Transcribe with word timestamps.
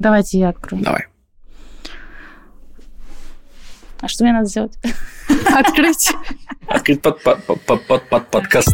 Давайте 0.00 0.38
я 0.38 0.50
открою. 0.50 0.84
Давай. 0.84 1.06
А 4.00 4.06
что 4.06 4.22
мне 4.22 4.32
надо 4.32 4.46
сделать? 4.46 4.78
Открыть. 5.52 6.12
Открыть 6.68 7.02
под, 7.02 7.20
под, 7.20 7.44
под, 7.44 7.82
под, 7.84 8.08
под 8.08 8.30
подкаст. 8.30 8.68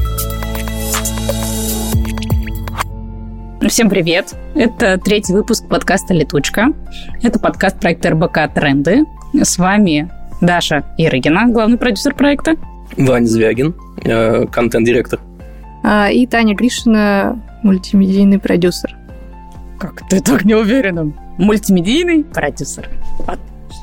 Всем 3.66 3.88
привет! 3.88 4.34
Это 4.54 4.98
третий 4.98 5.32
выпуск 5.32 5.66
подкаста 5.66 6.12
«Летучка». 6.12 6.74
Это 7.22 7.38
подкаст 7.38 7.80
проекта 7.80 8.10
РБК 8.10 8.52
«Тренды». 8.54 9.04
С 9.32 9.56
вами 9.56 10.12
Даша 10.42 10.84
Ирыгина, 10.98 11.48
главный 11.48 11.78
продюсер 11.78 12.14
проекта. 12.14 12.56
Ваня 12.98 13.24
Звягин, 13.24 13.74
э, 14.04 14.44
контент-директор. 14.48 15.20
А, 15.82 16.10
И 16.10 16.26
Таня 16.26 16.54
Гришина, 16.54 17.40
мультимедийный 17.62 18.38
продюсер. 18.38 18.94
Как 19.78 20.06
ты 20.08 20.20
так 20.20 20.44
не 20.44 20.54
уверена? 20.54 21.12
Мультимедийный 21.38 22.24
продюсер. 22.24 22.88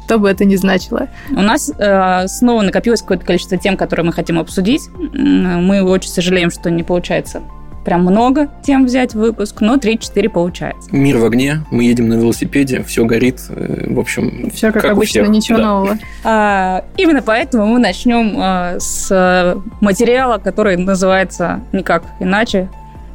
Что 0.05 0.19
бы 0.19 0.29
это 0.29 0.45
ни 0.45 0.55
значило. 0.55 1.07
У 1.29 1.41
нас 1.41 1.71
э, 1.77 2.27
снова 2.27 2.61
накопилось 2.61 3.01
какое-то 3.01 3.25
количество 3.25 3.57
тем, 3.57 3.77
которые 3.77 4.05
мы 4.05 4.13
хотим 4.13 4.39
обсудить. 4.39 4.81
Мы 5.13 5.83
очень 5.83 6.09
сожалеем, 6.09 6.49
что 6.51 6.69
не 6.69 6.83
получается 6.83 7.41
прям 7.83 8.01
много 8.01 8.49
тем 8.63 8.85
взять 8.85 9.13
в 9.13 9.19
выпуск, 9.19 9.61
но 9.61 9.75
3-4 9.77 10.29
получается. 10.29 10.89
Мир 10.95 11.17
в 11.17 11.25
огне, 11.25 11.63
мы 11.71 11.83
едем 11.83 12.09
на 12.09 12.13
велосипеде, 12.15 12.83
все 12.83 13.05
горит. 13.05 13.41
э, 13.49 13.91
В 13.93 13.99
общем, 13.99 14.51
Все 14.53 14.71
как, 14.71 14.83
Как 14.83 14.91
у 14.91 14.97
обычно, 14.97 15.23
всех, 15.23 15.29
ничего 15.29 15.57
да. 15.57 15.63
нового. 15.63 15.97
А, 16.23 16.85
именно 16.97 17.21
поэтому 17.21 17.65
мы 17.65 17.79
начнем 17.79 18.35
а, 18.37 18.75
с 18.79 19.57
материала, 19.81 20.37
который 20.37 20.77
называется 20.77 21.61
никак 21.71 22.03
иначе. 22.19 22.69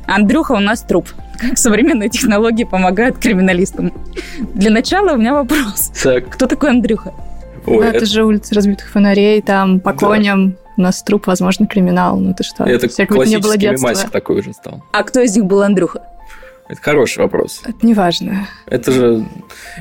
Андрюха 0.06 0.52
у 0.52 0.60
нас 0.60 0.83
труп. 0.83 1.09
Как 1.38 1.59
современные 1.59 2.09
технологии 2.09 2.65
помогают 2.65 3.19
криминалистам. 3.19 3.92
Для 4.55 4.70
начала 4.70 5.12
у 5.12 5.16
меня 5.16 5.34
вопрос. 5.34 5.91
так. 6.02 6.29
Кто 6.30 6.46
такой 6.46 6.70
Андрюха? 6.70 7.12
Ой, 7.66 7.77
Ну, 7.77 7.82
это, 7.82 7.96
это, 7.98 8.06
же 8.06 8.24
улица 8.24 8.54
разбитых 8.54 8.88
фонарей, 8.88 9.43
там 9.43 9.80
по 9.80 9.93
коням. 9.93 10.57
У 10.79 10.82
нас 10.82 11.02
труп, 11.02 11.26
возможно, 11.26 11.66
криминал. 11.66 12.18
Ну 12.18 12.35
ты 12.35 12.45
что? 12.45 12.65
это 12.65 12.87
было 12.87 13.07
классический 13.07 13.59
детства. 13.59 13.87
мемасик 13.88 14.10
такой 14.10 14.40
уже 14.40 14.52
стал. 14.52 14.82
А 14.93 15.02
кто 15.02 15.21
из 15.21 15.35
них 15.35 15.46
был 15.46 15.63
Андрюха? 15.63 16.02
Это 16.68 16.80
хороший 16.82 17.18
вопрос. 17.20 17.63
Это 17.65 17.87
неважно. 17.87 18.46
Это 18.66 18.91
же 18.93 19.24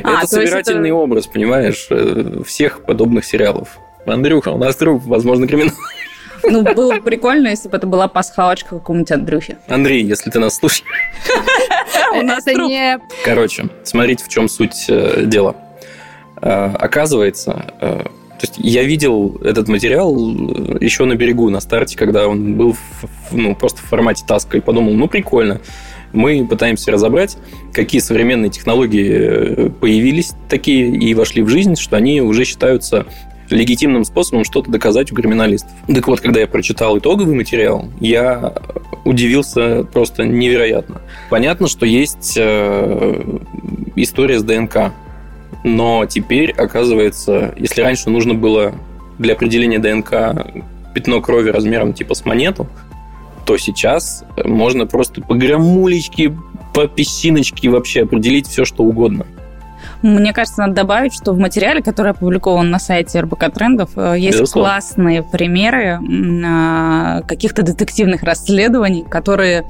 А, 0.03 0.19
это 0.19 0.27
собирательный 0.27 0.89
это- 0.89 0.95
образ, 0.95 1.27
понимаешь, 1.27 1.87
э, 1.89 2.41
всех 2.45 2.83
подобных 2.85 3.25
сериалов. 3.25 3.77
Андрюха, 4.05 4.49
у 4.49 4.57
нас 4.57 4.75
труп, 4.75 5.03
возможно, 5.05 5.47
криминал. 5.47 5.73
Ну, 6.47 6.63
было 6.63 6.95
бы 6.95 7.01
прикольно, 7.01 7.49
если 7.49 7.69
бы 7.69 7.77
это 7.77 7.88
была 7.88 8.07
пасхалочка 8.07 8.75
какому-нибудь 8.75 9.11
Андрюхе. 9.11 9.57
Андрей, 9.67 10.03
если 10.03 10.29
ты 10.29 10.39
нас 10.39 10.55
слушаешь. 10.55 10.85
У 12.13 12.21
нас 12.21 12.45
не... 12.45 12.99
Короче, 13.23 13.69
смотрите, 13.83 14.23
в 14.23 14.29
чем 14.29 14.47
суть 14.47 14.85
э, 14.88 15.23
дела. 15.25 15.55
Э, 16.41 16.71
оказывается, 16.73 17.73
э, 17.81 18.03
то 18.03 18.41
есть 18.41 18.55
я 18.57 18.83
видел 18.83 19.38
этот 19.43 19.67
материал 19.67 20.16
еще 20.79 21.05
на 21.05 21.16
берегу, 21.16 21.49
на 21.49 21.59
старте, 21.59 21.97
когда 21.97 22.27
он 22.27 22.55
был 22.55 22.75
ну, 23.31 23.55
просто 23.55 23.79
в 23.81 23.85
формате 23.85 24.23
таска, 24.27 24.57
и 24.57 24.61
подумал, 24.61 24.93
ну, 24.93 25.07
прикольно. 25.07 25.61
Мы 26.13 26.47
пытаемся 26.47 26.91
разобрать, 26.91 27.38
какие 27.73 27.99
современные 27.99 28.49
технологии 28.49 29.69
появились 29.69 30.33
такие 30.47 30.95
и 30.95 31.13
вошли 31.13 31.41
в 31.41 31.49
жизнь, 31.49 31.75
что 31.75 31.97
они 31.97 32.21
уже 32.21 32.45
считаются 32.45 33.05
легитимным 33.49 34.03
способом 34.05 34.43
что-то 34.43 34.71
доказать 34.71 35.11
у 35.11 35.15
криминалистов. 35.15 35.71
Так 35.88 36.07
вот, 36.07 36.21
когда 36.21 36.39
я 36.39 36.47
прочитал 36.47 36.97
итоговый 36.97 37.35
материал, 37.35 37.89
я 37.99 38.53
удивился 39.03 39.83
просто 39.83 40.25
невероятно. 40.25 41.01
Понятно, 41.29 41.67
что 41.67 41.85
есть 41.85 42.35
э, 42.38 43.39
история 43.95 44.39
с 44.39 44.43
ДНК, 44.43 44.93
но 45.63 46.05
теперь, 46.05 46.51
оказывается, 46.51 47.53
если 47.57 47.81
раньше 47.81 48.09
нужно 48.09 48.33
было 48.33 48.73
для 49.17 49.33
определения 49.33 49.79
ДНК 49.79 50.53
пятно 50.93 51.21
крови 51.21 51.49
размером 51.49 51.93
типа 51.93 52.16
с 52.16 52.25
монету, 52.25 52.67
то 53.45 53.57
сейчас 53.57 54.23
можно 54.44 54.88
просто 54.88 55.22
по 55.22 55.35
граммулечке, 55.35 56.35
по 56.73 56.88
песчиночке 56.88 57.69
вообще 57.69 58.03
определить 58.03 58.47
все, 58.47 58.66
что 58.66 58.83
угодно. 58.83 59.25
Мне 60.05 60.33
кажется, 60.33 60.61
надо 60.61 60.75
добавить, 60.75 61.16
что 61.16 61.33
в 61.33 61.39
материале, 61.39 61.81
который 61.81 62.11
опубликован 62.11 62.69
на 62.69 62.77
сайте 62.77 63.21
РБК 63.21 63.51
Трендов, 63.51 63.89
э, 63.95 64.16
есть 64.19 64.38
Безусловно. 64.38 64.69
классные 64.69 65.23
примеры 65.23 65.99
а, 66.45 67.21
каких-то 67.21 67.63
детективных 67.63 68.21
расследований, 68.21 69.03
которые, 69.03 69.65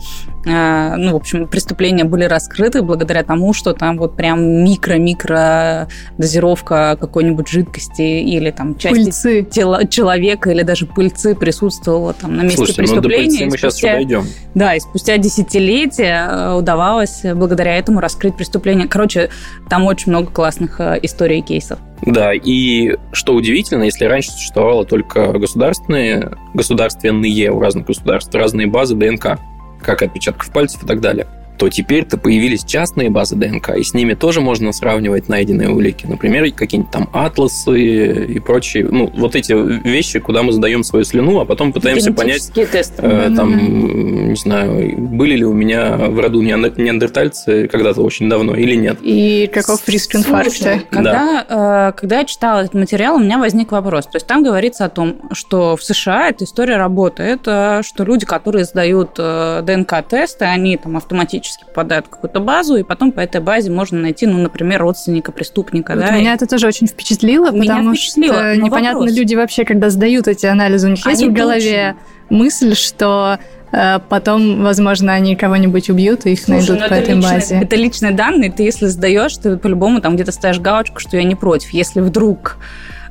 ну, 0.46 1.14
в 1.14 1.16
общем, 1.16 1.48
преступления 1.48 2.04
были 2.04 2.24
раскрыты 2.26 2.82
благодаря 2.84 3.24
тому, 3.24 3.54
что 3.54 3.74
там 3.74 3.98
вот 3.98 4.16
прям 4.16 4.64
микро-микро 4.64 5.88
дозировка 6.18 6.98
какой-нибудь 7.00 7.48
жидкости 7.48 8.02
или 8.02 8.52
там 8.52 8.78
части 8.78 8.96
Пыльцы. 9.06 9.44
тела 9.44 9.88
человека 9.88 10.52
или 10.52 10.62
даже 10.62 10.86
пыльцы 10.86 11.36
присутствовала 11.36 12.14
там 12.14 12.36
на 12.38 12.42
месте 12.42 12.58
Слушайте, 12.58 12.82
ну 12.84 13.02
до 13.02 13.08
преступления. 13.10 13.42
и 13.42 13.46
мы 13.46 13.58
сейчас 13.58 13.74
спустя- 13.74 13.88
еще 13.88 13.96
дойдем. 13.96 14.26
да, 14.54 14.76
и 14.76 14.80
спустя 14.80 15.18
десятилетия 15.18 16.28
э, 16.30 16.54
удавалось 16.54 17.24
э, 17.24 17.34
благодаря 17.34 17.76
этому 17.78 18.00
раскрыть 18.00 18.36
преступление. 18.38 18.88
Короче, 18.88 19.30
там 19.70 19.86
очень 19.86 20.12
много 20.12 20.32
классных 20.32 20.80
э, 20.80 21.00
историй 21.02 21.40
и 21.40 21.42
кейсов. 21.42 21.80
Да, 22.02 22.34
и 22.34 22.96
что 23.14 23.34
удивительно, 23.34 23.84
если 23.84 24.06
раньше 24.06 24.32
существовало 24.32 24.86
только 24.86 25.32
государственные, 25.34 26.32
государственные 26.54 27.52
у 27.52 27.60
разных 27.60 27.86
государств, 27.88 28.34
разные 28.36 28.68
базы 28.68 28.96
ДНК, 28.96 29.40
как 29.86 30.02
отпечатков 30.02 30.52
пальцев 30.52 30.84
и 30.84 30.88
так 30.88 31.00
далее, 31.00 31.28
то 31.58 31.70
теперь-то 31.70 32.18
появились 32.18 32.64
частные 32.64 33.10
базы 33.10 33.36
ДНК, 33.36 33.70
и 33.78 33.84
с 33.84 33.94
ними 33.94 34.14
тоже 34.14 34.42
можно 34.42 34.72
сравнивать 34.72 35.30
найденные 35.30 35.70
улики. 35.70 36.06
Например, 36.06 36.50
какие-нибудь 36.52 36.92
там 36.92 37.10
атласы 37.14 38.26
и 38.26 38.40
прочие, 38.40 38.86
ну, 38.86 39.12
вот 39.16 39.36
эти 39.36 39.54
вещи, 39.54 40.20
куда 40.20 40.44
мы 40.44 40.52
задаем 40.52 40.84
свою 40.84 41.06
слюну, 41.06 41.40
а 41.40 41.46
потом 41.46 41.74
пытаемся 41.74 42.12
понять, 42.12 42.52
тесты. 42.54 43.02
э, 43.02 43.32
там, 43.36 44.30
не 44.30 44.36
знаю, 44.36 44.98
были 44.98 45.36
ли 45.36 45.46
у 45.46 45.54
меня 45.54 45.96
в 45.96 46.20
роду 46.20 46.42
неандер- 46.42 46.80
неандертальцы 46.80 47.68
когда-то 47.68 48.02
очень 48.02 48.30
давно 48.30 48.56
или 48.56 48.76
нет. 48.76 48.98
И 49.02 49.50
каков 49.54 49.88
риск 49.88 50.16
инфаркта. 50.16 50.82
Когда, 50.90 51.46
э, 51.48 52.00
когда 52.00 52.20
я 52.20 52.26
читала 52.26 52.60
этот 52.60 52.74
материал, 52.74 53.16
у 53.16 53.20
меня 53.20 53.38
возник 53.38 53.72
вопрос. 53.72 54.06
То 54.06 54.16
есть 54.16 54.28
там 54.28 54.44
говорится 54.44 54.86
о 54.86 54.90
том, 54.90 55.22
что 55.32 55.76
в 55.76 55.84
США 55.84 56.30
эта 56.30 56.44
история 56.44 56.78
работает, 56.78 57.42
э, 57.46 57.82
что 57.84 58.04
люди, 58.04 58.26
которые 58.26 58.66
сдают 58.66 59.12
э, 59.18 59.62
ДНК-тесты, 59.64 60.46
они 60.46 60.78
там 60.78 60.98
автоматически 60.98 61.45
попадают 61.66 62.08
в 62.08 62.10
какую-то 62.10 62.40
базу, 62.40 62.76
и 62.76 62.84
потом 62.84 63.12
по 63.12 63.20
этой 63.20 63.42
базе 63.42 63.72
можно 63.72 64.00
найти, 64.00 64.26
ну, 64.28 64.38
например, 64.40 64.82
родственника 64.82 65.32
преступника. 65.32 65.94
Вот 65.94 66.02
да, 66.06 66.12
меня 66.12 66.34
это 66.34 66.48
тоже 66.48 66.68
очень 66.68 66.88
впечатлило, 66.88 67.52
Меня 67.52 67.76
потому 67.76 67.94
впечатлило, 67.96 68.34
что 68.34 68.44
но 68.56 68.66
непонятно, 68.66 69.00
вопрос. 69.02 69.16
люди 69.18 69.36
вообще, 69.36 69.66
когда 69.66 69.90
сдают 69.90 70.28
эти 70.28 70.46
анализы, 70.46 70.88
у 70.88 70.92
них 70.92 71.06
есть 71.06 71.22
Они 71.22 71.30
в 71.30 71.34
голове 71.34 71.96
мысль, 72.30 72.76
что 72.76 73.38
э, 73.72 74.00
потом, 74.10 74.64
возможно, 74.64 75.14
они 75.14 75.36
кого-нибудь 75.36 75.90
убьют, 75.90 76.26
и 76.26 76.32
их 76.34 76.40
Слушай, 76.40 76.60
найдут 76.60 76.80
ну 76.82 76.90
по 76.90 76.94
это 76.94 76.96
этой 76.96 77.16
личные- 77.16 77.34
базе. 77.34 77.60
Это 77.62 77.76
личные 77.76 78.12
данные, 78.14 78.52
ты 78.52 78.64
если 78.64 78.88
сдаешь, 78.88 79.36
ты 79.38 79.58
по-любому 79.58 80.02
там 80.02 80.16
где-то 80.16 80.32
ставишь 80.32 80.60
галочку, 80.60 81.00
что 81.00 81.18
я 81.18 81.24
не 81.24 81.36
против. 81.36 81.70
Если 81.72 82.02
вдруг 82.02 82.58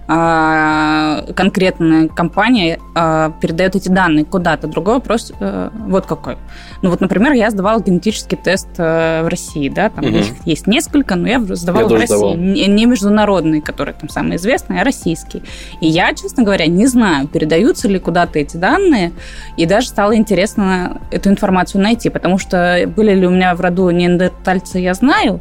конкретная 0.06 2.08
компания 2.08 2.78
а, 2.94 3.32
передает 3.40 3.76
эти 3.76 3.88
данные 3.88 4.24
куда-то. 4.24 4.66
Другой 4.66 4.94
вопрос 4.94 5.32
э, 5.40 5.70
вот 5.74 6.06
какой. 6.06 6.36
Ну 6.82 6.90
вот, 6.90 7.00
например, 7.00 7.32
я 7.32 7.50
сдавала 7.50 7.80
генетический 7.80 8.36
тест 8.36 8.68
э, 8.78 9.22
в 9.22 9.28
России, 9.28 9.68
да, 9.68 9.88
там 9.88 10.04
Мгм. 10.04 10.16
их 10.16 10.26
есть 10.44 10.66
несколько, 10.66 11.16
но 11.16 11.28
я 11.28 11.40
сдавала 11.40 11.88
Я 11.88 11.88
в 11.88 11.92
России. 12.00 12.06
сдавал. 12.06 12.36
Не, 12.36 12.66
не 12.66 12.86
международный, 12.86 13.60
который 13.60 13.94
там 13.94 14.08
самый 14.08 14.36
известный, 14.36 14.80
а 14.80 14.84
российский. 14.84 15.42
И 15.80 15.86
я, 15.86 16.12
честно 16.14 16.42
говоря, 16.42 16.66
не 16.66 16.86
знаю, 16.86 17.26
передаются 17.26 17.88
ли 17.88 17.98
куда-то 17.98 18.38
эти 18.38 18.56
данные, 18.56 19.12
и 19.56 19.66
даже 19.66 19.88
стало 19.88 20.14
интересно 20.16 21.00
эту 21.10 21.30
информацию 21.30 21.82
найти, 21.82 22.10
потому 22.10 22.38
что 22.38 22.84
были 22.94 23.14
ли 23.14 23.26
у 23.26 23.30
меня 23.30 23.54
в 23.54 23.60
роду 23.60 23.88
неандертальцы, 23.90 24.78
я 24.78 24.94
знаю, 24.94 25.40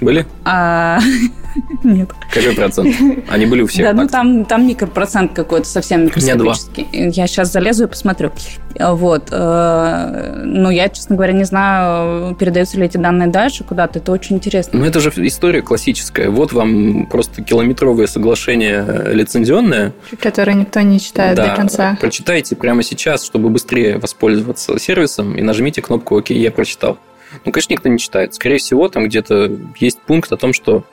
Были? 0.00 0.26
а 0.44 0.98
нет. 1.84 2.10
Какой 2.32 2.54
процент? 2.54 2.94
Они 3.28 3.46
были 3.46 3.62
у 3.62 3.66
всех. 3.66 3.84
Да, 3.84 3.92
ну 3.92 4.08
там, 4.08 4.44
там 4.44 4.66
микропроцент 4.66 5.32
какой-то 5.32 5.66
совсем 5.66 6.04
микроскопический. 6.04 6.86
Я 6.92 7.26
сейчас 7.26 7.52
залезу 7.52 7.84
и 7.84 7.86
посмотрю. 7.86 8.32
Вот. 8.78 9.28
э, 9.30 10.42
Ну, 10.44 10.70
я, 10.70 10.88
честно 10.88 11.16
говоря, 11.16 11.32
не 11.32 11.44
знаю, 11.44 12.34
передаются 12.36 12.78
ли 12.78 12.86
эти 12.86 12.96
данные 12.96 13.28
дальше 13.28 13.64
куда-то. 13.64 13.98
Это 13.98 14.12
очень 14.12 14.36
интересно. 14.36 14.78
Ну, 14.78 14.84
это 14.86 15.00
же 15.00 15.12
история 15.16 15.62
классическая. 15.62 16.30
Вот 16.30 16.52
вам 16.52 17.06
просто 17.06 17.42
километровое 17.42 18.06
соглашение 18.06 18.84
э, 18.86 19.12
лицензионное. 19.12 19.92
Который 20.20 20.54
никто 20.54 20.80
не 20.80 21.00
читает 21.00 21.36
Да, 21.36 21.48
до 21.48 21.56
конца. 21.56 21.96
Прочитайте 22.00 22.56
прямо 22.56 22.82
сейчас, 22.82 23.24
чтобы 23.24 23.48
быстрее 23.50 23.98
воспользоваться 23.98 24.78
сервисом, 24.78 25.36
и 25.36 25.42
нажмите 25.42 25.82
кнопку 25.82 26.18
«Ок, 26.18 26.30
я 26.30 26.50
прочитал». 26.50 26.98
Ну, 27.44 27.52
конечно, 27.52 27.72
никто 27.72 27.88
не 27.88 27.98
читает. 27.98 28.34
Скорее 28.34 28.58
всего, 28.58 28.88
там 28.88 29.06
где-то 29.06 29.56
есть 29.78 30.00
пункт 30.00 30.32
о 30.32 30.36
том, 30.36 30.52
что 30.52 30.84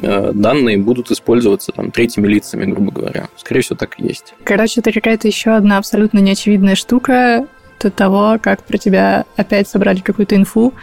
данные 0.00 0.78
будут 0.78 1.10
использоваться 1.10 1.72
там 1.72 1.90
третьими 1.90 2.26
лицами, 2.26 2.70
грубо 2.70 2.92
говоря. 2.92 3.28
Скорее 3.36 3.62
всего, 3.62 3.76
так 3.76 3.98
и 3.98 4.06
есть. 4.06 4.34
Короче, 4.44 4.80
это 4.80 4.92
какая-то 4.92 5.28
еще 5.28 5.50
одна 5.52 5.78
абсолютно 5.78 6.18
неочевидная 6.18 6.74
штука 6.74 7.46
до 7.80 7.90
того, 7.90 8.38
как 8.40 8.64
про 8.64 8.78
тебя 8.78 9.24
опять 9.36 9.68
собрали 9.68 10.00
какую-то 10.00 10.36
инфу, 10.36 10.74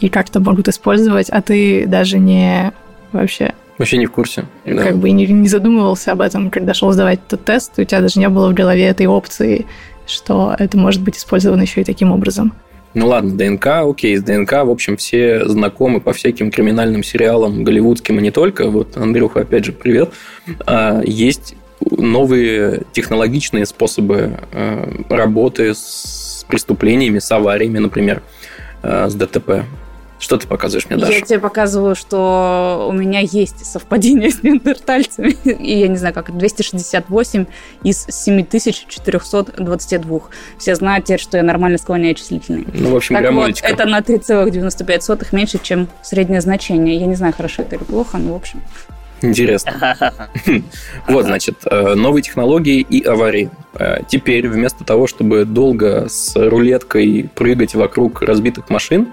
и 0.00 0.08
как-то 0.08 0.40
могут 0.40 0.68
использовать, 0.68 1.28
а 1.30 1.42
ты 1.42 1.86
даже 1.86 2.18
не 2.18 2.72
вообще 3.12 3.54
Вообще 3.78 3.96
не 3.96 4.06
в 4.06 4.12
курсе. 4.12 4.44
Да. 4.64 4.84
Как 4.84 4.98
бы 4.98 5.10
не, 5.10 5.26
не 5.26 5.48
задумывался 5.48 6.12
об 6.12 6.20
этом, 6.20 6.50
когда 6.50 6.74
шел 6.74 6.92
сдавать 6.92 7.20
этот 7.26 7.44
тест, 7.44 7.78
у 7.78 7.84
тебя 7.84 8.00
даже 8.00 8.20
не 8.20 8.28
было 8.28 8.50
в 8.50 8.54
голове 8.54 8.84
этой 8.84 9.06
опции, 9.06 9.66
что 10.06 10.54
это 10.58 10.76
может 10.76 11.02
быть 11.02 11.16
использовано 11.16 11.62
еще 11.62 11.80
и 11.80 11.84
таким 11.84 12.12
образом. 12.12 12.52
Ну 12.94 13.06
ладно, 13.06 13.36
ДНК, 13.36 13.66
окей, 13.88 14.16
с 14.16 14.22
ДНК, 14.22 14.52
в 14.52 14.70
общем, 14.70 14.96
все 14.96 15.48
знакомы 15.48 16.00
по 16.00 16.12
всяким 16.12 16.50
криминальным 16.50 17.02
сериалам, 17.02 17.64
голливудским 17.64 18.18
и 18.18 18.22
не 18.22 18.30
только. 18.30 18.68
Вот, 18.68 18.96
Андрюха, 18.96 19.40
опять 19.40 19.64
же, 19.64 19.72
привет. 19.72 20.10
А, 20.66 21.00
есть 21.04 21.54
новые 21.80 22.82
технологичные 22.92 23.66
способы 23.66 24.38
а, 24.52 25.04
работы 25.08 25.74
с 25.74 26.44
преступлениями, 26.48 27.18
с 27.18 27.30
авариями, 27.32 27.78
например, 27.78 28.22
а, 28.82 29.08
с 29.08 29.14
ДТП. 29.14 29.64
Что 30.22 30.36
ты 30.36 30.46
показываешь 30.46 30.88
мне, 30.88 30.98
Даша? 30.98 31.14
Я 31.14 31.20
тебе 31.20 31.40
показываю, 31.40 31.96
что 31.96 32.86
у 32.88 32.92
меня 32.92 33.18
есть 33.18 33.66
совпадение 33.66 34.30
с 34.30 34.44
неандертальцами. 34.44 35.30
И 35.44 35.80
я 35.80 35.88
не 35.88 35.96
знаю, 35.96 36.14
как 36.14 36.38
268 36.38 37.46
из 37.82 38.06
7422. 38.08 40.20
Все 40.58 40.76
знают 40.76 41.06
теперь, 41.06 41.18
что 41.18 41.38
я 41.38 41.42
нормально 41.42 41.76
склоняю 41.76 42.14
числительные. 42.14 42.66
Ну, 42.72 42.92
в 42.92 42.96
общем, 42.96 43.16
так. 43.16 43.32
Вот, 43.32 43.60
это 43.62 43.84
на 43.84 43.98
3,95 43.98 45.26
меньше, 45.32 45.58
чем 45.60 45.88
среднее 46.02 46.40
значение. 46.40 46.98
Я 46.98 47.06
не 47.06 47.16
знаю, 47.16 47.32
хорошо 47.32 47.62
это 47.62 47.74
или 47.74 47.82
плохо, 47.82 48.18
но 48.18 48.34
в 48.34 48.36
общем... 48.36 48.62
Интересно. 49.22 49.96
Вот, 51.08 51.26
значит, 51.26 51.56
э, 51.68 51.94
новые 51.94 52.22
технологии 52.22 52.80
и 52.80 53.04
аварии. 53.04 53.50
Э, 53.74 53.98
теперь 54.06 54.48
вместо 54.48 54.84
того, 54.84 55.08
чтобы 55.08 55.44
долго 55.44 56.06
с 56.08 56.36
рулеткой 56.36 57.28
прыгать 57.34 57.74
вокруг 57.74 58.22
разбитых 58.22 58.70
машин, 58.70 59.08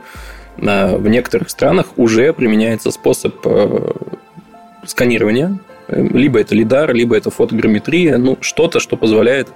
в 0.97 1.07
некоторых 1.07 1.49
странах 1.49 1.87
уже 1.97 2.33
применяется 2.33 2.91
способ 2.91 3.35
э, 3.45 3.91
сканирования. 4.85 5.57
Либо 5.87 6.39
это 6.39 6.53
лидар, 6.53 6.93
либо 6.93 7.17
это 7.17 7.31
фотограмметрия. 7.31 8.17
Ну, 8.17 8.37
что-то, 8.41 8.79
что 8.79 8.97
позволяет 8.97 9.49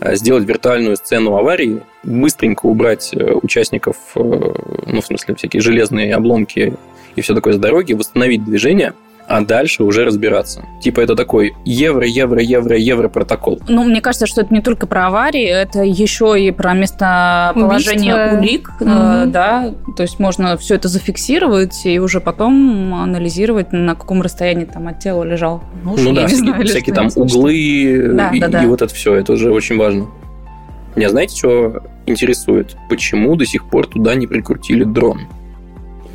э, 0.00 0.16
сделать 0.16 0.44
виртуальную 0.44 0.96
сцену 0.96 1.36
аварии, 1.36 1.82
быстренько 2.02 2.66
убрать 2.66 3.10
э, 3.12 3.32
участников, 3.32 3.96
ну, 4.14 5.00
в 5.00 5.04
смысле, 5.04 5.34
всякие 5.34 5.60
железные 5.60 6.14
обломки 6.14 6.74
и 7.14 7.20
все 7.20 7.34
такое 7.34 7.52
с 7.54 7.58
дороги, 7.58 7.92
восстановить 7.92 8.44
движение– 8.44 8.94
а 9.28 9.42
дальше 9.42 9.84
уже 9.84 10.04
разбираться. 10.06 10.64
Типа 10.80 11.00
это 11.00 11.14
такой 11.14 11.54
евро, 11.64 12.06
евро, 12.06 12.40
евро, 12.40 12.76
евро 12.76 13.08
протокол. 13.08 13.60
Ну, 13.68 13.84
мне 13.84 14.00
кажется, 14.00 14.26
что 14.26 14.40
это 14.40 14.54
не 14.54 14.62
только 14.62 14.86
про 14.86 15.08
аварии, 15.08 15.44
это 15.44 15.82
еще 15.82 16.34
и 16.40 16.50
про 16.50 16.72
местоположение 16.72 18.14
Убийство. 18.14 18.38
улик, 18.38 18.72
mm-hmm. 18.80 19.26
да, 19.26 19.74
то 19.96 20.02
есть 20.02 20.18
можно 20.18 20.56
все 20.56 20.76
это 20.76 20.88
зафиксировать 20.88 21.84
и 21.84 21.98
уже 21.98 22.20
потом 22.20 22.94
анализировать, 22.94 23.70
на 23.72 23.94
каком 23.94 24.22
расстоянии 24.22 24.64
там 24.64 24.88
от 24.88 24.98
тела 25.00 25.24
лежал 25.24 25.62
нож. 25.84 26.00
Ну 26.00 26.14
да, 26.14 26.26
всякие, 26.26 26.46
знаю, 26.46 26.66
всякие 26.66 26.94
там 26.94 27.08
углы 27.14 28.12
да, 28.14 28.30
и, 28.30 28.40
да, 28.40 28.48
да. 28.48 28.64
и 28.64 28.66
вот 28.66 28.80
это 28.80 28.94
все, 28.94 29.14
это 29.14 29.34
уже 29.34 29.52
очень 29.52 29.76
важно. 29.76 30.06
Меня 30.96 31.10
знаете, 31.10 31.36
что 31.36 31.82
интересует? 32.06 32.76
Почему 32.88 33.36
до 33.36 33.44
сих 33.44 33.68
пор 33.68 33.86
туда 33.86 34.14
не 34.14 34.26
прикрутили 34.26 34.84
дрон? 34.84 35.28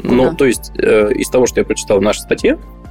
Ну, 0.01 0.35
то 0.35 0.45
есть, 0.45 0.71
э, 0.75 1.11
из 1.13 1.29
того, 1.29 1.45
что 1.45 1.59
я 1.59 1.65
прочитал 1.65 1.99
в 1.99 2.01
нашей 2.01 2.21
статье, 2.21 2.57
Э, 2.57 2.82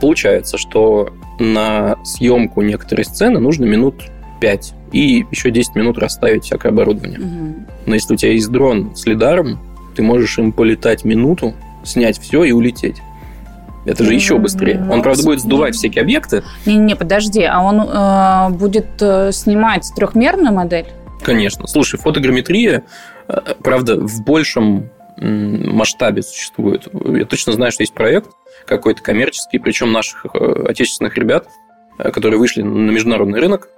получается, 0.00 0.58
что 0.58 1.10
на 1.38 1.96
съемку 2.04 2.62
некоторой 2.62 3.04
сцены 3.04 3.40
нужно 3.40 3.64
минут 3.64 4.04
5 4.40 4.74
и 4.92 5.26
еще 5.30 5.50
10 5.50 5.74
минут 5.74 5.98
расставить 5.98 6.44
всякое 6.44 6.70
оборудование. 6.70 7.18
Угу. 7.18 7.54
Но 7.86 7.94
если 7.94 8.14
у 8.14 8.16
тебя 8.16 8.32
есть 8.32 8.50
дрон 8.50 8.94
с 8.94 9.06
лидаром, 9.06 9.58
ты 9.94 10.02
можешь 10.02 10.38
им 10.38 10.52
полетать 10.52 11.04
минуту, 11.04 11.54
снять 11.84 12.18
все 12.18 12.44
и 12.44 12.52
улететь. 12.52 12.96
Это 13.86 14.04
же 14.04 14.14
еще 14.14 14.38
быстрее. 14.38 14.84
Он, 14.90 15.00
правда, 15.00 15.22
будет 15.22 15.40
сдувать 15.40 15.76
всякие 15.76 16.02
объекты. 16.02 16.42
Не-не, 16.66 16.96
подожди, 16.96 17.42
а 17.44 17.60
он 17.60 17.80
э, 17.80 18.56
будет 18.58 19.00
э, 19.00 19.30
снимать 19.30 19.88
трехмерную 19.94 20.52
модель? 20.52 20.86
Конечно. 21.22 21.68
Слушай, 21.68 22.00
фотограмметрия, 22.00 22.82
э, 23.28 23.38
правда, 23.62 24.00
в 24.00 24.24
большем 24.24 24.90
масштабе 25.18 26.22
существует. 26.22 26.88
Я 26.92 27.24
точно 27.24 27.52
знаю, 27.52 27.72
что 27.72 27.84
есть 27.84 27.94
проект, 27.94 28.30
какой-то 28.66 29.02
коммерческий, 29.02 29.58
причем 29.58 29.92
наших 29.92 30.26
э, 30.34 30.66
отечественных 30.68 31.16
ребят, 31.16 31.48
э, 31.98 32.10
которые 32.10 32.38
вышли 32.38 32.62
на 32.62 32.90
международный 32.90 33.40
рынок 33.40 33.68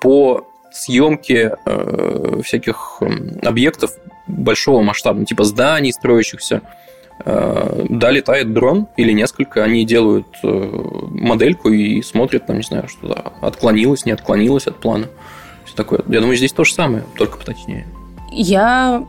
по 0.00 0.46
съемке 0.72 1.56
э, 1.64 2.40
всяких 2.44 3.02
объектов 3.42 3.92
большого 4.26 4.82
масштаба, 4.82 5.24
типа 5.24 5.44
зданий 5.44 5.92
строящихся. 5.92 6.62
Да, 7.24 8.10
летает 8.10 8.52
дрон 8.52 8.88
или 8.96 9.12
несколько, 9.12 9.62
они 9.62 9.84
делают 9.84 10.26
модельку 10.42 11.68
и 11.68 12.02
смотрят, 12.02 12.46
там, 12.46 12.56
не 12.56 12.62
знаю, 12.64 12.88
что 12.88 13.32
отклонилось, 13.40 14.06
не 14.06 14.12
отклонилось 14.12 14.66
от 14.66 14.80
плана. 14.80 15.06
Все 15.64 15.76
такое. 15.76 16.00
Я 16.08 16.20
думаю, 16.20 16.36
здесь 16.36 16.52
то 16.52 16.64
же 16.64 16.72
самое, 16.72 17.04
только 17.16 17.38
поточнее. 17.38 17.86
Я 18.32 19.04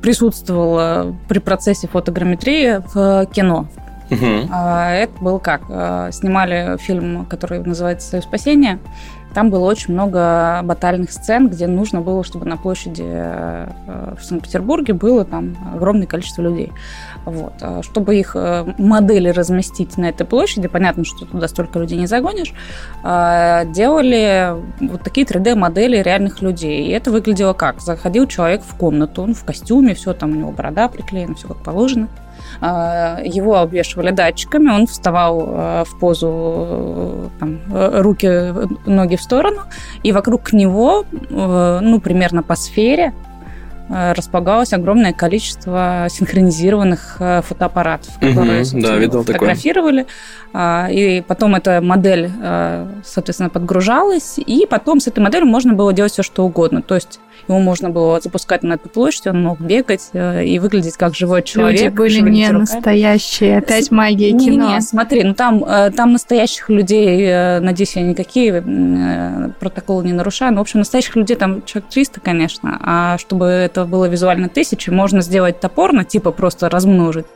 присутствовала 0.00 1.14
при 1.28 1.38
процессе 1.38 1.88
фотограмметрии 1.88 2.82
в 2.92 3.26
кино. 3.32 3.66
Угу. 4.10 4.52
Это 4.52 5.12
был 5.20 5.38
как? 5.38 5.62
А, 5.70 6.10
снимали 6.12 6.76
фильм, 6.78 7.24
который 7.26 7.60
называется 7.60 8.08
«Союз 8.08 8.24
спасения». 8.24 8.78
Там 9.34 9.48
было 9.48 9.64
очень 9.64 9.94
много 9.94 10.60
батальных 10.62 11.10
сцен, 11.10 11.48
где 11.48 11.66
нужно 11.66 12.02
было, 12.02 12.22
чтобы 12.22 12.44
на 12.44 12.58
площади 12.58 13.04
э, 13.06 14.14
в 14.18 14.22
Санкт-Петербурге 14.22 14.92
было 14.92 15.24
там 15.24 15.56
огромное 15.74 16.06
количество 16.06 16.42
людей. 16.42 16.70
Вот. 17.24 17.52
А 17.60 17.82
чтобы 17.82 18.16
их 18.16 18.32
э, 18.34 18.64
модели 18.78 19.28
разместить 19.28 19.96
на 19.96 20.06
этой 20.06 20.26
площади, 20.26 20.68
понятно, 20.68 21.04
что 21.04 21.24
туда 21.24 21.46
столько 21.48 21.78
людей 21.78 21.98
не 21.98 22.06
загонишь, 22.06 22.52
а, 23.02 23.64
делали 23.66 24.54
вот 24.80 25.02
такие 25.02 25.26
3D-модели 25.26 25.98
реальных 25.98 26.42
людей. 26.42 26.86
И 26.86 26.90
это 26.90 27.10
выглядело 27.10 27.52
как? 27.52 27.80
Заходил 27.80 28.26
человек 28.26 28.62
в 28.62 28.76
комнату, 28.76 29.22
он 29.22 29.34
в 29.34 29.44
костюме, 29.44 29.94
все 29.94 30.14
там 30.14 30.32
у 30.32 30.34
него 30.34 30.50
борода 30.50 30.88
приклеена, 30.88 31.34
все 31.34 31.48
как 31.48 31.58
положено. 31.58 32.08
А, 32.60 33.20
его 33.22 33.58
обвешивали 33.58 34.10
датчиками, 34.10 34.70
он 34.70 34.86
вставал 34.86 35.44
э, 35.46 35.84
в 35.86 35.98
позу, 36.00 37.30
там, 37.38 37.60
руки, 37.70 38.52
ноги 38.86 39.16
в 39.16 39.22
сторону, 39.22 39.62
и 40.02 40.12
вокруг 40.12 40.52
него, 40.52 41.04
ну, 41.30 42.00
примерно 42.00 42.42
по 42.42 42.56
сфере, 42.56 43.12
Э, 43.12 43.31
располагалось 43.92 44.72
огромное 44.72 45.12
количество 45.12 46.06
синхронизированных 46.10 47.16
э, 47.20 47.42
фотоаппаратов, 47.42 48.14
которые 48.18 48.62
угу, 48.62 48.80
да, 48.80 48.96
видел 48.96 49.22
фотографировали. 49.22 50.06
Такое. 50.52 50.88
И 50.88 51.20
потом 51.26 51.54
эта 51.54 51.80
модель, 51.80 52.30
э, 52.42 52.88
соответственно, 53.04 53.50
подгружалась, 53.50 54.38
и 54.38 54.66
потом 54.66 55.00
с 55.00 55.06
этой 55.08 55.20
моделью 55.20 55.46
можно 55.46 55.74
было 55.74 55.92
делать 55.92 56.12
все, 56.12 56.22
что 56.22 56.44
угодно. 56.44 56.82
То 56.82 56.94
есть 56.94 57.20
его 57.48 57.58
можно 57.58 57.90
было 57.90 58.20
запускать 58.20 58.62
на 58.62 58.74
эту 58.74 58.88
площадь, 58.88 59.26
он 59.26 59.42
мог 59.42 59.60
бегать 59.60 60.10
и 60.12 60.58
выглядеть 60.60 60.96
как 60.96 61.14
живой 61.14 61.42
человек. 61.42 61.80
Люди 61.80 61.96
были 61.96 62.20
не 62.20 62.46
руками. 62.46 62.60
настоящие, 62.60 63.58
опять 63.58 63.90
магия 63.90 64.32
не, 64.32 64.44
кино. 64.46 64.74
Не, 64.74 64.80
смотри, 64.80 65.24
ну 65.24 65.34
там, 65.34 65.64
там 65.92 66.12
настоящих 66.12 66.68
людей, 66.68 67.60
надеюсь, 67.60 67.96
я 67.96 68.02
никакие 68.02 68.62
протоколы 69.58 70.04
не 70.04 70.12
нарушаю, 70.12 70.52
но, 70.52 70.58
в 70.58 70.62
общем, 70.62 70.80
настоящих 70.80 71.16
людей 71.16 71.36
там 71.36 71.64
человек 71.64 71.90
300, 71.90 72.20
конечно, 72.20 72.78
а 72.82 73.18
чтобы 73.18 73.46
это 73.46 73.84
было 73.84 74.06
визуально 74.06 74.48
тысячи, 74.48 74.90
можно 74.90 75.20
сделать 75.22 75.60
топорно, 75.60 76.04
типа 76.04 76.30
просто 76.32 76.68
размножить, 76.68 77.26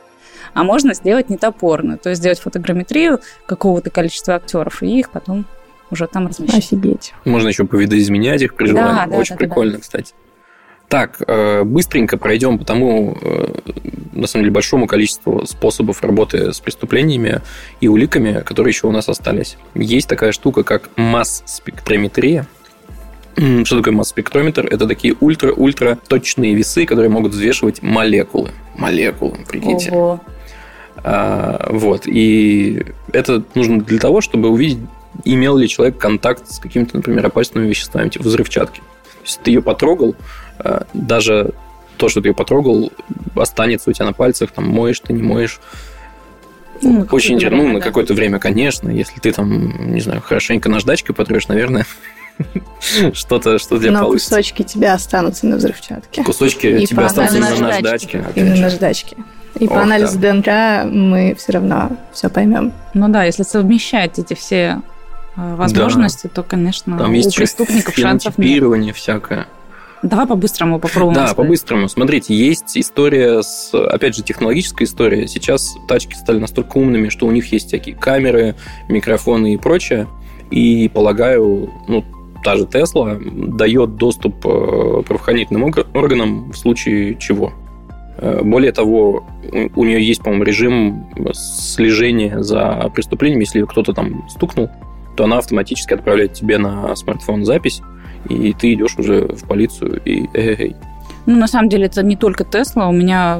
а 0.53 0.63
можно 0.63 0.93
сделать 0.93 1.29
не 1.29 1.37
топорно, 1.37 1.97
то 1.97 2.09
есть 2.09 2.21
сделать 2.21 2.39
фотограмметрию 2.39 3.19
какого-то 3.45 3.89
количества 3.89 4.35
актеров 4.35 4.81
и 4.83 4.99
их 4.99 5.09
потом 5.09 5.45
уже 5.91 6.07
там 6.07 6.27
размещать. 6.27 6.65
Офигеть. 6.65 7.13
Можно 7.25 7.49
еще 7.49 7.65
повидоизменять 7.65 8.41
их 8.41 8.55
при 8.55 8.67
желании. 8.67 8.95
Да, 8.95 9.05
да, 9.07 9.17
Очень 9.17 9.35
да, 9.35 9.39
прикольно, 9.39 9.73
да. 9.73 9.79
кстати. 9.79 10.13
Так, 10.89 11.21
э, 11.27 11.63
быстренько 11.63 12.17
пройдем 12.17 12.57
по 12.57 12.63
тому, 12.63 13.17
э, 13.21 13.47
на 14.13 14.25
самом 14.25 14.43
деле, 14.43 14.53
большому 14.53 14.87
количеству 14.87 15.45
способов 15.45 16.01
работы 16.01 16.53
с 16.53 16.61
преступлениями 16.61 17.41
и 17.81 17.89
уликами, 17.89 18.41
которые 18.41 18.71
еще 18.71 18.87
у 18.87 18.91
нас 18.91 19.09
остались. 19.09 19.57
Есть 19.75 20.07
такая 20.07 20.31
штука, 20.31 20.63
как 20.63 20.89
масс-спектрометрия. 20.95 22.47
Что 23.35 23.77
такое 23.77 23.93
масс-спектрометр? 23.93 24.65
Это 24.65 24.87
такие 24.87 25.15
ультра-ультра 25.19 25.97
точные 26.07 26.55
весы, 26.55 26.85
которые 26.85 27.09
могут 27.09 27.33
взвешивать 27.33 27.83
молекулы. 27.83 28.51
Молекулы, 28.77 29.37
прикиньте. 29.47 29.91
Ого. 29.91 30.21
А, 31.03 31.67
вот. 31.69 32.07
И 32.07 32.83
это 33.11 33.43
нужно 33.53 33.81
для 33.81 33.99
того, 33.99 34.21
чтобы 34.21 34.49
увидеть, 34.49 34.79
имел 35.33 35.57
ли 35.57 35.67
человек 35.67 35.97
контакт 35.97 36.49
с 36.49 36.59
какими-то, 36.59 36.95
например, 36.97 37.25
опасными 37.25 37.67
веществами, 37.67 38.09
типа 38.09 38.25
взрывчатки. 38.25 38.81
Если 39.23 39.41
ты 39.41 39.51
ее 39.51 39.61
потрогал, 39.61 40.15
а, 40.59 40.85
даже 40.93 41.53
то, 41.97 42.09
что 42.09 42.21
ты 42.21 42.29
ее 42.29 42.33
потрогал, 42.33 42.91
останется 43.35 43.89
у 43.89 43.93
тебя 43.93 44.05
на 44.05 44.13
пальцах, 44.13 44.51
там 44.51 44.67
моешь 44.67 44.99
ты, 44.99 45.13
не 45.13 45.23
моешь. 45.23 45.59
Ну, 46.81 47.07
Очень 47.11 47.35
интересно. 47.35 47.57
Ну, 47.57 47.73
на 47.73 47.81
какое-то 47.81 48.13
время, 48.13 48.39
конечно. 48.39 48.89
Если 48.89 49.19
ты 49.19 49.31
там, 49.33 49.91
не 49.93 49.99
знаю, 50.01 50.21
хорошенько 50.21 50.69
наждачкой 50.69 51.15
потрешь, 51.15 51.47
наверное, 51.47 51.87
что-то 53.13 53.57
что 53.57 53.79
для 53.79 53.91
Но 53.91 54.01
получится. 54.01 54.29
кусочки 54.29 54.63
тебя 54.63 54.93
останутся 54.93 55.47
на 55.47 55.57
взрывчатке. 55.57 56.23
Кусочки 56.23 56.67
И 56.67 56.85
тебя 56.85 57.05
останутся 57.07 57.39
на 57.39 57.49
наждачке. 57.59 58.23
Именно 58.35 58.55
же. 58.55 58.61
наждачки. 58.61 59.17
И 59.59 59.67
по 59.67 59.81
анализу 59.81 60.19
ДНК 60.19 60.85
мы 60.85 61.35
все 61.37 61.53
равно 61.53 61.97
все 62.13 62.29
поймем. 62.29 62.73
Ну 62.93 63.07
да, 63.09 63.23
если 63.23 63.41
совмещать 63.41 64.19
эти 64.19 64.35
все 64.35 64.81
э, 65.37 65.55
возможности, 65.55 66.27
то, 66.27 66.43
конечно, 66.43 66.97
Там 66.97 67.13
есть 67.13 67.35
преступников 67.35 67.95
шансов 67.95 68.37
нет. 68.37 68.95
всякое. 68.95 69.47
Давай 70.03 70.27
по-быстрому 70.27 70.79
попробуем. 70.79 71.15
Да, 71.15 71.33
по-быстрому. 71.33 71.87
Смотрите, 71.89 72.35
есть 72.35 72.77
история 72.77 73.41
с, 73.41 73.73
опять 73.73 74.15
же, 74.15 74.23
технологическая 74.23 74.85
история. 74.85 75.27
Сейчас 75.27 75.75
тачки 75.87 76.13
стали 76.13 76.39
настолько 76.39 76.77
умными, 76.77 77.09
что 77.09 77.25
у 77.25 77.31
них 77.31 77.51
есть 77.51 77.67
всякие 77.67 77.95
камеры, 77.95 78.55
микрофоны 78.89 79.53
и 79.55 79.57
прочее. 79.57 80.07
И, 80.51 80.89
полагаю, 80.93 81.71
ну, 81.87 82.05
та 82.43 82.55
же 82.55 82.65
Тесла 82.65 83.17
дает 83.19 83.95
доступ 83.95 84.45
э, 84.45 85.03
правоохранительным 85.05 85.73
органам 85.93 86.51
в 86.51 86.57
случае 86.57 87.15
чего. 87.15 87.51
Э, 88.17 88.41
Более 88.43 88.71
того, 88.71 89.25
у 89.75 89.83
нее 89.83 90.05
есть, 90.05 90.21
по-моему, 90.21 90.43
режим 90.43 91.07
слежения 91.33 92.41
за 92.43 92.91
преступлением. 92.93 93.39
Если 93.39 93.63
кто-то 93.63 93.93
там 93.93 94.29
стукнул, 94.29 94.69
то 95.17 95.23
она 95.25 95.39
автоматически 95.39 95.93
отправляет 95.95 96.33
тебе 96.33 96.57
на 96.59 96.95
смартфон 96.95 97.43
запись, 97.43 97.81
и 98.29 98.53
ты 98.53 98.73
идешь 98.73 98.95
уже 98.97 99.25
в 99.27 99.45
полицию 99.47 99.99
и 100.05 100.27
эй 100.33 100.75
Ну, 101.25 101.35
на 101.37 101.47
самом 101.47 101.69
деле, 101.69 101.87
это 101.87 102.03
не 102.03 102.15
только 102.15 102.43
Тесла. 102.45 102.87
У 102.87 102.91
меня 102.91 103.37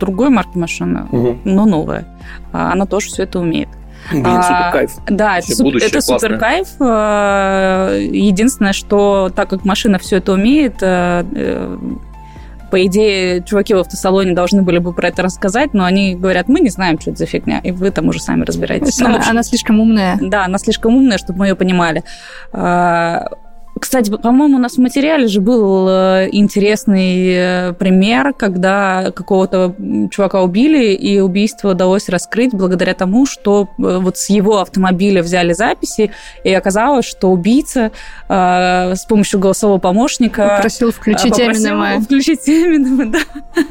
другой 0.00 0.30
марки 0.30 0.56
машина, 0.56 1.08
но 1.44 1.66
новая. 1.66 2.06
А, 2.52 2.72
Она 2.72 2.86
тоже 2.86 3.08
все 3.08 3.24
это 3.24 3.40
умеет. 3.40 3.68
Блин, 4.10 4.24
А, 4.26 4.42
супер 4.42 4.72
кайф. 4.72 4.90
Да, 5.08 5.38
это, 5.38 5.54
суп- 5.54 5.74
это 5.76 6.00
супер 6.00 6.38
кайф. 6.38 6.68
Э, 6.80 7.98
Единственное, 8.12 8.72
что 8.72 9.30
так 9.34 9.48
как 9.50 9.64
машина 9.64 9.98
все 9.98 10.16
это 10.16 10.32
умеет, 10.32 10.76
э, 10.82 11.24
э, 11.34 11.78
по 12.72 12.86
идее, 12.86 13.42
чуваки 13.42 13.74
в 13.74 13.80
автосалоне 13.80 14.32
должны 14.32 14.62
были 14.62 14.78
бы 14.78 14.94
про 14.94 15.08
это 15.08 15.22
рассказать, 15.22 15.74
но 15.74 15.84
они 15.84 16.14
говорят, 16.14 16.48
мы 16.48 16.58
не 16.58 16.70
знаем, 16.70 16.98
что 16.98 17.10
это 17.10 17.18
за 17.18 17.26
фигня, 17.26 17.60
и 17.62 17.70
вы 17.70 17.90
там 17.90 18.08
уже 18.08 18.18
сами 18.18 18.44
разбираетесь. 18.44 18.98
Ну, 18.98 19.08
она, 19.08 19.22
она 19.28 19.42
слишком 19.42 19.78
умная. 19.78 20.18
Да, 20.22 20.46
она 20.46 20.56
слишком 20.56 20.96
умная, 20.96 21.18
чтобы 21.18 21.40
мы 21.40 21.48
ее 21.48 21.54
понимали. 21.54 22.02
Кстати, 23.82 24.10
по-моему, 24.16 24.58
у 24.58 24.60
нас 24.60 24.74
в 24.74 24.78
материале 24.78 25.26
же 25.26 25.40
был 25.40 25.88
э, 25.88 26.28
интересный 26.30 27.34
э, 27.34 27.72
пример, 27.72 28.32
когда 28.32 29.10
какого-то 29.10 29.74
чувака 30.08 30.40
убили, 30.40 30.92
и 30.94 31.18
убийство 31.18 31.72
удалось 31.72 32.08
раскрыть 32.08 32.52
благодаря 32.54 32.94
тому, 32.94 33.26
что 33.26 33.62
э, 33.78 33.98
вот 34.00 34.18
с 34.18 34.30
его 34.30 34.60
автомобиля 34.60 35.20
взяли 35.20 35.52
записи, 35.52 36.12
и 36.44 36.54
оказалось, 36.54 37.06
что 37.06 37.26
убийца 37.32 37.90
э, 38.28 38.94
с 38.94 39.04
помощью 39.04 39.40
голосового 39.40 39.78
помощника 39.78 40.54
Попросил 40.58 40.92
включить 40.92 41.36
попросил 41.36 41.72
Эминема. 41.72 42.00
Включить 42.00 42.48
Эминема, 42.48 43.06
да. 43.06 43.18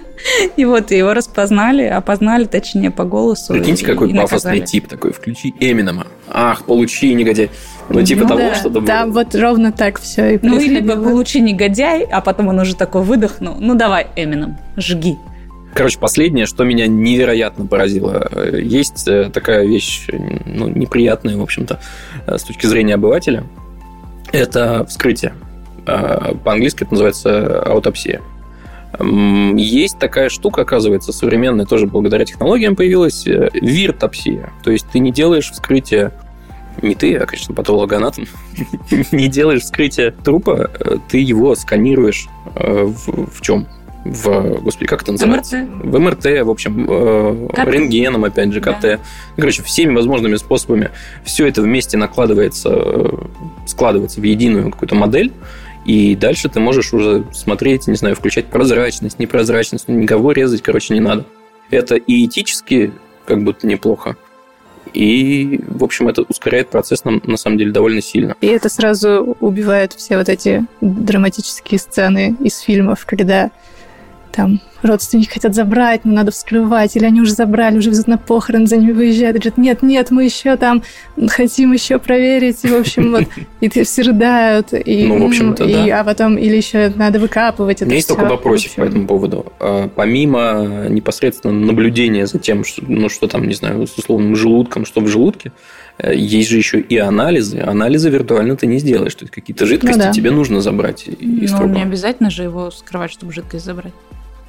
И 0.57 0.65
вот 0.65 0.91
его 0.91 1.13
распознали, 1.13 1.83
опознали, 1.83 2.43
точнее, 2.43 2.91
по 2.91 3.05
голосу. 3.05 3.53
Прикиньте, 3.53 3.83
и- 3.83 3.87
какой 3.87 4.11
и 4.11 4.13
пафосный 4.13 4.51
наказали. 4.51 4.65
тип 4.65 4.87
такой. 4.87 5.13
Включи 5.13 5.53
Эминема. 5.59 6.05
Ах, 6.29 6.65
получи, 6.65 7.13
негодяй. 7.13 7.49
Ну, 7.89 8.01
типа 8.03 8.21
Ну 8.21 8.27
того, 8.27 8.39
да, 8.39 8.55
что-то 8.55 8.81
Там 8.81 9.11
было. 9.11 9.23
вот 9.23 9.35
ровно 9.35 9.71
так 9.71 9.99
все 9.99 10.35
и 10.35 10.39
Ну, 10.41 10.59
или 10.59 10.79
происходило. 10.79 11.03
получи 11.03 11.41
негодяй, 11.41 12.03
а 12.03 12.21
потом 12.21 12.47
он 12.47 12.59
уже 12.59 12.75
такой 12.75 13.01
выдохнул. 13.03 13.55
Ну, 13.59 13.75
давай, 13.75 14.07
Эмином, 14.15 14.57
жги. 14.77 15.17
Короче, 15.73 15.99
последнее, 15.99 16.45
что 16.45 16.63
меня 16.65 16.87
невероятно 16.87 17.65
поразило. 17.65 18.29
Есть 18.53 19.07
э, 19.07 19.29
такая 19.33 19.65
вещь, 19.65 20.07
ну, 20.45 20.67
неприятная, 20.67 21.37
в 21.37 21.41
общем-то, 21.41 21.79
э, 22.27 22.37
с 22.37 22.43
точки 22.43 22.65
зрения 22.65 22.95
обывателя. 22.95 23.43
Это 24.33 24.85
вскрытие. 24.85 25.33
Э, 25.87 26.33
По-английски 26.43 26.83
это 26.83 26.91
называется 26.93 27.61
аутопсия. 27.63 28.21
Есть 29.55 29.97
такая 29.99 30.27
штука, 30.27 30.61
оказывается, 30.63 31.13
современная, 31.13 31.65
тоже 31.65 31.87
благодаря 31.87 32.25
технологиям 32.25 32.75
появилась, 32.75 33.25
виртопсия. 33.25 34.51
То 34.65 34.71
есть 34.71 34.85
ты 34.91 34.99
не 34.99 35.11
делаешь 35.13 35.49
вскрытие 35.49 36.11
не 36.81 36.95
ты, 36.95 37.15
а, 37.15 37.25
конечно, 37.25 37.53
патологоанатом, 37.53 38.25
не 39.11 39.27
делаешь 39.27 39.61
вскрытие 39.61 40.11
трупа, 40.11 40.71
э, 40.79 40.97
ты 41.09 41.19
его 41.19 41.55
сканируешь 41.55 42.27
э, 42.55 42.83
в, 42.85 43.29
в 43.29 43.41
чем? 43.41 43.67
В, 44.03 44.61
господи, 44.61 44.87
как 44.87 45.03
это 45.03 45.11
называется? 45.11 45.57
МРТ. 45.57 45.85
В 45.85 45.99
МРТ, 45.99 46.25
в 46.43 46.49
общем, 46.49 46.87
э, 46.89 47.47
КТ. 47.53 47.67
рентгеном, 47.67 48.23
опять 48.23 48.51
же, 48.51 48.59
КТ. 48.59 48.81
Да. 48.81 48.99
Короче, 49.35 49.61
всеми 49.61 49.93
возможными 49.93 50.37
способами 50.37 50.89
все 51.23 51.45
это 51.45 51.61
вместе 51.61 51.97
накладывается, 51.97 52.69
э, 52.73 53.09
складывается 53.67 54.19
в 54.19 54.23
единую 54.23 54.71
какую-то 54.71 54.95
модель, 54.95 55.31
и 55.85 56.15
дальше 56.15 56.49
ты 56.49 56.59
можешь 56.59 56.93
уже 56.93 57.25
смотреть, 57.31 57.87
не 57.87 57.95
знаю, 57.95 58.15
включать 58.15 58.47
прозрачность, 58.47 59.19
непрозрачность, 59.19 59.87
никого 59.87 60.31
резать, 60.31 60.63
короче, 60.63 60.93
не 60.95 60.99
надо. 60.99 61.25
Это 61.69 61.95
и 61.95 62.25
этически 62.25 62.91
как 63.25 63.43
будто 63.43 63.67
неплохо, 63.67 64.17
и, 64.93 65.61
в 65.67 65.83
общем, 65.83 66.07
это 66.07 66.23
ускоряет 66.23 66.69
процесс 66.69 67.03
на, 67.03 67.19
на 67.23 67.37
самом 67.37 67.57
деле 67.57 67.71
довольно 67.71 68.01
сильно. 68.01 68.35
И 68.41 68.47
это 68.47 68.69
сразу 68.69 69.37
убивает 69.39 69.93
все 69.93 70.17
вот 70.17 70.29
эти 70.29 70.65
драматические 70.81 71.79
сцены 71.79 72.35
из 72.39 72.59
фильмов, 72.59 73.05
когда 73.05 73.51
там 74.31 74.61
родственники 74.83 75.29
хотят 75.29 75.53
забрать, 75.55 76.05
но 76.05 76.13
надо 76.13 76.31
вскрывать, 76.31 76.95
или 76.95 77.05
они 77.05 77.21
уже 77.21 77.33
забрали, 77.33 77.77
уже 77.77 77.89
везут 77.89 78.07
на 78.07 78.17
похорон, 78.17 78.67
за 78.67 78.77
ними 78.77 78.91
выезжают, 78.91 79.35
и 79.37 79.39
говорят, 79.39 79.57
нет, 79.57 79.81
нет, 79.81 80.11
мы 80.11 80.23
еще 80.25 80.55
там 80.57 80.83
хотим 81.29 81.71
еще 81.73 81.99
проверить, 81.99 82.63
и, 82.63 82.67
в 82.67 82.75
общем, 82.75 83.11
вот, 83.11 83.23
и 83.61 83.69
все 83.83 84.01
рыдают, 84.01 84.73
и, 84.73 85.05
Ну, 85.07 85.19
в 85.21 85.25
общем-то, 85.25 85.63
и, 85.65 85.73
да. 85.89 86.01
а 86.01 86.03
потом, 86.03 86.37
или 86.37 86.55
еще 86.55 86.91
надо 86.95 87.19
выкапывать 87.19 87.81
У 87.81 87.85
это 87.85 87.85
меня 87.85 87.95
есть 87.95 88.07
только 88.07 88.25
вопросик 88.25 88.71
общем, 88.71 88.83
по 88.83 88.87
этому 88.87 89.07
поводу. 89.07 89.45
А, 89.59 89.87
Помимо 89.95 90.87
непосредственно 90.89 91.53
наблюдения 91.53 92.25
за 92.27 92.39
тем, 92.39 92.63
что, 92.63 92.83
ну, 92.87 93.09
что 93.09 93.27
там, 93.27 93.47
не 93.47 93.53
знаю, 93.53 93.85
с 93.87 93.97
условным 93.97 94.35
желудком, 94.35 94.85
что 94.85 95.01
в 95.01 95.07
желудке, 95.07 95.51
э, 95.97 96.13
есть 96.15 96.49
же 96.49 96.57
еще 96.57 96.79
и 96.79 96.97
анализы. 96.97 97.59
Анализы 97.59 98.09
виртуально 98.09 98.55
ты 98.55 98.65
не 98.67 98.79
сделаешь. 98.79 99.13
То 99.15 99.23
есть 99.23 99.33
какие-то 99.33 99.65
жидкости 99.65 99.97
Ну 99.97 100.03
да. 100.05 100.11
тебе 100.11 100.31
нужно 100.31 100.61
забрать 100.61 101.07
из 101.07 101.51
Ну, 101.51 101.57
трупа. 101.57 101.71
не 101.73 101.83
обязательно 101.83 102.29
же 102.29 102.43
его 102.43 102.71
скрывать, 102.71 103.11
чтобы 103.11 103.31
жидкость 103.33 103.65
забрать. 103.65 103.93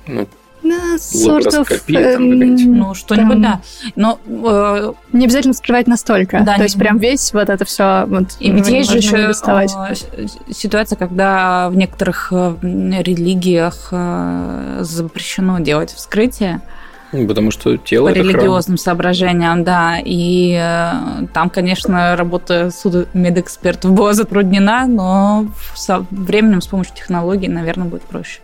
Ну, 0.06 0.26
Да, 0.62 0.94
sort 0.97 1.40
of, 1.47 1.59
Лапароскопия 1.59 2.12
там 2.14 2.23
эм. 2.40 2.76
Ну, 2.78 2.94
что-нибудь, 2.94 3.32
там 3.32 3.42
да. 3.42 3.61
Но 3.97 4.18
э, 4.26 4.92
Не 5.12 5.25
обязательно 5.25 5.54
скрывать 5.54 5.88
настолько. 5.88 6.40
Да, 6.44 6.52
То 6.52 6.59
не- 6.59 6.64
есть 6.64 6.78
прям 6.78 6.99
весь 6.99 7.32
вот 7.32 7.49
это 7.49 7.64
все 7.64 8.04
вот 8.06 8.37
И 8.38 8.50
ведь 8.52 8.68
есть 8.68 8.90
же 8.90 8.99
еще 8.99 9.26
доставать. 9.26 9.75
э, 9.88 9.94
с- 10.26 10.56
ситуация, 10.56 10.97
когда 10.97 11.68
в 11.68 11.75
некоторых 11.76 12.28
э, 12.32 12.54
религиях 12.62 13.88
э, 13.90 14.78
запрещено 14.82 15.59
делать 15.59 15.92
вскрытие 15.92 16.61
ну, 17.14 17.26
потому 17.28 17.50
что 17.50 17.76
тело 17.76 18.06
по 18.06 18.12
это 18.12 18.21
храм. 18.23 18.30
религиозным 18.35 18.78
соображениям, 18.78 19.64
да. 19.64 19.99
И 20.02 20.52
э, 20.59 21.26
там, 21.35 21.50
конечно, 21.50 22.16
работа 22.16 22.71
судмедэкспертов 22.71 23.90
была 23.92 24.14
затруднена, 24.14 24.87
но 24.87 25.47
со 25.75 26.06
временем 26.11 26.62
с 26.62 26.68
помощью 26.68 26.94
технологий, 26.97 27.49
наверное, 27.49 27.87
будет 27.87 28.02
проще. 28.04 28.40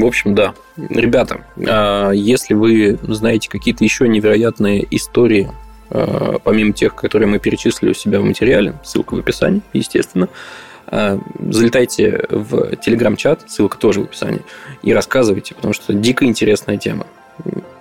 В 0.00 0.06
общем, 0.06 0.34
да. 0.34 0.54
Ребята, 0.76 1.44
а, 1.66 2.10
если 2.10 2.54
вы 2.54 2.98
знаете 3.02 3.50
какие-то 3.50 3.84
еще 3.84 4.08
невероятные 4.08 4.86
истории, 4.90 5.50
а, 5.90 6.38
помимо 6.42 6.72
тех, 6.72 6.94
которые 6.94 7.28
мы 7.28 7.38
перечислили 7.38 7.90
у 7.90 7.94
себя 7.94 8.20
в 8.20 8.24
материале, 8.24 8.74
ссылка 8.82 9.14
в 9.14 9.18
описании, 9.18 9.60
естественно, 9.74 10.28
а, 10.86 11.18
залетайте 11.50 12.24
в 12.30 12.76
телеграм-чат, 12.76 13.50
ссылка 13.50 13.76
тоже 13.78 14.00
в 14.00 14.04
описании, 14.04 14.42
и 14.82 14.94
рассказывайте, 14.94 15.54
потому 15.54 15.74
что 15.74 15.92
дико 15.92 16.24
интересная 16.24 16.78
тема. 16.78 17.06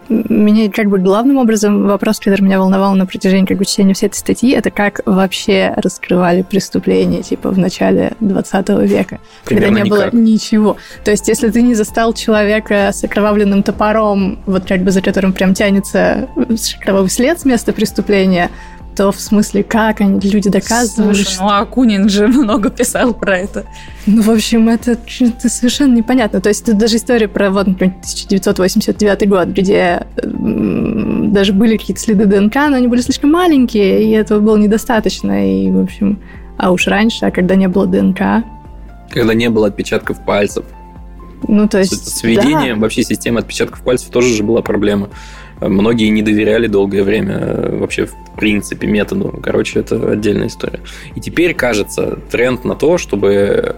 Меня 0.10 0.70
как 0.70 0.88
бы 0.88 1.00
главным 1.00 1.38
образом 1.38 1.88
вопрос, 1.88 2.20
который 2.20 2.42
меня 2.42 2.60
волновал 2.60 2.96
на 2.96 3.06
протяжении 3.06 3.46
как 3.46 3.58
бы 3.58 3.66
чтения 3.66 3.94
всей 3.94 4.08
этой 4.08 4.18
статьи, 4.18 4.52
это 4.52 4.72
как 4.72 5.02
вообще 5.06 5.74
раскрывали 5.78 6.42
преступления 6.42 7.22
типа 7.22 7.50
в 7.50 7.58
начале 7.58 8.14
20 8.20 8.70
века, 8.90 9.20
когда 9.46 9.68
Примерно 9.68 9.78
не 9.78 9.90
никак. 9.90 10.12
было 10.12 10.22
ничего. 10.22 10.78
То 11.04 11.12
есть 11.12 11.28
если 11.28 11.50
ты 11.50 11.62
не 11.62 11.76
застал 11.76 12.14
человека 12.14 12.92
с 12.94 13.04
окровавленным 13.04 13.64
топором, 13.64 14.40
вот 14.46 14.66
как 14.66 14.82
бы 14.82 14.92
за 14.92 15.02
которым 15.02 15.34
прям 15.34 15.54
тянется 15.54 16.28
кровавый 16.82 17.10
след 17.10 17.40
с 17.40 17.46
места 17.46 17.72
преступления, 17.72 18.50
то 18.96 19.12
в 19.12 19.20
смысле 19.20 19.64
как 19.64 20.02
они, 20.02 20.20
люди 20.20 20.50
доказывали, 20.50 21.14
Слушай, 21.14 21.38
ну 21.40 21.48
Акунин 21.50 22.10
же 22.10 22.28
много 22.30 22.70
писал 22.70 23.14
про 23.14 23.38
это. 23.38 23.66
Ну, 24.06 24.22
в 24.22 24.30
общем, 24.30 24.68
это, 24.70 24.92
это 25.20 25.50
совершенно 25.50 25.96
непонятно. 25.96 26.42
То 26.42 26.50
есть 26.50 26.66
тут 26.66 26.78
даже 26.78 26.98
история 26.98 27.28
про 27.28 27.50
вот, 27.52 27.68
например, 27.68 27.96
1989 28.00 29.30
год, 29.30 29.48
где 29.50 30.06
м, 30.24 31.32
даже 31.32 31.54
были 31.54 31.78
какие-то 31.78 32.02
следы 32.02 32.26
ДНК, 32.26 32.56
но 32.56 32.76
они 32.76 32.88
были 32.88 33.02
слишком 33.02 33.32
маленькие, 33.32 34.04
и 34.04 34.12
этого 34.12 34.40
было 34.40 34.58
недостаточно. 34.58 35.66
И, 35.66 35.72
в 35.72 35.80
общем, 35.80 36.20
а 36.58 36.72
уж 36.72 36.88
раньше, 36.88 37.26
а 37.26 37.32
когда 37.32 37.56
не 37.56 37.68
было 37.68 37.88
ДНК, 37.88 38.44
Когда 39.10 39.34
не 39.34 39.50
было 39.50 39.68
отпечатков 39.68 40.24
пальцев. 40.26 40.66
ну, 41.48 41.68
то 41.68 41.84
С, 41.84 41.92
есть... 41.92 42.18
с 42.18 42.24
введением 42.24 42.80
вообще 42.80 43.04
системы 43.04 43.40
отпечатков 43.40 43.82
пальцев 43.82 44.10
тоже 44.10 44.34
же 44.36 44.44
была 44.44 44.62
проблема. 44.62 45.10
Многие 45.62 46.08
не 46.10 46.24
доверяли 46.24 46.68
долгое 46.68 47.04
время 47.04 47.38
э, 47.38 47.78
вообще 47.78 48.06
в 48.06 48.16
принципе 48.36 48.88
методу. 48.88 49.40
Короче, 49.44 49.80
это 49.80 50.12
отдельная 50.12 50.48
история. 50.48 50.80
И 51.16 51.22
теперь 51.22 51.54
кажется 51.54 52.18
тренд 52.32 52.66
на 52.66 52.76
то, 52.76 52.98
чтобы 52.98 53.78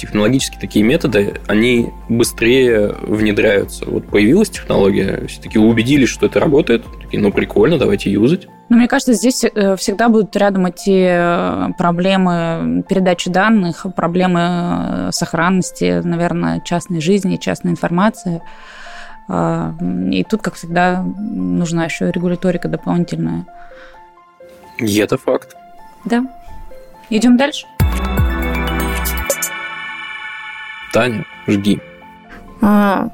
технологически 0.00 0.56
такие 0.58 0.82
методы, 0.82 1.34
они 1.46 1.90
быстрее 2.08 2.94
внедряются. 3.02 3.84
Вот 3.84 4.06
появилась 4.06 4.48
технология, 4.48 5.26
все 5.28 5.42
таки 5.42 5.58
убедились, 5.58 6.08
что 6.08 6.24
это 6.24 6.40
работает, 6.40 6.84
такие, 7.02 7.22
ну 7.22 7.30
прикольно, 7.30 7.78
давайте 7.78 8.10
юзать. 8.10 8.48
Ну, 8.70 8.76
мне 8.76 8.88
кажется, 8.88 9.12
здесь 9.12 9.44
э, 9.44 9.76
всегда 9.76 10.08
будут 10.08 10.34
рядом 10.36 10.66
эти 10.66 11.06
э, 11.06 11.72
проблемы 11.76 12.82
передачи 12.88 13.28
данных, 13.28 13.84
проблемы 13.94 15.10
сохранности, 15.12 16.00
наверное, 16.02 16.60
частной 16.60 17.00
жизни, 17.00 17.36
частной 17.36 17.72
информации. 17.72 18.40
А, 19.28 19.74
и 20.10 20.24
тут, 20.24 20.42
как 20.42 20.54
всегда, 20.54 21.02
нужна 21.02 21.84
еще 21.84 22.10
регуляторика 22.10 22.68
дополнительная. 22.68 23.46
И 24.78 24.96
это 24.98 25.18
факт. 25.18 25.54
Да. 26.04 26.24
Идем 27.10 27.36
дальше. 27.36 27.66
Таня, 30.92 31.24
жги. 31.46 31.80
А, 32.62 33.10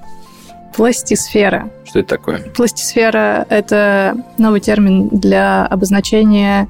пластисфера. 0.74 1.70
Что 1.84 2.00
это 2.00 2.08
такое? 2.08 2.38
Пластисфера– 2.38 3.46
это 3.48 4.16
новый 4.38 4.60
термин 4.60 5.08
для 5.08 5.66
обозначения 5.66 6.68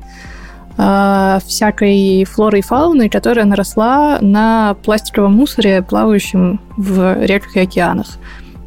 э, 0.78 1.38
всякой 1.44 2.24
флоры 2.24 2.60
и 2.60 2.62
фауны, 2.62 3.08
которая 3.08 3.44
наросла 3.44 4.18
на 4.20 4.74
пластиковом 4.84 5.34
мусоре, 5.34 5.82
плавающем 5.82 6.60
в 6.76 7.24
реках 7.24 7.56
и 7.56 7.60
океанах. 7.60 8.18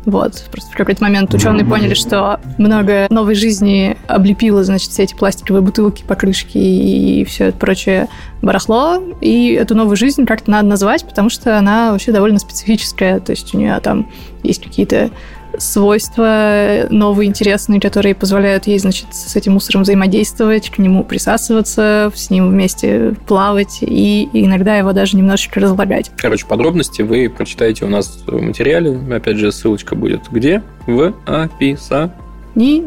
Вот. 0.09 0.43
Просто 0.51 0.71
в 0.71 0.75
какой-то 0.75 1.03
момент 1.03 1.33
ученые 1.33 1.65
поняли, 1.65 1.93
что 1.93 2.39
много 2.57 3.07
новой 3.09 3.35
жизни 3.35 3.95
облепило, 4.07 4.63
значит, 4.63 4.91
все 4.91 5.03
эти 5.03 5.13
пластиковые 5.13 5.61
бутылки, 5.61 6.03
покрышки 6.03 6.57
и 6.57 7.23
все 7.25 7.45
это 7.45 7.57
прочее 7.57 8.07
барахло. 8.41 9.01
И 9.21 9.51
эту 9.53 9.75
новую 9.75 9.97
жизнь 9.97 10.25
как-то 10.25 10.49
надо 10.49 10.67
назвать, 10.67 11.05
потому 11.05 11.29
что 11.29 11.57
она 11.57 11.91
вообще 11.91 12.11
довольно 12.11 12.39
специфическая. 12.39 13.19
То 13.19 13.31
есть 13.31 13.53
у 13.53 13.57
нее 13.57 13.79
там 13.81 14.09
есть 14.41 14.63
какие-то 14.63 15.11
свойства 15.59 16.87
новые, 16.89 17.29
интересные, 17.29 17.79
которые 17.79 18.15
позволяют 18.15 18.67
ей, 18.67 18.79
значит, 18.79 19.07
с 19.11 19.35
этим 19.35 19.53
мусором 19.53 19.83
взаимодействовать, 19.83 20.69
к 20.69 20.77
нему 20.77 21.03
присасываться, 21.03 22.11
с 22.13 22.29
ним 22.29 22.49
вместе 22.49 23.15
плавать 23.27 23.79
и 23.81 24.29
иногда 24.33 24.77
его 24.77 24.93
даже 24.93 25.17
немножечко 25.17 25.59
разлагать. 25.59 26.11
Короче, 26.17 26.45
подробности 26.45 27.01
вы 27.01 27.29
прочитаете 27.29 27.85
у 27.85 27.89
нас 27.89 28.23
в 28.25 28.41
материале. 28.41 28.99
Опять 29.13 29.37
же, 29.37 29.51
ссылочка 29.51 29.95
будет 29.95 30.21
где? 30.31 30.63
В 30.87 31.13
описании 31.25 32.11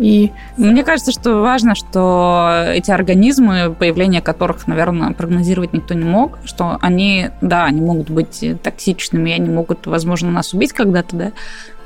и... 0.03 0.33
Мне 0.57 0.85
кажется, 0.85 1.13
что 1.13 1.41
важно, 1.41 1.75
что 1.75 2.65
эти 2.75 2.91
организмы, 2.91 3.75
появление 3.79 4.21
которых, 4.21 4.67
наверное, 4.67 5.13
прогнозировать 5.13 5.73
никто 5.73 5.95
не 5.95 6.05
мог, 6.05 6.39
что 6.45 6.79
они, 6.81 7.31
да, 7.41 7.65
они 7.65 7.81
могут 7.81 8.11
быть 8.11 8.45
токсичными, 8.63 9.33
они 9.33 9.49
могут, 9.49 9.87
возможно, 9.87 10.31
нас 10.31 10.53
убить 10.53 10.73
когда-то, 10.73 11.17
да, 11.17 11.33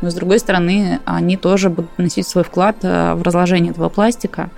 но, 0.01 0.11
с 0.11 0.15
другой 0.15 0.39
стороны, 0.39 1.01
они 1.05 1.37
тоже 1.37 1.71
будут 1.71 1.99
носить 1.99 2.29
свой 2.29 2.45
вклад 2.45 2.77
э, 2.83 3.15
в 3.15 3.23
разложение 3.23 3.73
этого 3.73 3.89
пластика. 3.89 4.51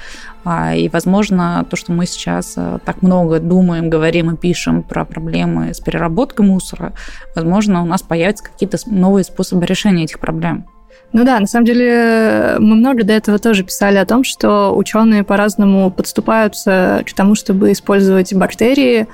А, 0.45 0.75
и, 0.75 0.89
возможно, 0.89 1.65
то, 1.69 1.77
что 1.77 1.93
мы 1.93 2.07
сейчас 2.07 2.55
э, 2.57 2.79
так 2.85 3.03
много 3.03 3.39
думаем, 3.39 3.89
говорим 3.89 4.33
и 4.33 4.37
пишем 4.37 4.83
про 4.83 5.05
проблемы 5.05 5.73
с 5.75 5.81
переработкой 5.81 6.45
мусора, 6.45 6.93
возможно, 7.37 7.83
у 7.83 7.87
нас 7.87 8.03
появятся 8.03 8.45
какие-то 8.45 8.79
новые 8.87 9.25
способы 9.25 9.65
решения 9.65 10.05
этих 10.05 10.19
проблем. 10.19 10.67
Ну 11.13 11.25
да, 11.25 11.41
на 11.41 11.47
самом 11.47 11.65
деле 11.65 12.57
мы 12.59 12.77
много 12.77 13.03
до 13.03 13.15
этого 13.15 13.39
тоже 13.39 13.65
писали 13.65 13.97
о 13.97 14.05
том, 14.05 14.25
что 14.25 14.77
ученые 14.77 15.25
по-разному 15.25 15.91
подступаются 15.91 17.03
к 17.07 17.13
тому, 17.15 17.35
чтобы 17.35 17.73
использовать 17.73 18.35
бактерии 18.35 19.07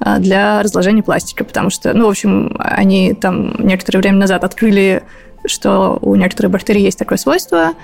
э, 0.00 0.18
для 0.18 0.62
разложения 0.62 1.02
пластика, 1.02 1.44
потому 1.44 1.70
что, 1.70 1.94
ну, 1.94 2.06
в 2.06 2.10
общем, 2.10 2.54
они 2.58 3.14
там 3.14 3.54
некоторое 3.58 4.00
время 4.00 4.18
назад 4.18 4.44
открыли 4.44 5.02
что 5.46 5.98
у 6.02 6.14
некоторых 6.14 6.52
бактерий 6.52 6.82
есть 6.82 6.98
такое 6.98 7.18
свойство. 7.18 7.74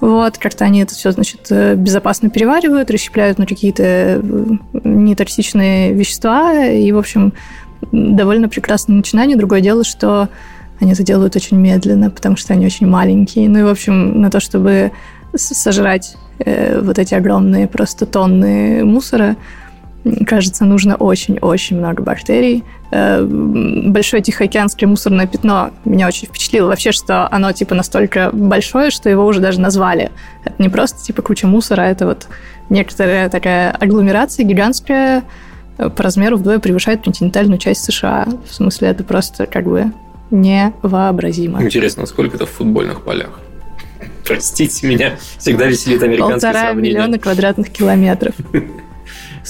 Вот, 0.00 0.38
как-то 0.38 0.64
они 0.64 0.82
это 0.82 0.94
все, 0.94 1.10
значит, 1.10 1.50
безопасно 1.76 2.30
переваривают, 2.30 2.90
расщепляют 2.90 3.38
на 3.38 3.46
какие-то 3.46 3.82
э, 3.82 4.20
нетоксичные 4.72 5.92
вещества. 5.92 6.64
И, 6.66 6.90
в 6.90 6.98
общем, 6.98 7.34
довольно 7.92 8.48
прекрасное 8.48 8.96
начинание. 8.96 9.36
Другое 9.36 9.60
дело, 9.60 9.84
что 9.84 10.28
они 10.80 10.92
это 10.92 11.02
делают 11.02 11.36
очень 11.36 11.58
медленно, 11.58 12.10
потому 12.10 12.36
что 12.36 12.54
они 12.54 12.66
очень 12.66 12.86
маленькие. 12.86 13.48
Ну 13.48 13.58
и, 13.60 13.62
в 13.62 13.68
общем, 13.68 14.20
на 14.20 14.30
то, 14.30 14.40
чтобы 14.40 14.92
сожрать 15.34 16.16
э, 16.38 16.80
вот 16.80 16.98
эти 16.98 17.14
огромные 17.14 17.68
просто 17.68 18.06
тонны 18.06 18.84
мусора, 18.84 19.36
кажется, 20.26 20.64
нужно 20.64 20.96
очень-очень 20.96 21.78
много 21.78 22.02
бактерий. 22.02 22.64
Э, 22.90 23.22
большое 23.22 24.22
Тихоокеанское 24.22 24.88
мусорное 24.88 25.26
пятно 25.26 25.70
меня 25.84 26.06
очень 26.06 26.26
впечатлило 26.26 26.68
вообще, 26.68 26.92
что 26.92 27.28
оно 27.30 27.52
типа 27.52 27.74
настолько 27.74 28.30
большое, 28.32 28.90
что 28.90 29.08
его 29.10 29.26
уже 29.26 29.40
даже 29.40 29.60
назвали. 29.60 30.10
Это 30.44 30.54
не 30.58 30.68
просто 30.68 31.04
типа 31.04 31.22
куча 31.22 31.46
мусора, 31.46 31.82
это 31.82 32.06
вот 32.06 32.26
некоторая 32.70 33.28
такая 33.28 33.70
агломерация 33.72 34.44
гигантская, 34.44 35.24
э, 35.78 35.90
по 35.90 36.02
размеру 36.02 36.38
вдвое 36.38 36.58
превышает 36.58 37.04
континентальную 37.04 37.58
часть 37.58 37.84
США. 37.84 38.26
В 38.48 38.54
смысле, 38.54 38.88
это 38.88 39.04
просто 39.04 39.46
как 39.46 39.64
бы 39.64 39.92
невообразимо. 40.30 41.62
Интересно, 41.62 42.06
сколько 42.06 42.36
это 42.36 42.46
в 42.46 42.50
футбольных 42.50 43.02
полях? 43.02 43.40
Простите 44.24 44.86
меня, 44.86 45.16
всегда 45.38 45.66
веселит 45.66 46.02
американские 46.02 46.52
Полтора 46.52 46.72
миллиона 46.72 47.18
квадратных 47.18 47.70
километров. 47.70 48.34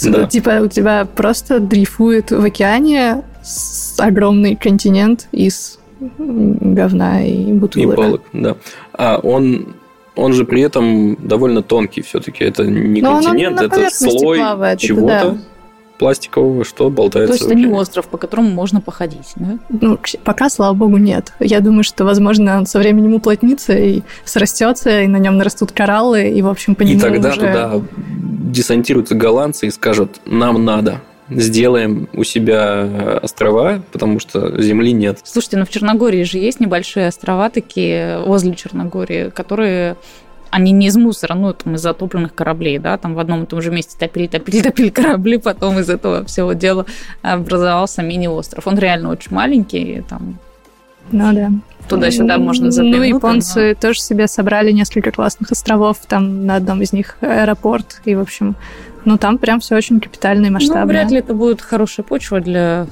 Да. 0.05 0.29
Типа 0.29 0.61
у 0.63 0.69
тебя 0.69 1.05
просто 1.05 1.59
дрейфует 1.59 2.31
в 2.31 2.45
океане 2.45 3.25
огромный 3.99 4.55
континент 4.55 5.27
из 5.33 5.81
говна 5.99 7.27
и 7.27 7.53
бутылок. 7.53 7.93
И 7.93 7.97
палок, 7.97 8.23
да. 8.33 8.57
А 8.93 9.19
он 9.19 9.75
он 10.15 10.33
же 10.33 10.45
при 10.45 10.63
этом 10.63 11.17
довольно 11.17 11.63
тонкий 11.63 12.03
все-таки. 12.03 12.45
Это 12.45 12.65
не 12.65 13.03
Но 13.03 13.21
континент, 13.21 13.61
это 13.61 13.91
слой 13.91 14.39
чего-то. 14.77 15.31
Да 15.33 15.39
пластикового, 16.01 16.65
что 16.65 16.89
болтается. 16.89 17.35
То 17.35 17.39
есть 17.39 17.45
это 17.45 17.55
не 17.55 17.67
остров, 17.67 18.09
по 18.09 18.17
которому 18.17 18.49
можно 18.49 18.81
походить, 18.81 19.33
да? 19.37 19.59
Ну, 19.69 19.99
пока, 20.25 20.49
слава 20.49 20.73
богу, 20.73 20.97
нет. 20.97 21.35
Я 21.41 21.61
думаю, 21.61 21.85
что, 21.85 22.05
возможно, 22.05 22.57
он 22.57 22.65
со 22.65 22.79
временем 22.79 23.15
уплотнится 23.15 23.75
и 23.75 24.01
срастется, 24.25 25.03
и 25.03 25.07
на 25.07 25.19
нем 25.19 25.37
нарастут 25.37 25.73
кораллы, 25.73 26.31
и, 26.31 26.41
в 26.41 26.49
общем, 26.49 26.75
по 26.75 26.83
нему 26.83 26.99
И 26.99 27.01
тогда 27.01 27.29
уже... 27.29 27.41
туда 27.41 27.81
десантируются 27.99 29.15
голландцы 29.15 29.67
и 29.67 29.71
скажут, 29.71 30.23
нам 30.25 30.65
надо 30.65 31.03
сделаем 31.29 32.09
у 32.15 32.25
себя 32.25 33.21
острова, 33.23 33.83
потому 33.93 34.21
что 34.21 34.61
земли 34.61 34.93
нет. 34.93 35.21
Слушайте, 35.23 35.59
ну 35.59 35.67
в 35.67 35.69
Черногории 35.69 36.23
же 36.23 36.39
есть 36.39 36.61
небольшие 36.61 37.09
острова 37.09 37.51
такие 37.51 38.21
возле 38.25 38.55
Черногории, 38.55 39.29
которые 39.29 39.97
они 40.51 40.73
не 40.73 40.89
из 40.89 40.97
мусора, 40.97 41.35
ну, 41.35 41.53
там, 41.53 41.75
из 41.75 41.81
затопленных 41.81 42.35
кораблей, 42.35 42.79
да, 42.79 42.99
там 42.99 43.15
в 43.15 43.19
одном 43.19 43.45
и 43.45 43.47
том 43.47 43.63
же 43.63 43.71
месте 43.71 43.97
топили, 43.99 44.27
топили, 44.27 44.61
топили 44.63 44.91
корабли, 44.91 45.39
потом 45.39 45.79
из 45.79 45.89
этого 45.89 46.25
всего 46.25 46.53
дела 46.53 46.87
образовался 47.23 48.03
мини-остров. 48.03 48.67
Он 48.67 48.79
реально 48.79 49.11
очень 49.11 49.35
маленький, 49.35 50.03
там... 50.09 50.39
Ну 51.13 51.33
да. 51.33 51.51
Туда-сюда 51.89 52.39
можно 52.39 52.71
заглянуть. 52.71 52.99
Ну, 52.99 53.17
японцы 53.17 53.71
но... 53.71 53.75
тоже 53.75 54.01
себе 54.01 54.29
собрали 54.29 54.71
несколько 54.71 55.11
классных 55.11 55.51
островов, 55.51 55.99
там 56.07 56.47
на 56.47 56.57
одном 56.57 56.83
из 56.83 56.93
них 56.93 57.17
аэропорт, 57.21 58.01
и, 58.05 58.15
в 58.15 58.21
общем, 58.21 58.55
ну, 59.05 59.19
там 59.19 59.39
прям 59.39 59.61
все 59.61 59.77
очень 59.77 60.01
капитально 60.01 60.47
и 60.47 60.51
масштабно. 60.51 60.83
Ну, 60.83 60.89
вряд 60.89 61.11
ли 61.11 61.19
это 61.19 61.35
будет 61.35 61.61
хорошая 61.61 62.05
почва 62.05 62.41
для 62.41 62.87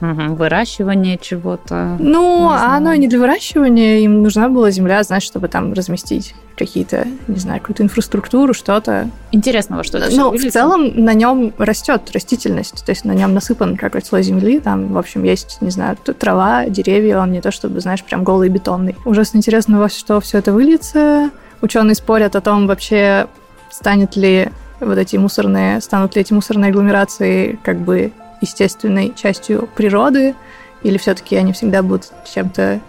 выращивания 0.00 1.18
чего-то. 1.18 1.96
Ну, 1.98 2.48
а 2.48 2.76
оно 2.76 2.94
не 2.94 3.08
для 3.08 3.18
выращивания. 3.18 3.98
Им 3.98 4.22
нужна 4.22 4.48
была 4.48 4.70
земля, 4.70 5.02
знаешь, 5.02 5.24
чтобы 5.24 5.48
там 5.48 5.72
разместить 5.72 6.34
какие-то, 6.56 7.06
не 7.28 7.36
знаю, 7.36 7.60
какую-то 7.60 7.82
инфраструктуру, 7.84 8.52
что-то. 8.52 9.08
Интересного, 9.30 9.84
что 9.84 9.98
это 9.98 10.14
Ну, 10.14 10.32
в 10.32 10.50
целом 10.50 11.04
на 11.04 11.14
нем 11.14 11.52
растет 11.58 12.10
растительность, 12.12 12.84
то 12.84 12.90
есть 12.90 13.04
на 13.04 13.12
нем 13.12 13.32
насыпан 13.32 13.76
какой-то 13.76 14.06
слой 14.06 14.22
земли, 14.22 14.58
там, 14.58 14.88
в 14.92 14.98
общем, 14.98 15.22
есть, 15.22 15.58
не 15.60 15.70
знаю, 15.70 15.96
трава, 15.96 16.66
деревья, 16.66 17.18
он 17.18 17.30
не 17.30 17.40
то 17.40 17.52
чтобы, 17.52 17.80
знаешь, 17.80 18.02
прям 18.02 18.24
голый 18.24 18.48
бетонный. 18.48 18.96
Ужасно 19.04 19.38
интересно, 19.38 19.78
во 19.78 19.88
что 19.88 20.20
все 20.20 20.38
это 20.38 20.52
выльется. 20.52 21.30
Ученые 21.60 21.94
спорят 21.94 22.34
о 22.36 22.40
том, 22.40 22.66
вообще 22.66 23.28
станет 23.70 24.16
ли 24.16 24.50
вот 24.80 24.98
эти 24.98 25.16
мусорные, 25.16 25.80
станут 25.80 26.14
ли 26.14 26.22
эти 26.22 26.32
мусорные 26.32 26.70
агломерации 26.70 27.58
как 27.62 27.78
бы 27.78 28.12
естественной 28.40 29.12
частью 29.14 29.68
природы, 29.74 30.34
или 30.82 30.96
все-таки 30.98 31.36
они 31.36 31.52
всегда 31.52 31.82
будут 31.82 32.12
чем-то 32.32 32.80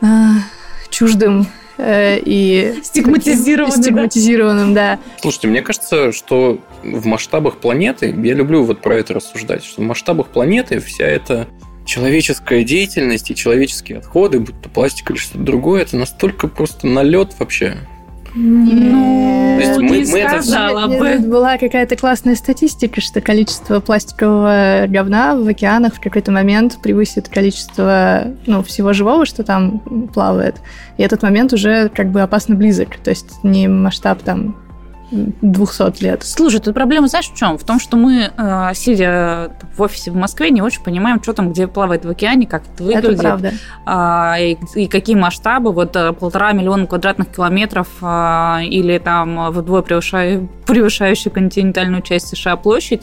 э, 0.00 0.06
чуждым 0.90 1.46
э, 1.78 2.18
и 2.18 2.80
стигматизированным, 2.82 3.82
стигматизированным, 3.82 4.74
да. 4.74 4.98
Слушайте, 5.20 5.48
мне 5.48 5.62
кажется, 5.62 6.12
что 6.12 6.58
в 6.82 7.06
масштабах 7.06 7.58
планеты, 7.58 8.08
я 8.08 8.34
люблю 8.34 8.64
вот 8.64 8.80
про 8.80 8.96
это 8.96 9.14
рассуждать, 9.14 9.64
что 9.64 9.82
в 9.82 9.84
масштабах 9.84 10.28
планеты 10.28 10.80
вся 10.80 11.04
эта 11.04 11.46
человеческая 11.84 12.64
деятельность 12.64 13.30
и 13.30 13.34
человеческие 13.34 13.98
отходы, 13.98 14.40
будь 14.40 14.60
то 14.60 14.68
пластик 14.68 15.10
или 15.10 15.18
что-то 15.18 15.44
другое, 15.44 15.82
это 15.82 15.96
настолько 15.96 16.48
просто 16.48 16.88
налет 16.88 17.34
вообще 17.38 17.78
Ну, 18.38 19.56
То 19.58 19.66
есть 19.66 19.78
мы- 19.80 19.98
не 20.00 20.12
мы 20.12 20.18
это- 20.18 20.42
сказала 20.42 20.86
Нет, 20.88 20.98
бы. 21.00 21.08
нет, 21.08 21.28
Была 21.28 21.56
какая-то 21.56 21.96
классная 21.96 22.34
статистика, 22.34 23.00
что 23.00 23.22
количество 23.22 23.80
пластикового 23.80 24.84
говна 24.88 25.34
в 25.36 25.48
океанах 25.48 25.94
в 25.94 26.00
какой-то 26.00 26.32
момент 26.32 26.78
превысит 26.82 27.28
количество 27.30 28.24
ну, 28.46 28.62
всего 28.62 28.92
живого, 28.92 29.24
что 29.24 29.42
там 29.42 29.78
плавает. 30.12 30.56
И 30.98 31.02
этот 31.02 31.22
момент 31.22 31.52
уже 31.54 31.88
как 31.88 32.10
бы 32.10 32.20
опасно 32.20 32.54
близок. 32.56 32.96
То 32.98 33.10
есть 33.10 33.42
не 33.42 33.68
масштаб 33.68 34.22
там 34.22 34.54
200 35.10 36.02
лет. 36.02 36.22
Слушай, 36.24 36.60
тут 36.60 36.74
проблема, 36.74 37.08
знаешь, 37.08 37.28
в 37.28 37.34
чем? 37.36 37.58
В 37.58 37.64
том, 37.64 37.78
что 37.78 37.96
мы, 37.96 38.30
э, 38.36 38.70
сидя 38.74 39.52
в 39.76 39.82
офисе 39.82 40.10
в 40.10 40.16
Москве, 40.16 40.50
не 40.50 40.62
очень 40.62 40.82
понимаем, 40.82 41.22
что 41.22 41.32
там, 41.32 41.52
где 41.52 41.66
плавает 41.66 42.04
в 42.04 42.10
океане, 42.10 42.46
как 42.46 42.62
это 42.74 42.84
Это 42.84 43.08
выглядит. 43.08 43.20
правда. 43.20 43.52
а, 43.84 44.36
и, 44.38 44.56
и 44.74 44.86
какие 44.88 45.14
масштабы, 45.16 45.72
вот 45.72 45.94
э, 45.96 46.12
полтора 46.12 46.52
миллиона 46.52 46.86
квадратных 46.86 47.28
километров 47.28 47.88
а, 48.02 48.60
или 48.64 48.98
там 48.98 49.50
вдвое 49.52 49.82
превышаю- 49.82 50.48
превышающая 50.66 51.30
континентальную 51.30 52.02
часть 52.02 52.28
США 52.28 52.56
площадь, 52.56 53.02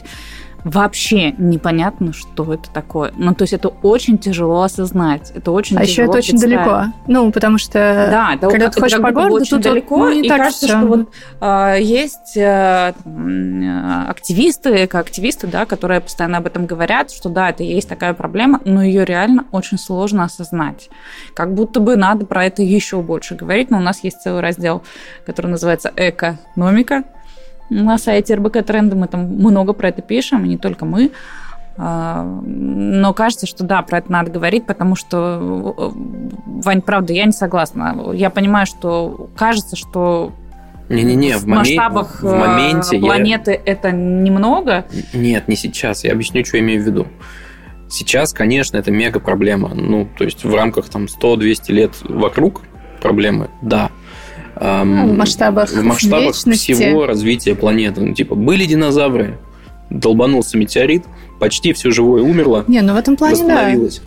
вообще 0.64 1.32
непонятно, 1.38 2.14
что 2.14 2.54
это 2.54 2.70
такое. 2.72 3.12
Ну, 3.18 3.34
то 3.34 3.44
есть 3.44 3.54
это 3.54 3.70
очень 3.70 4.18
тяжело 4.18 4.64
осознать, 4.64 5.32
это 5.36 5.52
очень 5.52 5.78
А 5.78 5.84
еще 5.84 6.04
тяжело 6.04 6.12
это 6.12 6.18
очень 6.20 6.38
далеко. 6.40 6.86
Ну, 7.08 7.32
потому 7.32 7.58
что 7.58 7.74
Да, 7.74 8.34
это, 8.36 8.48
когда 8.50 8.68
это 8.68 8.82
ты 8.82 8.90
как 8.90 9.02
по 9.02 9.12
городу, 9.12 9.36
очень 9.36 9.50
тут 9.50 9.62
далеко, 9.62 9.98
ну, 9.98 10.10
и 10.12 10.28
так 10.28 10.38
кажется, 10.38 10.66
всё. 10.68 10.78
что 10.78 10.88
вот 10.88 11.10
а, 11.42 11.76
есть 11.76 12.38
э, 12.38 12.94
м, 13.06 13.62
э, 13.62 14.10
активисты, 14.10 14.86
экоактивисты, 14.86 15.48
да, 15.48 15.66
которые 15.66 16.02
постоянно 16.02 16.38
об 16.38 16.46
этом 16.46 16.66
говорят, 16.66 17.12
что 17.12 17.30
да, 17.30 17.50
это 17.50 17.64
есть 17.64 17.90
такая 17.90 18.14
проблема, 18.14 18.62
но 18.64 18.82
ее 18.84 19.06
реально 19.06 19.46
очень 19.52 19.78
сложно 19.78 20.24
осознать. 20.24 20.90
Как 21.34 21.54
будто 21.54 21.80
бы 21.80 21.96
надо 21.96 22.26
про 22.26 22.46
это 22.46 22.62
еще 22.62 23.02
больше 23.02 23.36
говорить, 23.36 23.70
но 23.70 23.78
у 23.78 23.82
нас 23.82 24.04
есть 24.04 24.22
целый 24.22 24.42
раздел, 24.42 24.84
который 25.26 25.48
называется 25.48 25.92
«Экономика», 25.96 27.04
на 27.70 27.98
сайте 27.98 28.36
РБК 28.36 28.64
Тренды 28.66 28.96
мы 28.96 29.08
там 29.08 29.26
много 29.26 29.74
про 29.74 29.90
это 29.90 30.02
пишем, 30.02 30.46
и 30.46 30.50
не 30.50 30.58
только 30.58 30.86
мы. 30.86 31.12
А, 31.76 32.24
Но 32.24 33.14
кажется, 33.14 33.48
что 33.48 33.64
да, 33.64 33.82
про 33.82 33.98
это 34.00 34.12
надо 34.12 34.30
говорить, 34.30 34.66
потому 34.66 34.96
что, 34.96 35.74
э, 35.76 35.90
Вань, 36.64 36.82
правда, 36.82 37.14
я 37.14 37.26
не 37.26 37.32
согласна. 37.32 38.12
Я 38.14 38.30
понимаю, 38.30 38.68
что 38.68 39.30
кажется, 39.36 39.76
что 39.76 40.34
Не-не-не, 40.90 41.38
в, 41.38 41.44
в 41.44 41.48
масштабах 41.48 42.22
в 42.22 42.32
моменте 42.32 42.98
э, 42.98 43.00
я- 43.00 43.06
планеты 43.06 43.60
это 43.66 43.92
немного. 43.92 44.86
Нет, 45.14 45.48
не 45.48 45.56
сейчас. 45.56 46.04
Я 46.04 46.12
объясню, 46.12 46.46
что 46.46 46.58
я 46.58 46.64
имею 46.64 46.84
в 46.84 46.86
виду. 46.86 47.08
Сейчас, 47.90 48.34
конечно, 48.34 48.78
это 48.78 48.92
мега 48.92 49.20
проблема. 49.20 49.70
Ну, 49.74 50.08
то 50.18 50.26
есть 50.26 50.44
в 50.44 50.54
рамках 50.54 50.90
там 50.90 51.06
100-200 51.06 51.72
лет 51.72 51.92
вокруг 52.04 52.62
проблемы, 53.02 53.50
да. 53.62 53.90
Ну, 54.60 55.08
в 55.08 55.18
масштабах 55.18 55.70
в 55.72 55.84
масштабах 55.84 56.36
вечности. 56.36 56.74
всего 56.74 57.06
развития 57.06 57.56
планеты. 57.56 58.02
Ну, 58.02 58.14
типа, 58.14 58.36
были 58.36 58.66
динозавры, 58.66 59.38
долбанулся 59.90 60.58
метеорит, 60.58 61.06
почти 61.40 61.74
все 61.74 61.92
живое 61.92 62.22
умерло, 62.22 62.64
Не, 62.68 62.82
ну 62.82 62.94
в 62.94 62.98
этом 62.98 63.16
плане 63.18 63.36
да. 63.38 63.44
восстановилось. 63.44 64.02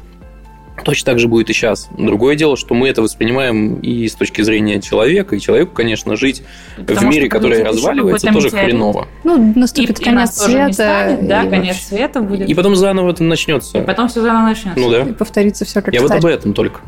Точно 0.84 1.06
так 1.06 1.18
же 1.18 1.26
будет 1.26 1.48
и 1.48 1.54
сейчас. 1.54 1.88
Другое 1.96 2.36
дело, 2.36 2.56
что 2.56 2.74
мы 2.74 2.88
это 2.88 3.00
воспринимаем 3.00 3.76
и 3.76 4.06
с 4.06 4.14
точки 4.14 4.42
зрения 4.42 4.80
человека, 4.80 5.34
и 5.34 5.40
человеку, 5.40 5.72
конечно, 5.72 6.16
жить 6.16 6.42
в 6.76 6.84
потому 6.84 7.10
мире, 7.10 7.26
что 7.26 7.30
который 7.30 7.62
разваливается, 7.62 8.26
тоже 8.30 8.48
метеорит, 8.48 8.66
хреново. 8.66 9.08
Ну, 9.24 9.52
наступит 9.56 9.98
и, 9.98 10.02
и 10.02 10.04
конец 10.04 10.38
не 10.38 10.44
света. 10.44 10.72
станет, 10.74 11.26
да, 11.26 11.44
и 11.44 11.50
конец 11.50 11.76
света 11.76 12.20
будет. 12.20 12.48
И 12.48 12.54
потом 12.54 12.76
заново 12.76 13.10
это 13.10 13.24
начнется. 13.24 13.78
И 13.78 13.80
потом 13.80 14.08
все 14.08 14.20
заново 14.20 14.48
начнется. 14.48 14.78
Ну 14.78 14.90
да. 14.90 15.02
И 15.02 15.12
повторится 15.12 15.64
все 15.64 15.80
как 15.80 15.94
Я 15.94 16.02
вот 16.02 16.08
старе. 16.10 16.20
об 16.20 16.26
этом 16.26 16.52
только. 16.52 16.80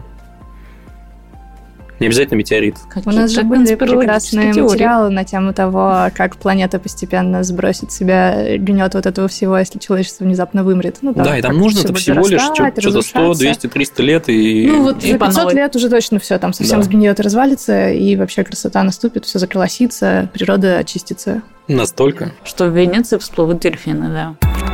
Не 2.00 2.06
обязательно 2.06 2.38
метеорит. 2.38 2.76
У 3.04 3.10
нас 3.10 3.30
же 3.32 3.42
были 3.42 3.74
прекрасные 3.74 4.52
теории. 4.52 4.70
материалы 4.72 5.10
на 5.10 5.24
тему 5.24 5.52
того, 5.52 6.08
как 6.14 6.36
планета 6.36 6.78
постепенно 6.78 7.42
сбросит 7.42 7.90
себя 7.92 8.56
гнет 8.56 8.94
вот 8.94 9.06
этого 9.06 9.26
всего, 9.28 9.58
если 9.58 9.78
человечество 9.78 10.24
внезапно 10.24 10.62
вымрет. 10.62 10.98
Ну, 11.02 11.12
Да, 11.12 11.36
и 11.36 11.42
там 11.42 11.56
нужно 11.58 11.80
это 11.80 11.94
всего 11.94 12.26
лишь 12.26 12.40
что-то 12.42 12.80
100, 12.80 12.88
разрушаться. 12.88 13.40
200, 13.44 13.66
300 13.68 14.02
лет 14.02 14.24
и... 14.28 14.66
Ну, 14.68 14.82
вот 14.84 15.02
И 15.02 15.12
за 15.12 15.18
по 15.18 15.26
500 15.26 15.42
новой. 15.42 15.54
лет 15.54 15.76
уже 15.76 15.88
точно 15.88 16.18
все 16.20 16.38
там 16.38 16.52
совсем 16.52 16.78
Да. 16.78 16.84
сгниет 16.84 17.18
и 17.18 17.22
развалится, 17.22 17.90
и 17.90 18.14
вообще 18.16 18.44
красота 18.44 18.82
наступит, 18.84 19.24
все 19.24 19.38
заколосится, 19.38 20.28
природа 20.32 20.78
очистится. 20.78 21.42
Настолько. 21.66 22.32
Что 22.44 22.66
в 22.66 22.76
Венеции 22.76 23.18
всплывут 23.18 23.60
дельфины, 23.60 24.08
да. 24.08 24.67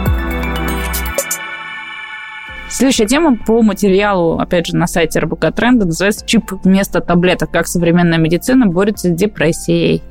Следующая 2.75 3.07
тема 3.07 3.37
по 3.37 3.63
материалу, 3.63 4.41
опять 4.41 4.67
же, 4.67 4.75
на 4.75 4.89
сайте 4.89 5.21
РБК 5.21 5.55
Тренда 5.55 5.87
называется 5.87 6.27
«Чип 6.27 6.51
вместо 6.65 7.01
таблеток. 7.01 7.53
Как 7.53 7.69
современная 7.69 8.19
медицина 8.19 8.67
борется 8.67 9.11
с 9.11 9.13
депрессией». 9.13 10.03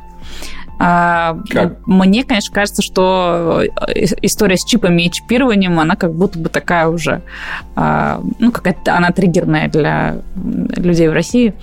А, 0.80 1.38
Как? 1.50 1.86
Мне, 1.86 2.24
конечно, 2.24 2.56
кажется, 2.56 2.82
что 2.82 3.64
э, 3.64 4.06
история 4.22 4.56
с 4.56 4.64
чипами 4.64 5.02
и 5.02 5.12
чипированием, 5.12 5.78
она 5.78 5.98
как 5.98 6.14
будто 6.14 6.40
бы 6.40 6.48
такая 6.48 6.88
уже, 6.88 7.22
а, 7.76 8.22
ну, 8.40 8.50
какая-то 8.54 8.96
она 8.96 9.12
триггерная 9.12 9.68
для 9.68 10.22
людей 10.34 11.10
в 11.10 11.14
России. 11.14 11.54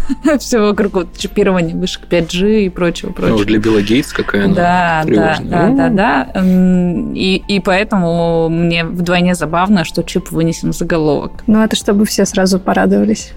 Все 0.38 0.58
вокруг 0.60 0.92
вот 0.94 1.16
чипирования, 1.16 1.74
вышек 1.74 2.02
5G 2.08 2.64
и 2.64 2.68
прочего, 2.68 3.12
прочего. 3.12 3.38
Ну, 3.38 3.44
для 3.44 3.58
Билла 3.58 3.82
Гейтс 3.82 4.12
какая 4.12 4.44
она 4.44 4.54
Да, 4.54 4.62
да, 4.62 5.04
тревожная. 5.04 5.50
да, 5.50 5.68
Ну, 5.68 5.76
да, 5.76 5.88
да. 5.88 7.14
И, 7.14 7.42
и 7.48 7.60
поэтому 7.60 8.48
мне 8.48 8.84
вдвойне 8.84 9.34
забавно, 9.34 9.84
что 9.84 10.02
чип 10.02 10.30
вынесен 10.30 10.72
в 10.72 10.76
заголовок. 10.76 11.44
Ну, 11.46 11.62
это 11.62 11.76
чтобы 11.76 12.04
все 12.06 12.24
сразу 12.24 12.58
порадовались 12.58 13.32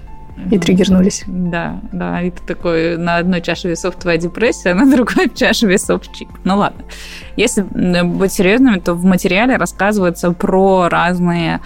и 0.50 0.58
триггернулись. 0.58 1.24
Да, 1.26 1.80
да, 1.92 2.20
и 2.22 2.30
ты 2.30 2.42
такой 2.46 2.96
на 2.98 3.16
одной 3.16 3.40
чаше 3.40 3.68
весов 3.68 3.96
твоя 3.96 4.18
депрессия, 4.18 4.70
а 4.70 4.74
на 4.74 4.90
другой 4.90 5.30
чаше 5.34 5.66
весов 5.66 6.02
чип. 6.12 6.28
Ну 6.44 6.58
ладно. 6.58 6.84
Если 7.36 7.62
быть 7.62 8.32
серьезными, 8.32 8.78
то 8.78 8.94
в 8.94 9.04
материале 9.04 9.56
рассказывается 9.56 10.32
про 10.32 10.88
разные 10.88 11.60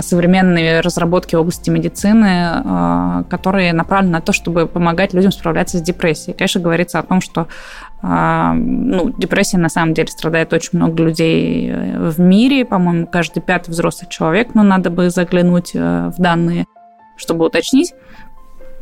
современные 0.00 0.80
разработки 0.80 1.34
в 1.34 1.40
области 1.40 1.70
медицины, 1.70 2.28
а, 2.42 3.24
которые 3.28 3.72
направлены 3.72 4.12
на 4.12 4.20
то, 4.20 4.32
чтобы 4.32 4.66
помогать 4.66 5.14
людям 5.14 5.32
справляться 5.32 5.78
с 5.78 5.82
депрессией. 5.82 6.36
Конечно, 6.36 6.60
говорится 6.60 6.98
о 6.98 7.02
том, 7.02 7.20
что 7.20 7.48
а, 8.02 8.54
ну, 8.54 9.10
депрессия 9.10 9.58
на 9.58 9.68
самом 9.68 9.94
деле 9.94 10.08
страдает 10.08 10.52
очень 10.52 10.78
много 10.78 11.02
людей 11.02 11.70
э, 11.70 12.10
в 12.10 12.18
мире, 12.18 12.64
по-моему, 12.64 13.06
каждый 13.06 13.40
пятый 13.40 13.70
взрослый 13.70 14.08
человек, 14.08 14.54
но 14.54 14.62
надо 14.62 14.88
бы 14.88 15.10
заглянуть 15.10 15.72
э, 15.74 16.10
в 16.16 16.20
данные, 16.20 16.64
чтобы 17.16 17.44
уточнить. 17.44 17.92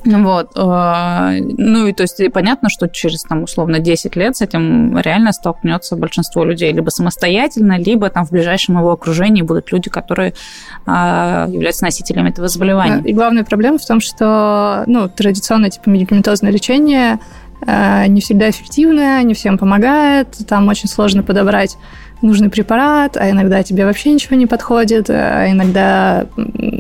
Вот. 0.05 0.53
э, 0.57 1.39
Ну 1.41 1.87
и 1.87 1.93
то 1.93 2.03
есть 2.03 2.21
понятно, 2.33 2.69
что 2.71 2.89
через 2.89 3.23
там 3.23 3.43
условно 3.43 3.79
10 3.79 4.17
лет 4.17 4.37
с 4.37 4.43
этим 4.43 4.97
реально 4.99 5.33
столкнется 5.33 5.97
большинство 5.97 6.45
людей 6.45 6.73
либо 6.73 6.91
самостоятельно, 6.91 7.79
либо 7.79 8.09
там 8.11 8.25
в 8.25 8.31
ближайшем 8.31 8.79
его 8.79 8.93
окружении 8.93 9.43
будут 9.43 9.73
люди, 9.73 9.91
которые 9.91 10.35
а, 10.87 11.47
являются 11.49 11.85
носителями 11.85 12.31
этого 12.31 12.49
заболевания. 12.49 13.03
И 13.05 13.13
главная 13.13 13.45
проблема 13.45 13.79
в 13.79 13.87
том, 13.87 14.01
что 14.01 14.85
ну, 14.87 15.09
традиционное 15.09 15.71
типа 15.71 15.89
медикаментозное 15.91 16.53
лечение 16.53 17.19
э, 17.67 18.07
не 18.07 18.21
всегда 18.21 18.51
эффективное, 18.51 19.23
не 19.23 19.35
всем 19.35 19.59
помогает, 19.59 20.29
там 20.49 20.69
очень 20.69 20.89
сложно 20.89 21.23
подобрать 21.23 21.77
нужный 22.23 22.51
препарат, 22.51 23.17
а 23.17 23.31
иногда 23.31 23.63
тебе 23.63 23.85
вообще 23.85 24.13
ничего 24.13 24.37
не 24.37 24.47
подходит, 24.47 25.11
а 25.11 25.51
иногда 25.51 26.27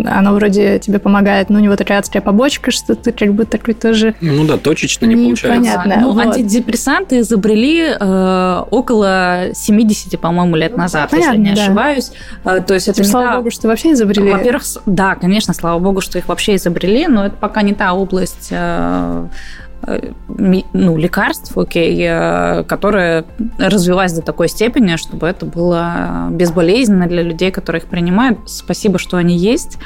оно 0.06 0.34
вроде 0.34 0.78
тебе 0.78 0.98
помогает, 0.98 1.50
но 1.50 1.58
у 1.58 1.62
него 1.62 1.76
такая 1.76 1.98
адская 1.98 2.22
побочка, 2.22 2.70
что 2.70 2.94
ты 2.94 3.12
как 3.12 3.32
бы 3.34 3.44
такой 3.44 3.74
тоже... 3.74 4.14
Ну 4.20 4.44
да, 4.46 4.56
точечно 4.56 5.06
не 5.06 5.16
получается. 5.16 5.60
Непонятно. 5.60 5.96
Ну, 6.00 6.12
вот. 6.12 6.26
антидепрессанты 6.26 7.20
изобрели 7.20 7.94
э, 7.98 8.62
около 8.70 9.48
70, 9.54 10.18
по-моему, 10.20 10.56
лет 10.56 10.76
назад, 10.76 11.12
если 11.12 11.26
Понятно, 11.26 11.42
не 11.42 11.54
да. 11.54 11.62
ошибаюсь. 11.62 12.12
Э, 12.44 12.60
то 12.60 12.74
есть 12.74 12.88
это 12.88 13.02
не 13.02 13.08
Слава 13.08 13.28
та- 13.28 13.36
богу, 13.38 13.50
что 13.50 13.68
вообще 13.68 13.92
изобрели. 13.92 14.30
Во-первых, 14.30 14.62
да, 14.86 15.14
конечно, 15.14 15.54
слава 15.54 15.78
богу, 15.78 16.00
что 16.00 16.18
их 16.18 16.28
вообще 16.28 16.56
изобрели, 16.56 17.06
но 17.06 17.26
это 17.26 17.36
пока 17.36 17.62
не 17.62 17.74
та 17.74 17.92
область 17.94 18.48
э, 18.50 19.26
ну, 19.82 20.96
лекарств, 20.96 21.56
окей, 21.56 21.96
э, 22.00 22.64
которая 22.64 23.24
развилась 23.58 24.12
до 24.12 24.22
такой 24.22 24.48
степени, 24.48 24.96
чтобы 24.96 25.26
это 25.26 25.46
было 25.46 26.28
безболезненно 26.30 27.06
для 27.06 27.22
людей, 27.22 27.50
которые 27.50 27.80
их 27.80 27.88
принимают. 27.88 28.38
Спасибо, 28.46 28.98
что 28.98 29.16
они 29.16 29.36
есть. 29.36 29.78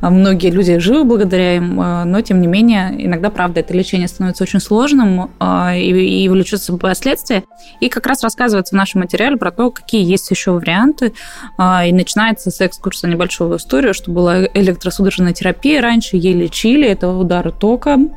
А 0.00 0.10
Многие 0.10 0.50
люди 0.50 0.78
живы 0.78 1.04
благодаря 1.04 1.56
им, 1.56 1.80
э, 1.80 2.04
но 2.04 2.20
тем 2.22 2.40
не 2.40 2.46
менее, 2.46 2.94
иногда, 2.98 3.30
правда, 3.30 3.60
это 3.60 3.74
лечение 3.74 4.08
становится 4.08 4.44
очень 4.44 4.60
сложным 4.60 5.30
э, 5.38 5.78
и, 5.78 6.24
и 6.24 6.44
собой 6.44 6.80
последствия. 6.80 7.44
И 7.80 7.88
как 7.88 8.06
раз 8.06 8.22
рассказывается 8.22 8.74
в 8.74 8.78
нашем 8.78 9.02
материале 9.02 9.36
про 9.36 9.50
то, 9.50 9.70
какие 9.70 10.04
есть 10.04 10.30
еще 10.30 10.52
варианты. 10.52 11.12
И 11.58 11.92
начинается 11.92 12.50
с 12.50 12.60
экскурса 12.60 13.08
небольшого 13.08 13.56
историю, 13.56 13.94
что 13.94 14.10
была 14.10 14.44
электросудорожная 14.46 15.32
терапия. 15.32 15.80
Раньше 15.80 16.16
ей 16.16 16.34
лечили, 16.34 16.86
это 16.86 17.08
удары 17.08 17.52
током. 17.52 18.12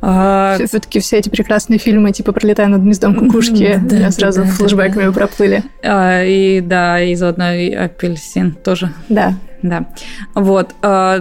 А... 0.00 0.56
Все-таки 0.64 1.00
все 1.00 1.18
эти 1.18 1.28
прекрасные 1.28 1.78
фильмы, 1.78 2.12
типа 2.12 2.32
«Пролетая 2.32 2.68
над 2.68 2.82
гнездом 2.82 3.14
кукушки», 3.14 3.80
да, 3.82 3.98
да, 3.98 4.10
сразу 4.10 4.42
да, 4.42 4.48
флешбэками 4.48 5.06
да, 5.06 5.12
проплыли. 5.12 5.64
А, 5.82 6.22
и 6.24 6.60
да, 6.60 7.00
и 7.00 7.14
заодно 7.14 7.52
и 7.52 7.72
апельсин 7.72 8.52
тоже. 8.52 8.92
Да. 9.08 9.34
Да. 9.62 9.86
Вот. 10.34 10.74
А, 10.82 11.16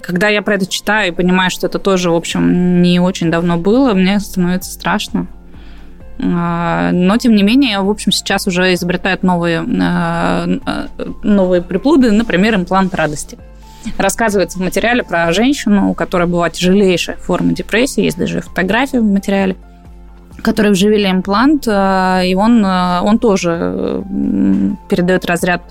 когда 0.00 0.28
я 0.28 0.42
про 0.42 0.54
это 0.54 0.66
читаю 0.66 1.08
и 1.08 1.14
понимаю, 1.14 1.50
что 1.50 1.66
это 1.66 1.78
тоже, 1.78 2.10
в 2.10 2.14
общем, 2.14 2.80
не 2.80 3.00
очень 3.00 3.30
давно 3.30 3.56
было, 3.56 3.92
мне 3.92 4.20
становится 4.20 4.70
страшно. 4.70 5.26
А, 6.22 6.92
но, 6.92 7.16
тем 7.16 7.34
не 7.34 7.42
менее, 7.42 7.80
в 7.80 7.90
общем, 7.90 8.12
сейчас 8.12 8.46
уже 8.46 8.72
изобретают 8.74 9.24
новые, 9.24 9.64
а, 9.82 10.46
новые 11.22 11.60
приплуды, 11.60 12.12
например, 12.12 12.54
имплант 12.54 12.94
радости. 12.94 13.36
Рассказывается 13.98 14.58
в 14.58 14.62
материале 14.62 15.02
про 15.02 15.32
женщину, 15.32 15.90
у 15.90 15.94
которой 15.94 16.26
была 16.26 16.50
тяжелейшая 16.50 17.16
форма 17.16 17.52
депрессии, 17.52 18.02
есть 18.02 18.18
даже 18.18 18.40
фотографии 18.40 18.98
в 18.98 19.04
материале, 19.04 19.56
которой 20.42 20.72
вживили 20.72 21.10
имплант, 21.10 21.64
а, 21.66 22.22
и 22.22 22.34
он, 22.34 22.62
а, 22.64 23.02
он 23.02 23.18
тоже 23.18 24.02
передает 24.88 25.24
разряд 25.24 25.62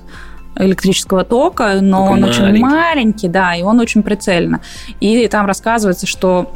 электрического 0.56 1.24
тока, 1.24 1.80
но 1.82 2.04
Такой 2.04 2.14
он 2.14 2.22
маленький. 2.22 2.42
очень 2.44 2.60
маленький, 2.60 3.28
да, 3.28 3.56
и 3.56 3.64
он 3.64 3.80
очень 3.80 4.04
прицельно. 4.04 4.62
И 5.00 5.28
там 5.28 5.46
рассказывается, 5.46 6.06
что 6.08 6.54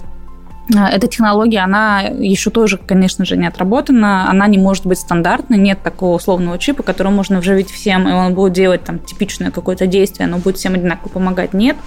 эта 0.70 1.08
технология, 1.08 1.60
она 1.60 2.02
еще 2.02 2.50
тоже, 2.50 2.78
конечно 2.78 3.24
же, 3.26 3.38
не 3.38 3.48
отработана, 3.48 4.30
она 4.30 4.48
не 4.48 4.58
может 4.58 4.86
быть 4.86 5.00
стандартной, 5.00 5.58
нет 5.58 5.82
такого 5.82 6.16
условного 6.16 6.58
чипа, 6.58 6.84
который 6.84 7.12
можно 7.12 7.40
вживить 7.40 7.72
всем, 7.72 8.08
и 8.08 8.12
он 8.12 8.34
будет 8.34 8.54
делать 8.54 8.84
там 8.84 9.00
типичное 9.00 9.52
какое-то 9.52 9.88
действие, 9.88 10.28
оно 10.28 10.40
будет 10.40 10.58
всем 10.58 10.74
одинаково 10.74 11.10
помогать. 11.10 11.54
Нет. 11.54 11.78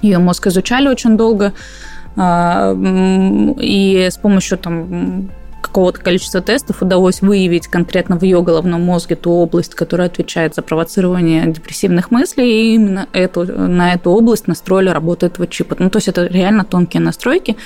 Ее 0.00 0.18
мозг 0.18 0.46
изучали 0.46 0.88
очень 0.88 1.16
долго, 1.16 1.52
а, 2.16 2.74
и 3.60 4.08
с 4.10 4.16
помощью 4.16 4.58
там 4.58 5.30
какого-то 5.62 6.00
количества 6.00 6.40
тестов 6.40 6.82
удалось 6.82 7.22
выявить 7.22 7.68
конкретно 7.68 8.18
в 8.18 8.22
ее 8.22 8.42
головном 8.42 8.82
мозге 8.82 9.16
ту 9.16 9.30
область, 9.30 9.74
которая 9.74 10.08
отвечает 10.08 10.54
за 10.54 10.62
провоцирование 10.62 11.46
депрессивных 11.46 12.10
мыслей, 12.10 12.50
и 12.50 12.74
именно 12.74 13.08
эту, 13.12 13.44
на 13.44 13.94
эту 13.94 14.10
область 14.10 14.48
настроили 14.48 14.90
работу 14.90 15.24
этого 15.24 15.46
чипа. 15.46 15.76
Ну, 15.78 15.88
то 15.88 15.98
есть 15.98 16.08
это 16.08 16.26
реально 16.26 16.64
тонкие 16.64 17.00
настройки, 17.00 17.56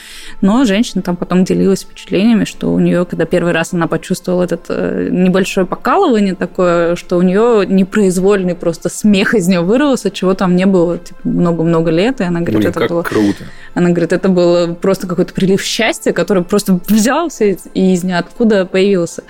но 0.42 0.64
женщина 0.64 1.02
там 1.02 1.16
потом 1.16 1.44
делилась 1.44 1.82
впечатлениями, 1.82 2.44
что 2.44 2.72
у 2.72 2.78
нее, 2.78 3.04
когда 3.06 3.24
первый 3.24 3.52
раз 3.52 3.72
она 3.72 3.88
почувствовала 3.88 4.44
этот 4.44 4.66
э, 4.68 5.08
небольшое 5.10 5.66
покалывание 5.66 6.34
такое, 6.34 6.96
что 6.96 7.16
у 7.16 7.22
нее 7.22 7.64
непроизвольный 7.66 8.54
просто 8.54 8.88
смех 8.88 9.34
из 9.34 9.48
нее 9.48 9.62
вырвался, 9.62 10.10
чего 10.10 10.34
там 10.34 10.54
не 10.54 10.66
было 10.66 10.98
типа, 10.98 11.20
много-много 11.24 11.90
лет, 11.90 12.20
и 12.20 12.24
она 12.24 12.40
говорит, 12.40 12.58
Блин, 12.58 12.70
это 12.70 12.86
было... 12.86 13.02
круто. 13.02 13.44
Она 13.74 13.90
говорит, 13.90 14.12
это 14.12 14.28
было 14.28 14.74
просто 14.74 15.06
какой-то 15.06 15.32
прилив 15.32 15.62
счастья, 15.62 16.12
который 16.12 16.44
просто 16.44 16.78
взялся 16.88 17.44
и 17.44 17.85
из 17.94 18.04
ниоткуда 18.04 18.66
появился. 18.66 19.24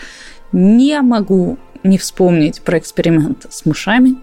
Не 0.52 1.00
могу 1.00 1.58
не 1.82 1.98
вспомнить 1.98 2.60
про 2.62 2.78
эксперимент 2.78 3.46
с 3.48 3.64
мышами, 3.66 4.16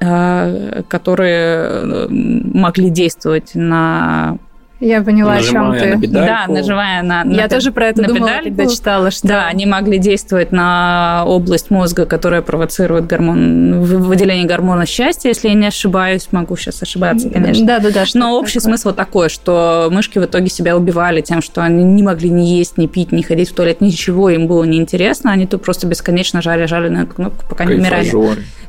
э, 0.00 0.82
которые 0.88 1.56
э, 1.56 2.06
могли 2.08 2.90
действовать 2.90 3.52
на 3.54 4.38
я 4.80 5.02
поняла, 5.02 5.34
нажимая 5.34 5.70
о 5.70 5.72
чем 5.72 5.80
ты. 5.80 5.94
На 5.94 6.00
педальку. 6.00 6.26
Да, 6.26 6.46
нажимая 6.48 7.02
на, 7.02 7.24
на 7.24 7.32
Я 7.32 7.42
на, 7.42 7.48
тоже 7.48 7.70
про 7.70 7.88
это 7.88 8.00
на 8.00 8.08
думала, 8.08 8.28
педальку. 8.28 8.44
когда 8.44 8.66
читала, 8.66 9.10
что... 9.10 9.28
Да, 9.28 9.46
они 9.46 9.66
могли 9.66 9.98
действовать 9.98 10.52
на 10.52 11.22
область 11.26 11.70
мозга, 11.70 12.06
которая 12.06 12.40
провоцирует 12.40 13.06
гормон, 13.06 13.82
выделение 13.82 14.46
гормона 14.46 14.86
счастья, 14.86 15.28
если 15.28 15.48
я 15.48 15.54
не 15.54 15.66
ошибаюсь. 15.66 16.28
Могу 16.32 16.56
сейчас 16.56 16.82
ошибаться, 16.82 17.28
конечно. 17.28 17.66
Да, 17.66 17.78
да, 17.78 17.90
да. 17.90 18.04
Но 18.14 18.38
общий 18.38 18.58
такое. 18.58 18.76
смысл 18.76 18.92
такой, 18.94 19.28
что 19.28 19.88
мышки 19.90 20.18
в 20.18 20.24
итоге 20.24 20.48
себя 20.48 20.74
убивали 20.76 21.20
тем, 21.20 21.42
что 21.42 21.62
они 21.62 21.84
не 21.84 22.02
могли 22.02 22.30
ни 22.30 22.46
есть, 22.46 22.78
ни 22.78 22.86
пить, 22.86 23.12
ни 23.12 23.20
ходить 23.20 23.50
в 23.50 23.54
туалет, 23.54 23.82
ничего 23.82 24.30
им 24.30 24.46
было 24.46 24.64
неинтересно. 24.64 25.30
Они 25.30 25.46
то 25.46 25.58
просто 25.58 25.86
бесконечно 25.86 26.40
жали-жали 26.40 26.88
на 26.88 27.02
эту 27.02 27.14
кнопку, 27.14 27.44
пока 27.48 27.66
не 27.66 27.74
умирали. 27.74 28.10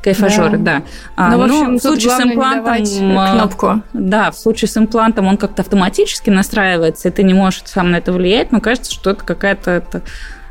Кайфажоры, 0.04 0.58
да. 0.58 0.80
да. 0.80 0.84
А, 1.16 1.30
ну, 1.30 1.38
в 1.38 1.42
общем, 1.44 1.78
в 1.78 1.82
случае 1.82 2.12
с 2.12 2.20
имплантом... 2.20 3.20
А, 3.20 3.34
кнопку. 3.34 3.82
Да, 3.94 4.32
в 4.32 4.38
случае 4.38 4.68
с 4.68 4.76
имплантом 4.76 5.28
он 5.28 5.38
как-то 5.38 5.62
автоматически 5.62 6.01
настраивается, 6.30 7.10
и 7.10 7.12
ты 7.12 7.24
не 7.24 7.34
можешь 7.34 7.64
сам 7.66 7.92
на 7.92 7.98
это 7.98 8.12
влиять, 8.14 8.52
но 8.52 8.62
кажется, 8.62 8.92
что 8.92 9.12
это 9.12 9.24
какая-то... 9.24 9.72
Это, 9.72 10.02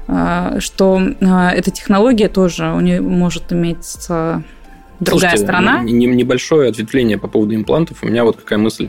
а, 0.08 0.58
что 0.58 1.00
а, 1.20 1.52
эта 1.52 1.70
технология 1.70 2.28
тоже 2.28 2.72
у 2.72 2.80
нее 2.80 3.00
может 3.00 3.52
иметь 3.52 4.08
другая 5.00 5.30
Слушайте, 5.30 5.44
сторона. 5.44 5.82
Небольшое 5.82 6.70
ответвление 6.70 7.18
по 7.18 7.28
поводу 7.28 7.54
имплантов. 7.54 8.02
У 8.02 8.06
меня 8.06 8.24
вот 8.24 8.36
какая 8.36 8.58
мысль. 8.58 8.88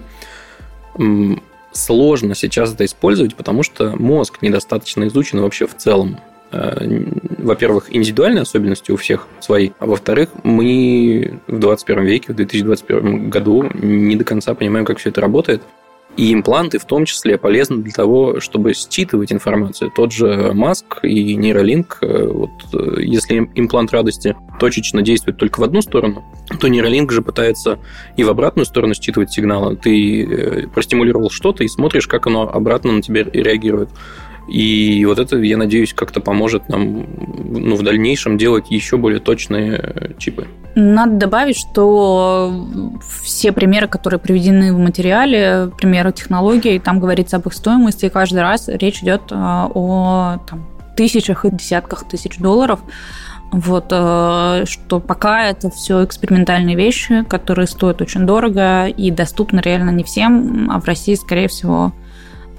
Сложно 1.71 2.35
сейчас 2.35 2.73
это 2.73 2.83
использовать, 2.83 3.35
потому 3.35 3.63
что 3.63 3.95
мозг 3.97 4.39
недостаточно 4.41 5.07
изучен 5.07 5.39
вообще 5.39 5.67
в 5.67 5.75
целом. 5.77 6.19
Э, 6.51 6.85
во-первых, 7.37 7.95
индивидуальные 7.95 8.41
особенности 8.41 8.91
у 8.91 8.97
всех 8.97 9.27
свои, 9.39 9.71
а 9.79 9.85
во-вторых, 9.85 10.29
мы 10.43 11.39
в 11.47 11.59
21 11.59 12.03
веке, 12.03 12.33
в 12.33 12.35
2021 12.35 13.29
году 13.29 13.69
не 13.73 14.17
до 14.17 14.25
конца 14.25 14.53
понимаем, 14.53 14.85
как 14.85 14.97
все 14.97 15.09
это 15.09 15.21
работает. 15.21 15.61
И 16.17 16.33
импланты 16.33 16.77
в 16.77 16.85
том 16.85 17.05
числе 17.05 17.37
полезны 17.37 17.77
для 17.77 17.93
того, 17.93 18.39
чтобы 18.39 18.73
считывать 18.73 19.31
информацию. 19.31 19.91
Тот 19.95 20.11
же 20.11 20.51
Маск 20.53 21.03
и 21.03 21.35
нейролинк, 21.35 21.99
э, 22.01 22.27
вот, 22.27 22.49
э, 22.73 23.01
если 23.01 23.49
имплант 23.55 23.91
радости 23.91 24.35
точечно 24.59 25.01
действует 25.01 25.37
только 25.37 25.61
в 25.61 25.63
одну 25.63 25.81
сторону, 25.81 26.23
то 26.59 26.67
нейролинк 26.67 27.11
же 27.11 27.21
пытается 27.21 27.79
и 28.17 28.23
в 28.23 28.29
обратную 28.29 28.65
сторону 28.65 28.93
считывать 28.93 29.31
сигналы. 29.31 29.77
Ты 29.77 30.69
простимулировал 30.73 31.29
что-то 31.29 31.63
и 31.63 31.67
смотришь, 31.67 32.07
как 32.07 32.27
оно 32.27 32.43
обратно 32.43 32.91
на 32.91 33.01
тебя 33.01 33.23
реагирует. 33.23 33.89
И 34.47 35.05
вот 35.05 35.19
это, 35.19 35.37
я 35.37 35.57
надеюсь, 35.57 35.93
как-то 35.93 36.19
поможет 36.19 36.67
нам 36.67 37.05
ну, 37.45 37.75
в 37.75 37.83
дальнейшем 37.83 38.37
делать 38.37 38.69
еще 38.69 38.97
более 38.97 39.19
точные 39.19 40.13
чипы. 40.17 40.47
Надо 40.75 41.13
добавить, 41.13 41.57
что 41.57 42.67
все 43.23 43.51
примеры, 43.51 43.87
которые 43.87 44.19
приведены 44.19 44.73
в 44.73 44.79
материале, 44.79 45.71
примеры 45.77 46.11
технологий, 46.11 46.79
там 46.79 46.99
говорится 46.99 47.37
об 47.37 47.47
их 47.47 47.53
стоимости, 47.53 48.05
и 48.05 48.09
каждый 48.09 48.41
раз 48.41 48.67
речь 48.67 49.03
идет 49.03 49.21
а, 49.31 49.69
о 49.73 50.39
там, 50.49 50.65
тысячах 50.95 51.45
и 51.45 51.51
десятках 51.51 52.07
тысяч 52.07 52.37
долларов. 52.37 52.79
Вот, 53.51 53.87
э, 53.91 54.63
что 54.65 55.01
пока 55.01 55.49
это 55.49 55.69
все 55.69 56.05
экспериментальные 56.05 56.77
вещи, 56.77 57.25
которые 57.25 57.67
стоят 57.67 58.01
очень 58.01 58.25
дорого 58.25 58.85
и 58.87 59.11
доступны 59.11 59.59
реально 59.59 59.89
не 59.89 60.05
всем, 60.05 60.71
а 60.71 60.79
в 60.79 60.85
России, 60.85 61.15
скорее 61.15 61.49
всего, 61.49 61.91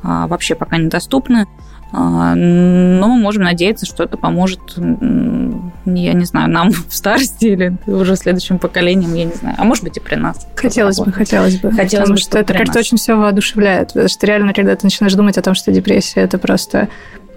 вообще 0.02 0.54
пока 0.54 0.76
недоступны. 0.76 1.46
Но 1.92 3.09
мы 3.09 3.20
можем 3.20 3.42
надеяться, 3.42 3.85
что 3.85 4.05
это 4.05 4.16
поможет, 4.16 4.61
я 4.76 6.12
не 6.12 6.24
знаю, 6.24 6.50
нам 6.50 6.70
в 6.88 6.94
старости 6.94 7.46
или 7.46 7.76
уже 7.87 8.16
следующим 8.16 8.59
поколениям, 8.59 9.14
я 9.14 9.24
не 9.24 9.35
знаю. 9.35 9.57
А 9.59 9.64
может 9.64 9.85
быть 9.85 9.96
и 9.98 10.00
при 10.00 10.14
нас. 10.14 10.46
Хотелось 10.57 10.98
бы, 10.98 11.12
хотелось 11.12 11.61
бы. 11.61 11.70
Хотелось 11.70 11.92
потому 11.92 12.14
бы, 12.14 12.20
что 12.20 12.38
это 12.38 12.55
как-то 12.55 12.78
очень 12.78 12.96
все 12.96 13.14
воодушевляет. 13.14 13.88
Потому 13.88 14.09
что 14.09 14.26
реально, 14.26 14.55
когда 14.55 14.74
ты 14.74 14.87
начинаешь 14.87 15.14
думать 15.14 15.37
о 15.37 15.42
том, 15.42 15.55
что 15.55 15.70
депрессия 15.70 16.20
это 16.20 16.38
просто 16.38 16.88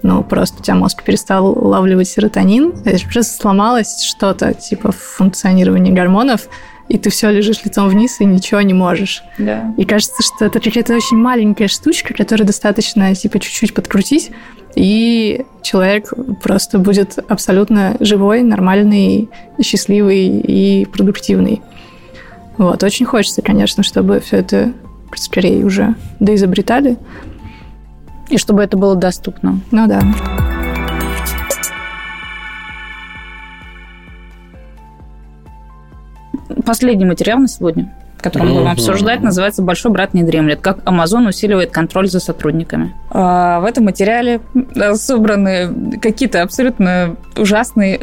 ну, 0.02 0.22
просто 0.22 0.60
у 0.60 0.62
тебя 0.62 0.76
мозг 0.76 1.02
перестал 1.02 1.46
улавливать 1.46 2.08
серотонин, 2.08 2.74
это 2.84 3.02
просто 3.02 3.40
сломалось 3.40 4.02
что-то, 4.02 4.54
типа 4.54 4.92
функционирование 4.92 5.92
гормонов, 5.92 6.48
и 6.88 6.98
ты 6.98 7.10
все 7.10 7.30
лежишь 7.30 7.64
лицом 7.64 7.88
вниз 7.88 8.20
и 8.20 8.24
ничего 8.24 8.60
не 8.60 8.74
можешь. 8.74 9.22
Да. 9.38 9.74
И 9.76 9.84
кажется, 9.84 10.22
что 10.22 10.44
это 10.46 10.60
какая-то 10.60 10.94
очень 10.94 11.16
маленькая 11.16 11.68
штучка, 11.68 12.14
которую 12.14 12.46
достаточно 12.46 13.14
типа 13.14 13.38
чуть-чуть 13.38 13.74
подкрутить, 13.74 14.30
и 14.74 15.44
человек 15.62 16.12
просто 16.42 16.78
будет 16.78 17.18
абсолютно 17.28 17.96
живой, 18.00 18.42
нормальный, 18.42 19.28
счастливый 19.60 20.26
и 20.26 20.84
продуктивный. 20.84 21.62
Вот, 22.58 22.82
очень 22.82 23.06
хочется, 23.06 23.42
конечно, 23.42 23.82
чтобы 23.82 24.20
все 24.20 24.38
это 24.38 24.72
скорее 25.14 25.64
уже 25.64 25.94
доизобретали. 26.20 26.98
И 28.28 28.38
чтобы 28.38 28.62
это 28.62 28.76
было 28.76 28.96
доступно. 28.96 29.60
Ну 29.70 29.86
да. 29.86 30.02
Последний 36.66 37.04
материал 37.04 37.38
на 37.38 37.46
сегодня, 37.46 37.94
который 38.20 38.48
мы 38.48 38.54
будем 38.54 38.68
обсуждать, 38.68 39.22
называется 39.22 39.62
«Большой 39.62 39.92
брат 39.92 40.14
не 40.14 40.24
дремлет. 40.24 40.60
Как 40.60 40.78
Amazon 40.78 41.28
усиливает 41.28 41.70
контроль 41.70 42.08
за 42.08 42.18
сотрудниками». 42.18 42.92
А, 43.10 43.60
в 43.60 43.64
этом 43.64 43.84
материале 43.84 44.40
собраны 44.94 45.98
какие-то 46.02 46.42
абсолютно 46.42 47.16
ужасные 47.36 48.00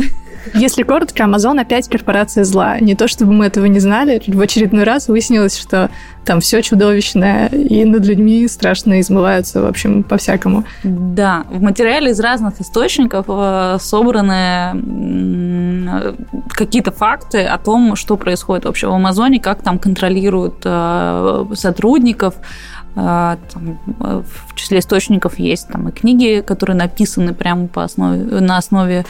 если 0.53 0.83
коротко, 0.83 1.23
Amazon 1.23 1.59
опять 1.59 1.89
корпорация 1.89 2.43
зла. 2.43 2.79
Не 2.79 2.95
то 2.95 3.07
чтобы 3.07 3.33
мы 3.33 3.45
этого 3.45 3.65
не 3.65 3.79
знали, 3.79 4.21
в 4.25 4.39
очередной 4.39 4.83
раз 4.83 5.07
выяснилось, 5.07 5.57
что 5.57 5.89
там 6.25 6.39
все 6.39 6.61
чудовищное, 6.61 7.47
и 7.47 7.83
над 7.85 8.05
людьми 8.05 8.47
страшно 8.47 8.99
измываются, 9.01 9.61
в 9.61 9.65
общем, 9.65 10.03
по-всякому. 10.03 10.63
Да, 10.83 11.43
в 11.49 11.61
материале 11.61 12.11
из 12.11 12.19
разных 12.19 12.61
источников 12.61 13.25
э, 13.27 13.77
собраны 13.79 14.73
какие-то 16.49 16.91
факты 16.91 17.43
о 17.43 17.57
том, 17.57 17.95
что 17.95 18.15
происходит 18.15 18.65
вообще 18.65 18.87
в 18.87 18.93
Амазоне, 18.93 19.39
как 19.39 19.61
там 19.61 19.79
контролируют 19.79 20.61
э, 20.63 21.45
сотрудников, 21.53 22.35
Там, 22.95 23.79
в 23.97 24.53
числе 24.55 24.77
источников 24.77 25.39
есть 25.39 25.67
там 25.67 25.89
и 25.89 25.91
книги, 25.91 26.43
которые 26.45 26.77
написаны 26.77 27.33
прямо 27.33 27.67
по 27.67 27.83
основе, 27.83 28.39
на 28.39 28.57
основе 28.57 29.05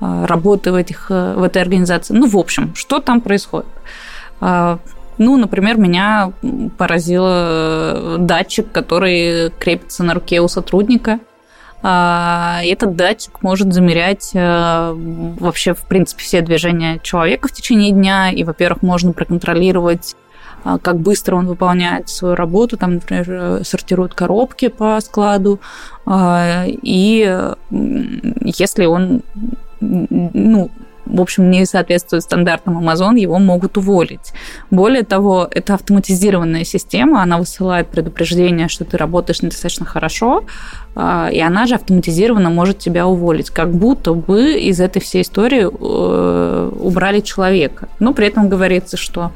работы 0.00 0.72
в, 0.72 0.74
этих, 0.74 1.10
в 1.10 1.42
этой 1.42 1.60
организации. 1.60 2.14
Ну, 2.14 2.28
в 2.28 2.36
общем, 2.36 2.74
что 2.74 3.00
там 3.00 3.20
происходит? 3.20 3.66
Ну, 4.40 5.36
например, 5.36 5.78
меня 5.78 6.32
поразил 6.78 7.24
э, 7.26 8.16
датчик, 8.20 8.70
который 8.70 9.50
крепится 9.58 10.04
на 10.04 10.14
руке 10.14 10.40
у 10.40 10.46
сотрудника. 10.46 11.18
А, 11.82 12.60
этот 12.64 12.94
датчик 12.94 13.42
может 13.42 13.72
замерять 13.72 14.30
э, 14.34 14.94
вообще, 14.94 15.74
в 15.74 15.82
принципе, 15.82 16.22
все 16.22 16.40
движения 16.40 17.00
человека 17.02 17.48
в 17.48 17.52
течение 17.52 17.90
дня. 17.90 18.30
И, 18.30 18.44
во-первых, 18.44 18.82
можно 18.82 19.12
проконтролировать 19.12 20.14
а, 20.64 20.78
как 20.78 20.98
быстро 20.98 21.36
он 21.36 21.46
выполняет 21.46 22.08
свою 22.08 22.34
работу, 22.34 22.76
там, 22.76 22.94
например, 22.94 23.26
э, 23.28 23.64
сортирует 23.64 24.14
коробки 24.14 24.68
по 24.68 25.00
складу, 25.00 25.60
а, 26.04 26.64
и 26.66 27.54
если 28.44 28.86
он 28.86 29.22
ну, 29.80 30.70
в 31.08 31.20
общем, 31.20 31.50
не 31.50 31.64
соответствует 31.64 32.22
стандартам 32.22 32.78
Amazon, 32.78 33.18
его 33.18 33.38
могут 33.38 33.78
уволить. 33.78 34.32
Более 34.70 35.02
того, 35.02 35.48
это 35.50 35.74
автоматизированная 35.74 36.64
система, 36.64 37.22
она 37.22 37.38
высылает 37.38 37.88
предупреждение, 37.88 38.68
что 38.68 38.84
ты 38.84 38.96
работаешь 38.96 39.42
недостаточно 39.42 39.86
хорошо, 39.86 40.44
а, 40.94 41.30
и 41.32 41.40
она 41.40 41.66
же 41.66 41.74
автоматизированно 41.74 42.50
может 42.50 42.78
тебя 42.78 43.06
уволить, 43.06 43.50
как 43.50 43.70
будто 43.70 44.12
бы 44.12 44.58
из 44.58 44.80
этой 44.80 45.00
всей 45.00 45.22
истории 45.22 45.62
э, 45.62 46.70
убрали 46.80 47.20
человека. 47.20 47.88
Но 47.98 48.12
при 48.12 48.26
этом 48.26 48.48
говорится, 48.48 48.96
что 48.96 49.32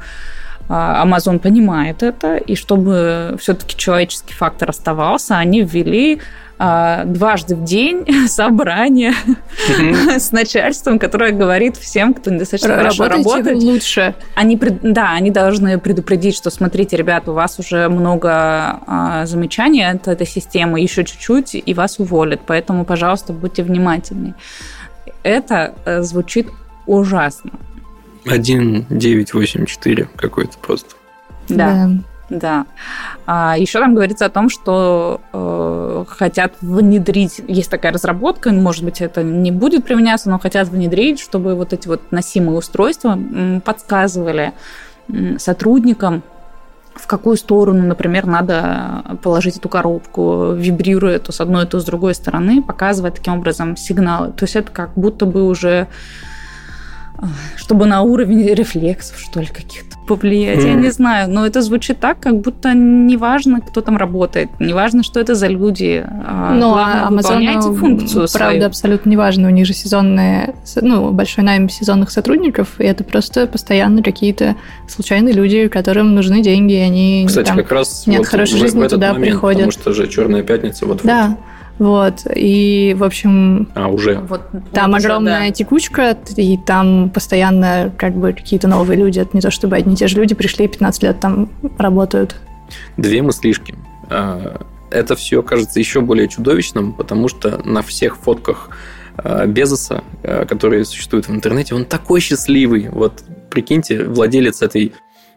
Amazon 0.69 1.39
понимает 1.39 2.03
это, 2.03 2.37
и 2.37 2.55
чтобы 2.55 3.35
все-таки 3.39 3.77
человеческий 3.77 4.33
фактор 4.33 4.69
оставался, 4.69 5.37
они 5.37 5.61
ввели 5.61 6.21
а, 6.65 7.03
дважды 7.05 7.55
в 7.55 7.63
день 7.63 8.05
собрание 8.27 9.13
с 10.17 10.31
начальством, 10.31 10.99
которое 10.99 11.31
говорит 11.31 11.77
всем, 11.77 12.13
кто 12.13 12.31
недостаточно 12.31 12.75
хорошо 12.75 13.09
работает. 13.09 13.57
лучше. 13.57 14.15
Они, 14.35 14.55
да, 14.55 15.11
они 15.11 15.31
должны 15.31 15.79
предупредить, 15.79 16.35
что 16.35 16.49
смотрите, 16.51 16.95
ребята, 16.95 17.31
у 17.31 17.33
вас 17.33 17.59
уже 17.59 17.89
много 17.89 18.79
а, 18.87 19.25
замечаний 19.25 19.83
от 19.83 20.07
этой 20.07 20.27
системы, 20.27 20.79
еще 20.79 21.03
чуть-чуть, 21.03 21.55
и 21.55 21.73
вас 21.73 21.99
уволят. 21.99 22.41
Поэтому, 22.45 22.85
пожалуйста, 22.85 23.33
будьте 23.33 23.63
внимательны. 23.63 24.35
Это 25.23 25.73
э, 25.85 26.01
звучит 26.01 26.47
ужасно. 26.85 27.51
1984 28.25 30.09
какой-то 30.15 30.57
просто. 30.59 30.95
Да. 31.49 31.87
да. 31.87 31.89
Да. 32.29 32.65
А 33.27 33.55
еще 33.57 33.79
там 33.79 33.93
говорится 33.93 34.25
о 34.25 34.29
том, 34.29 34.49
что 34.49 35.21
э, 35.33 36.05
хотят 36.07 36.53
внедрить, 36.61 37.41
есть 37.47 37.69
такая 37.69 37.91
разработка, 37.91 38.51
может 38.51 38.83
быть, 38.83 39.01
это 39.01 39.21
не 39.23 39.51
будет 39.51 39.85
применяться, 39.85 40.29
но 40.29 40.39
хотят 40.39 40.69
внедрить, 40.69 41.19
чтобы 41.19 41.53
вот 41.53 41.73
эти 41.73 41.87
вот 41.87 42.01
носимые 42.11 42.57
устройства 42.57 43.19
подсказывали 43.63 44.53
сотрудникам, 45.37 46.23
в 46.95 47.07
какую 47.07 47.37
сторону, 47.37 47.85
например, 47.85 48.25
надо 48.25 49.17
положить 49.21 49.57
эту 49.57 49.67
коробку, 49.67 50.53
вибрируя 50.53 51.19
то 51.19 51.31
с 51.31 51.41
одной, 51.41 51.65
то 51.65 51.79
с 51.79 51.85
другой 51.85 52.13
стороны, 52.13 52.61
показывая 52.61 53.11
таким 53.11 53.33
образом 53.33 53.75
сигналы. 53.75 54.31
То 54.31 54.45
есть 54.45 54.55
это 54.55 54.71
как 54.71 54.93
будто 54.93 55.25
бы 55.25 55.43
уже 55.43 55.87
чтобы 57.55 57.85
на 57.85 58.01
уровень 58.01 58.53
рефлексов, 58.53 59.19
что 59.19 59.39
ли, 59.39 59.47
каких-то 59.47 59.97
повлиять. 60.07 60.59
Mm. 60.59 60.67
Я 60.67 60.73
не 60.73 60.91
знаю, 60.91 61.29
но 61.29 61.45
это 61.45 61.61
звучит 61.61 61.99
так, 61.99 62.19
как 62.19 62.39
будто 62.39 62.73
неважно, 62.73 63.61
кто 63.61 63.81
там 63.81 63.97
работает, 63.97 64.49
неважно, 64.59 65.03
что 65.03 65.19
это 65.19 65.35
за 65.35 65.47
люди. 65.47 66.05
А 66.05 66.53
ну, 66.53 66.73
а 66.75 67.09
Amazon 67.09 67.75
функцию 67.75 68.27
правда, 68.31 68.55
свою. 68.55 68.65
абсолютно 68.65 69.09
неважно. 69.09 69.47
У 69.47 69.51
них 69.51 69.65
же 69.65 69.73
сезонные, 69.73 70.55
ну, 70.81 71.11
большой 71.11 71.43
найм 71.43 71.69
сезонных 71.69 72.11
сотрудников, 72.11 72.79
и 72.79 72.83
это 72.83 73.03
просто 73.03 73.47
постоянно 73.47 74.03
какие-то 74.03 74.55
случайные 74.87 75.33
люди, 75.33 75.67
которым 75.67 76.13
нужны 76.15 76.41
деньги, 76.41 76.73
и 76.73 76.79
они 76.79 77.25
Кстати, 77.27 77.47
там, 77.47 77.57
как 77.57 77.71
раз 77.71 78.05
нет 78.07 78.19
вот 78.19 78.27
хорошей 78.27 78.59
жизни 78.59 78.87
туда 78.87 79.13
момент, 79.13 79.31
приходят. 79.31 79.65
Потому 79.65 79.71
что 79.71 79.93
же 79.93 80.07
Черная 80.07 80.43
пятница 80.43 80.85
вот 80.85 81.01
Да. 81.03 81.37
Вот. 81.79 82.25
И, 82.35 82.95
в 82.97 83.03
общем... 83.03 83.67
А, 83.75 83.87
уже? 83.87 84.19
Вот, 84.19 84.41
там 84.71 84.91
вот 84.91 84.99
огромная 84.99 85.41
уже, 85.41 85.47
да. 85.47 85.53
текучка, 85.53 86.17
и 86.37 86.57
там 86.57 87.09
постоянно 87.09 87.91
как 87.97 88.15
бы 88.15 88.33
какие-то 88.33 88.67
новые 88.67 88.97
люди, 88.97 89.19
это 89.19 89.31
не 89.33 89.41
то 89.41 89.51
чтобы 89.51 89.75
одни 89.75 89.93
и 89.93 89.97
те 89.97 90.07
же 90.07 90.17
люди 90.17 90.35
пришли, 90.35 90.67
15 90.67 91.03
лет 91.03 91.19
там 91.19 91.49
работают. 91.77 92.35
Две 92.97 93.21
мыслишки. 93.21 93.75
А, 94.09 94.61
это 94.91 95.15
все 95.15 95.41
кажется 95.41 95.79
еще 95.79 96.01
более 96.01 96.27
чудовищным, 96.27 96.93
потому 96.93 97.27
что 97.27 97.61
на 97.65 97.81
всех 97.81 98.17
фотках 98.17 98.69
а, 99.17 99.45
Безоса, 99.45 100.03
а, 100.23 100.45
которые 100.45 100.85
существуют 100.85 101.27
в 101.27 101.31
интернете, 101.31 101.75
он 101.75 101.85
такой 101.85 102.19
счастливый. 102.19 102.89
Вот 102.89 103.23
прикиньте, 103.49 104.03
владелец 104.05 104.61
этой 104.61 104.93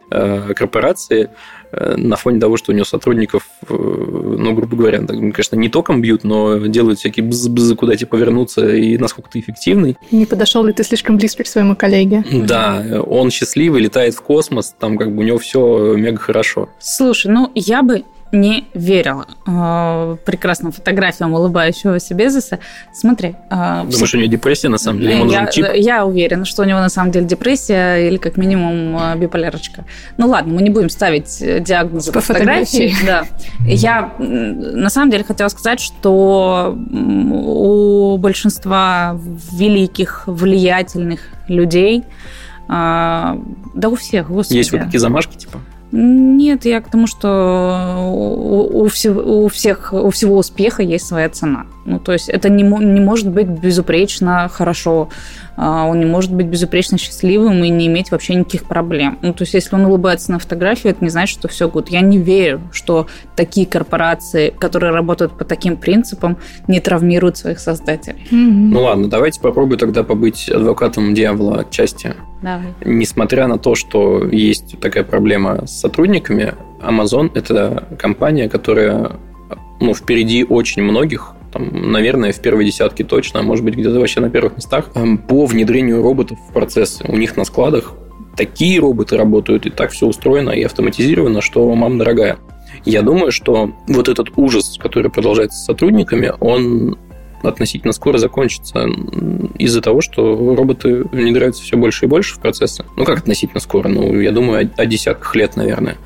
корпорации 0.09 1.31
на 1.71 2.15
фоне 2.15 2.39
того, 2.39 2.57
что 2.57 2.71
у 2.71 2.75
него 2.75 2.85
сотрудников, 2.85 3.43
э, 3.69 3.73
ну, 3.73 4.53
грубо 4.53 4.75
говоря, 4.75 4.99
конечно, 4.99 5.55
не 5.55 5.69
током 5.69 6.01
бьют, 6.01 6.23
но 6.23 6.57
делают 6.57 6.99
всякие 6.99 7.25
бз-бз, 7.25 7.75
куда 7.75 7.95
тебе 7.95 8.07
повернуться 8.07 8.67
и 8.75 8.97
насколько 8.97 9.29
ты 9.29 9.39
эффективный. 9.39 9.97
Не 10.11 10.25
подошел 10.25 10.63
ли 10.63 10.73
ты 10.73 10.83
слишком 10.83 11.17
близко 11.17 11.43
к 11.43 11.47
своему 11.47 11.75
коллеге? 11.75 12.23
Да, 12.31 12.83
он 13.05 13.31
счастливый, 13.31 13.81
летает 13.81 14.13
в 14.13 14.21
космос, 14.21 14.73
там 14.77 14.97
как 14.97 15.13
бы 15.13 15.21
у 15.21 15.25
него 15.25 15.37
все 15.37 15.95
мега 15.95 16.19
хорошо. 16.19 16.69
Слушай, 16.79 17.31
ну 17.31 17.51
я 17.55 17.83
бы 17.83 18.03
не 18.31 18.67
верила 18.73 19.25
э, 19.45 20.17
прекрасным 20.25 20.71
фотографиям 20.71 21.33
улыбающегося 21.33 22.13
Безоса. 22.13 22.59
Смотри. 22.93 23.35
Э, 23.49 23.83
Думаешь, 23.83 23.95
все... 23.95 24.17
у 24.17 24.19
него 24.19 24.31
депрессия 24.31 24.69
на 24.69 24.77
самом 24.77 24.99
деле? 24.99 25.17
Ему 25.17 25.31
я, 25.31 25.47
чип? 25.47 25.65
я 25.73 26.05
уверена, 26.05 26.45
что 26.45 26.63
у 26.63 26.65
него 26.65 26.79
на 26.79 26.89
самом 26.89 27.11
деле 27.11 27.25
депрессия 27.25 28.07
или 28.07 28.17
как 28.17 28.37
минимум 28.37 28.97
э, 28.97 29.17
биполярочка. 29.17 29.85
Ну 30.17 30.27
ладно, 30.27 30.53
мы 30.53 30.61
не 30.61 30.69
будем 30.69 30.89
ставить 30.89 31.41
э, 31.41 31.59
диагноз 31.59 32.07
по 32.07 32.21
фотографии. 32.21 32.89
фотографии. 32.89 33.05
Да. 33.05 33.25
Я 33.65 34.13
на 34.19 34.89
самом 34.89 35.09
деле 35.09 35.23
хотела 35.23 35.47
сказать, 35.49 35.79
что 35.79 36.77
у 36.77 38.17
большинства 38.17 39.17
великих, 39.51 40.23
влиятельных 40.27 41.21
людей 41.47 42.03
э, 42.67 43.35
да 43.77 43.89
у 43.89 43.95
всех, 43.95 44.29
господи. 44.29 44.57
Есть 44.57 44.71
вот 44.71 44.81
такие 44.81 44.99
замашки, 44.99 45.37
типа? 45.37 45.59
Нет, 45.91 46.65
я 46.65 46.81
к 46.81 46.89
тому, 46.89 47.07
что 47.07 47.95
у, 48.09 48.83
у, 48.83 48.87
всего, 48.87 49.45
у 49.45 49.47
всех 49.47 49.93
у 49.93 50.09
всего 50.09 50.37
успеха 50.37 50.83
есть 50.83 51.07
своя 51.07 51.29
цена. 51.29 51.65
Ну, 51.85 51.99
то 51.99 52.11
есть 52.11 52.27
это 52.27 52.49
не, 52.49 52.63
не 52.63 52.99
может 52.99 53.29
быть 53.29 53.47
безупречно 53.47 54.49
хорошо, 54.49 55.09
он 55.57 55.99
не 55.99 56.05
может 56.05 56.33
быть 56.33 56.45
безупречно 56.45 56.97
счастливым 56.97 57.63
и 57.63 57.69
не 57.69 57.87
иметь 57.87 58.11
вообще 58.11 58.35
никаких 58.35 58.65
проблем. 58.65 59.17
Ну, 59.21 59.33
то 59.33 59.43
есть 59.43 59.55
если 59.55 59.75
он 59.75 59.85
улыбается 59.85 60.31
на 60.31 60.39
фотографии, 60.39 60.89
это 60.89 61.03
не 61.03 61.09
значит, 61.09 61.39
что 61.39 61.47
все 61.47 61.67
гуд. 61.67 61.89
Я 61.89 62.01
не 62.01 62.19
верю, 62.19 62.61
что 62.71 63.07
такие 63.35 63.65
корпорации, 63.65 64.53
которые 64.57 64.91
работают 64.91 65.37
по 65.37 65.43
таким 65.45 65.77
принципам, 65.77 66.37
не 66.67 66.79
травмируют 66.79 67.37
своих 67.37 67.59
создателей. 67.59 68.27
Mm-hmm. 68.31 68.69
Ну 68.71 68.83
ладно, 68.83 69.09
давайте 69.09 69.41
попробую 69.41 69.79
тогда 69.79 70.03
побыть 70.03 70.47
адвокатом 70.47 71.13
дьявола 71.13 71.61
отчасти. 71.61 72.13
Давай. 72.41 72.75
Несмотря 72.85 73.47
на 73.47 73.57
то, 73.57 73.73
что 73.73 74.27
есть 74.27 74.79
такая 74.79 75.03
проблема 75.03 75.65
с 75.65 75.79
сотрудниками, 75.79 76.53
Amazon– 76.81 77.31
это 77.33 77.87
компания, 77.97 78.47
которая 78.47 79.13
ну, 79.79 79.95
впереди 79.95 80.43
очень 80.43 80.83
многих 80.83 81.33
там, 81.57 81.91
наверное, 81.91 82.31
в 82.31 82.39
первой 82.39 82.65
десятке 82.65 83.03
точно, 83.03 83.39
а 83.39 83.43
может 83.43 83.65
быть, 83.65 83.75
где-то 83.75 83.99
вообще 83.99 84.19
на 84.19 84.29
первых 84.29 84.55
местах, 84.57 84.89
эм, 84.95 85.17
по 85.17 85.45
внедрению 85.45 86.01
роботов 86.01 86.37
в 86.49 86.53
процессы. 86.53 87.03
У 87.07 87.17
них 87.17 87.35
на 87.35 87.45
складах 87.45 87.93
такие 88.35 88.79
роботы 88.79 89.17
работают, 89.17 89.65
и 89.65 89.69
так 89.69 89.91
все 89.91 90.05
устроено 90.05 90.51
и 90.51 90.63
автоматизировано, 90.63 91.41
что 91.41 91.73
мам 91.73 91.97
дорогая. 91.97 92.37
Я 92.85 93.01
думаю, 93.01 93.31
что 93.31 93.71
вот 93.87 94.07
этот 94.07 94.29
ужас, 94.35 94.77
который 94.79 95.09
продолжается 95.09 95.57
с 95.57 95.65
сотрудниками, 95.65 96.31
он 96.39 96.97
относительно 97.43 97.93
скоро 97.93 98.17
закончится 98.17 98.87
из-за 99.57 99.81
того, 99.81 100.01
что 100.01 100.55
роботы 100.55 101.03
внедряются 101.11 101.63
все 101.63 101.77
больше 101.77 102.05
и 102.05 102.07
больше 102.07 102.35
в 102.35 102.39
процессы. 102.39 102.83
Ну, 102.95 103.05
как 103.05 103.19
относительно 103.19 103.59
скоро? 103.59 103.87
Ну, 103.87 104.19
я 104.19 104.31
думаю, 104.31 104.69
о, 104.77 104.81
о 104.81 104.85
десятках 104.85 105.35
лет, 105.35 105.55
наверное. 105.55 105.97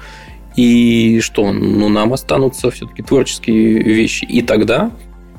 И 0.56 1.20
что? 1.22 1.52
Ну, 1.52 1.90
нам 1.90 2.14
останутся 2.14 2.70
все-таки 2.72 3.02
творческие 3.02 3.82
вещи. 3.82 4.26
И 4.26 4.42
тогда 4.42 4.92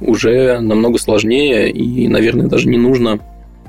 уже 0.07 0.61
намного 0.61 0.99
сложнее 0.99 1.71
и, 1.71 2.09
наверное, 2.09 2.47
даже 2.47 2.69
не 2.69 2.79
нужно 2.79 3.19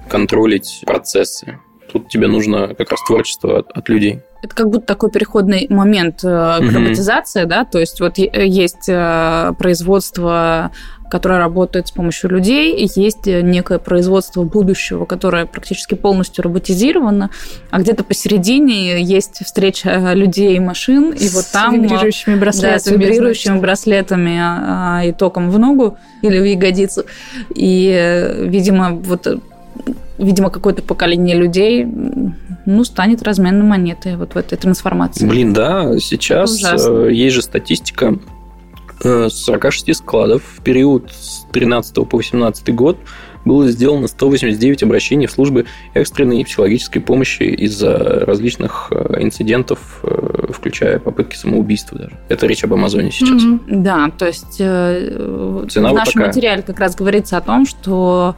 контролить 0.10 0.84
процессы. 0.86 1.60
Тут 1.92 2.10
тебе 2.10 2.28
нужно 2.28 2.74
как 2.76 2.92
раз 2.92 3.00
творчество 3.06 3.60
от, 3.60 3.72
от 3.72 3.90
людей. 3.90 4.20
Это 4.42 4.56
как 4.56 4.70
будто 4.70 4.86
такой 4.86 5.10
переходный 5.10 5.68
момент 5.70 6.24
э, 6.24 6.60
роботизации, 6.60 7.46
да, 7.46 7.64
то 7.64 7.80
есть 7.80 8.02
вот 8.02 8.18
есть 8.18 8.90
э, 8.90 9.54
производство 9.58 10.72
которая 11.14 11.38
работает 11.38 11.90
с 11.90 11.92
помощью 11.92 12.32
людей, 12.32 12.76
и 12.76 12.90
есть 13.00 13.28
некое 13.28 13.78
производство 13.78 14.42
будущего, 14.42 15.06
которое 15.06 15.46
практически 15.46 15.94
полностью 15.94 16.44
роботизировано, 16.44 17.30
а 17.70 17.80
где-то 17.80 18.04
посередине 18.04 19.00
есть 19.00 19.46
встреча 19.46 20.14
людей 20.16 20.56
и 20.56 20.60
машин, 20.60 21.12
и 21.12 21.30
вот 21.30 21.46
там... 21.54 21.76
С 21.76 21.78
вибрирующими 21.78 22.36
браслетами. 22.36 22.72
Да, 22.72 22.80
с 22.80 22.88
вибрирующими 22.88 23.60
браслетами 23.60 24.40
а, 24.42 25.04
и 25.06 25.12
током 25.12 25.52
в 25.52 25.60
ногу 25.60 26.00
или 26.24 26.40
в 26.40 26.46
ягодицу. 26.46 27.06
И, 27.54 28.36
видимо, 28.40 28.96
вот 28.96 29.28
видимо, 30.18 30.50
какое-то 30.50 30.82
поколение 30.82 31.36
людей 31.36 31.86
ну, 32.66 32.84
станет 32.84 33.22
разменной 33.22 33.66
монетой 33.66 34.16
вот 34.16 34.34
в 34.34 34.38
этой 34.38 34.58
трансформации. 34.58 35.28
Блин, 35.28 35.54
да, 35.54 35.96
сейчас. 36.00 36.60
Э, 36.64 37.10
есть 37.12 37.36
же 37.36 37.44
статистика 37.44 38.18
46 39.04 39.90
э, 39.90 39.94
складов 39.94 40.44
в 40.58 40.64
период 40.64 41.12
с 41.12 41.46
13 41.52 42.08
по 42.08 42.18
18 42.18 42.74
год 42.74 42.98
было 43.46 43.68
сделано 43.68 44.08
189 44.08 44.84
обращений 44.84 45.28
в 45.28 45.32
службы 45.32 45.66
экстренной 45.94 46.40
и 46.40 46.44
психологической 46.46 47.02
помощи 47.02 47.44
из-за 47.44 48.24
различных 48.26 48.88
э, 48.92 49.18
инцидентов, 49.20 50.04
включая 50.50 51.00
попытки 51.00 51.36
самоубийства 51.36 51.98
даже. 51.98 52.20
Это 52.30 52.48
речь 52.48 52.64
об 52.64 52.74
Амазоне 52.74 53.12
сейчас. 53.12 53.44
Mm-hmm. 53.44 53.60
Да, 53.68 54.10
то 54.18 54.26
есть 54.26 54.56
Цена 54.58 55.90
в 55.90 55.92
вот 55.92 55.94
нашем 55.94 56.14
такая. 56.14 56.28
материале 56.28 56.62
как 56.62 56.80
раз 56.80 56.96
говорится 56.96 57.38
о 57.38 57.42
том, 57.42 57.66
что 57.66 58.36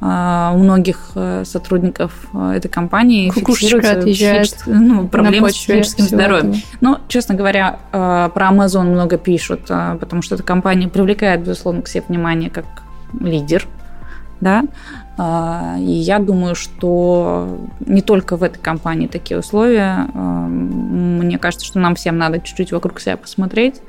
у 0.00 0.58
многих 0.58 1.12
э, 1.14 1.44
сотрудников 1.46 2.12
э, 2.34 2.52
этой 2.56 2.68
компании 2.68 3.30
фиксируются 3.30 4.02
физич... 4.02 4.52
ну, 4.66 5.08
проблемы 5.08 5.48
с 5.48 5.54
психическим 5.54 6.04
здоровьем. 6.04 6.50
Этого. 6.50 6.62
Но, 6.82 7.00
честно 7.08 7.34
говоря, 7.34 7.78
э, 7.92 8.28
про 8.34 8.48
Amazon 8.48 8.84
много 8.84 9.16
пишут, 9.16 9.62
потому 9.66 10.20
что 10.20 10.34
эта 10.34 10.44
компания 10.44 10.88
привлекает, 10.88 11.40
безусловно, 11.40 11.80
к 11.80 11.88
себе 11.88 12.04
внимание 12.08 12.50
как 12.50 12.66
лидер. 13.18 13.66
Да? 14.38 14.64
И 15.78 15.92
я 15.92 16.18
думаю, 16.18 16.54
что 16.54 17.58
не 17.80 18.02
только 18.02 18.36
в 18.36 18.42
этой 18.42 18.58
компании 18.58 19.06
такие 19.06 19.40
условия. 19.40 20.06
Мне 20.12 21.38
кажется, 21.38 21.64
что 21.64 21.78
нам 21.78 21.94
всем 21.94 22.18
надо 22.18 22.38
чуть-чуть 22.40 22.70
вокруг 22.70 23.00
себя 23.00 23.16
посмотреть, 23.16 23.80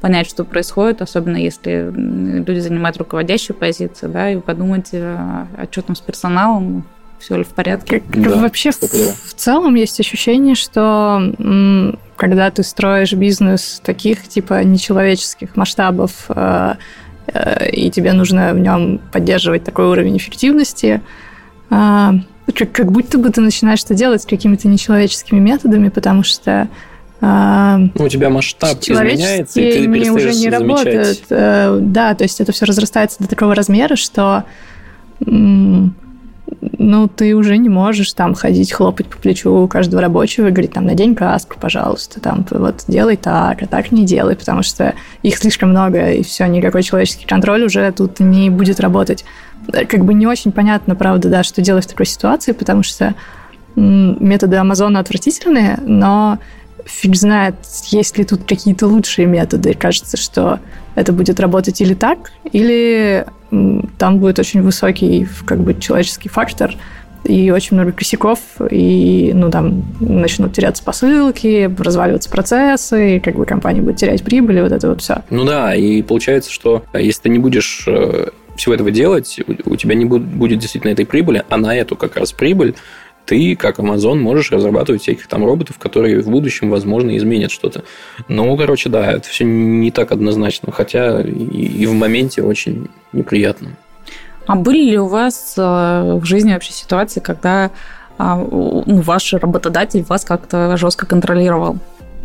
понять, 0.00 0.28
что 0.28 0.44
происходит, 0.44 1.02
особенно 1.02 1.36
если 1.36 1.92
люди 1.94 2.60
занимают 2.60 2.96
руководящую 2.96 3.56
позицию, 3.56 4.12
да, 4.12 4.30
и 4.30 4.36
подумать, 4.40 4.90
а 4.92 5.46
что 5.70 5.82
там 5.82 5.96
с 5.96 6.00
персоналом, 6.00 6.84
все 7.18 7.36
ли 7.36 7.44
в 7.44 7.48
порядке. 7.48 8.00
Как, 8.00 8.22
да, 8.22 8.36
вообще 8.36 8.70
в, 8.70 8.80
в 8.80 9.34
целом 9.34 9.74
есть 9.74 9.98
ощущение, 10.00 10.54
что 10.54 11.34
когда 12.16 12.50
ты 12.50 12.62
строишь 12.62 13.12
бизнес 13.12 13.80
таких 13.84 14.28
типа 14.28 14.62
нечеловеческих 14.64 15.56
масштабов, 15.56 16.26
э, 16.28 16.74
э, 17.28 17.70
и 17.70 17.90
тебе 17.90 18.12
нужно 18.12 18.52
в 18.52 18.58
нем 18.58 19.00
поддерживать 19.12 19.64
такой 19.64 19.86
уровень 19.86 20.16
эффективности, 20.16 21.00
э, 21.70 22.10
как, 22.54 22.72
как 22.72 22.90
будто 22.90 23.18
бы 23.18 23.30
ты 23.30 23.40
начинаешь 23.40 23.84
это 23.84 23.94
делать 23.94 24.26
какими-то 24.26 24.68
нечеловеческими 24.68 25.38
методами, 25.38 25.90
потому 25.90 26.24
что 26.24 26.62
ну, 26.62 26.68
у 27.20 28.08
тебя 28.08 28.30
масштаб 28.30 28.78
изменяется, 28.80 29.60
и 29.60 29.72
ты 29.72 29.92
перестаешь 29.92 30.14
уже 30.14 30.28
не 30.28 30.50
замечать. 30.50 30.60
работают. 30.60 31.20
Э, 31.30 31.78
да, 31.80 32.14
то 32.14 32.24
есть 32.24 32.40
это 32.40 32.52
все 32.52 32.64
разрастается 32.64 33.18
до 33.20 33.28
такого 33.28 33.54
размера, 33.54 33.96
что 33.96 34.44
ну, 36.60 37.08
ты 37.08 37.34
уже 37.34 37.56
не 37.58 37.68
можешь 37.68 38.12
там 38.12 38.34
ходить, 38.34 38.72
хлопать 38.72 39.06
по 39.06 39.18
плечу 39.18 39.52
у 39.52 39.68
каждого 39.68 40.00
рабочего 40.00 40.48
и 40.48 40.50
говорить, 40.50 40.72
там, 40.72 40.86
надень 40.86 41.14
каску, 41.14 41.56
пожалуйста, 41.60 42.20
там, 42.20 42.46
вот, 42.50 42.84
делай 42.88 43.16
так, 43.16 43.62
а 43.62 43.66
так 43.66 43.92
не 43.92 44.04
делай, 44.04 44.34
потому 44.34 44.62
что 44.62 44.94
их 45.22 45.36
слишком 45.36 45.70
много, 45.70 46.12
и 46.12 46.22
все, 46.22 46.46
никакой 46.46 46.82
человеческий 46.82 47.26
контроль 47.26 47.64
уже 47.64 47.90
тут 47.92 48.20
не 48.20 48.50
будет 48.50 48.80
работать. 48.80 49.24
Как 49.88 50.04
бы 50.04 50.14
не 50.14 50.26
очень 50.26 50.52
понятно, 50.52 50.94
правда, 50.94 51.28
да, 51.28 51.42
что 51.42 51.62
делать 51.62 51.84
в 51.84 51.88
такой 51.88 52.06
ситуации, 52.06 52.52
потому 52.52 52.82
что 52.82 53.14
методы 53.76 54.56
Амазона 54.56 55.00
отвратительные, 55.00 55.78
но 55.84 56.38
фиг 56.88 57.14
знает, 57.14 57.54
есть 57.90 58.18
ли 58.18 58.24
тут 58.24 58.44
какие-то 58.44 58.86
лучшие 58.86 59.26
методы. 59.26 59.74
Кажется, 59.74 60.16
что 60.16 60.60
это 60.94 61.12
будет 61.12 61.38
работать 61.40 61.80
или 61.80 61.94
так, 61.94 62.32
или 62.52 63.26
там 63.98 64.18
будет 64.18 64.38
очень 64.38 64.62
высокий 64.62 65.28
как 65.46 65.60
бы 65.60 65.74
человеческий 65.74 66.28
фактор, 66.28 66.74
и 67.24 67.50
очень 67.50 67.76
много 67.76 67.92
косяков, 67.92 68.38
и 68.70 69.32
ну, 69.34 69.50
там 69.50 69.82
начнут 70.00 70.52
теряться 70.52 70.82
посылки, 70.82 71.70
разваливаться 71.78 72.30
процессы, 72.30 73.16
и 73.16 73.20
как 73.20 73.34
бы 73.34 73.44
компания 73.44 73.82
будет 73.82 73.96
терять 73.96 74.22
прибыль, 74.22 74.58
и 74.58 74.62
вот 74.62 74.72
это 74.72 74.88
вот 74.88 75.02
все. 75.02 75.22
Ну 75.28 75.44
да, 75.44 75.74
и 75.74 76.02
получается, 76.02 76.50
что 76.50 76.84
э, 76.92 77.02
если 77.02 77.22
ты 77.22 77.28
не 77.28 77.38
будешь 77.38 77.84
э, 77.86 78.28
всего 78.56 78.74
этого 78.74 78.90
делать, 78.90 79.40
у 79.64 79.76
тебя 79.76 79.94
не 79.94 80.04
будет 80.04 80.58
действительно 80.58 80.92
этой 80.92 81.06
прибыли, 81.06 81.44
а 81.48 81.56
на 81.56 81.74
эту 81.76 81.96
как 81.96 82.16
раз 82.16 82.32
прибыль 82.32 82.74
ты, 83.28 83.56
как 83.56 83.78
Amazon, 83.78 84.14
можешь 84.14 84.50
разрабатывать 84.50 85.02
всяких 85.02 85.26
там 85.26 85.44
роботов, 85.44 85.76
которые 85.78 86.22
в 86.22 86.30
будущем, 86.30 86.70
возможно, 86.70 87.14
изменят 87.16 87.50
что-то. 87.50 87.84
Ну, 88.26 88.56
короче, 88.56 88.88
да, 88.88 89.12
это 89.12 89.28
все 89.28 89.44
не 89.44 89.90
так 89.90 90.12
однозначно, 90.12 90.72
хотя 90.72 91.20
и, 91.20 91.30
и 91.32 91.86
в 91.86 91.92
моменте 91.92 92.42
очень 92.42 92.88
неприятно. 93.12 93.68
А 94.46 94.56
были 94.56 94.82
ли 94.82 94.98
у 94.98 95.06
вас 95.06 95.54
э, 95.58 95.60
в 95.60 96.24
жизни 96.24 96.54
вообще 96.54 96.72
ситуации, 96.72 97.20
когда 97.20 97.70
а, 98.16 98.36
ну, 98.36 98.82
ваш 99.02 99.34
работодатель 99.34 100.02
вас 100.04 100.24
как-то 100.24 100.78
жестко 100.78 101.04
контролировал? 101.04 101.76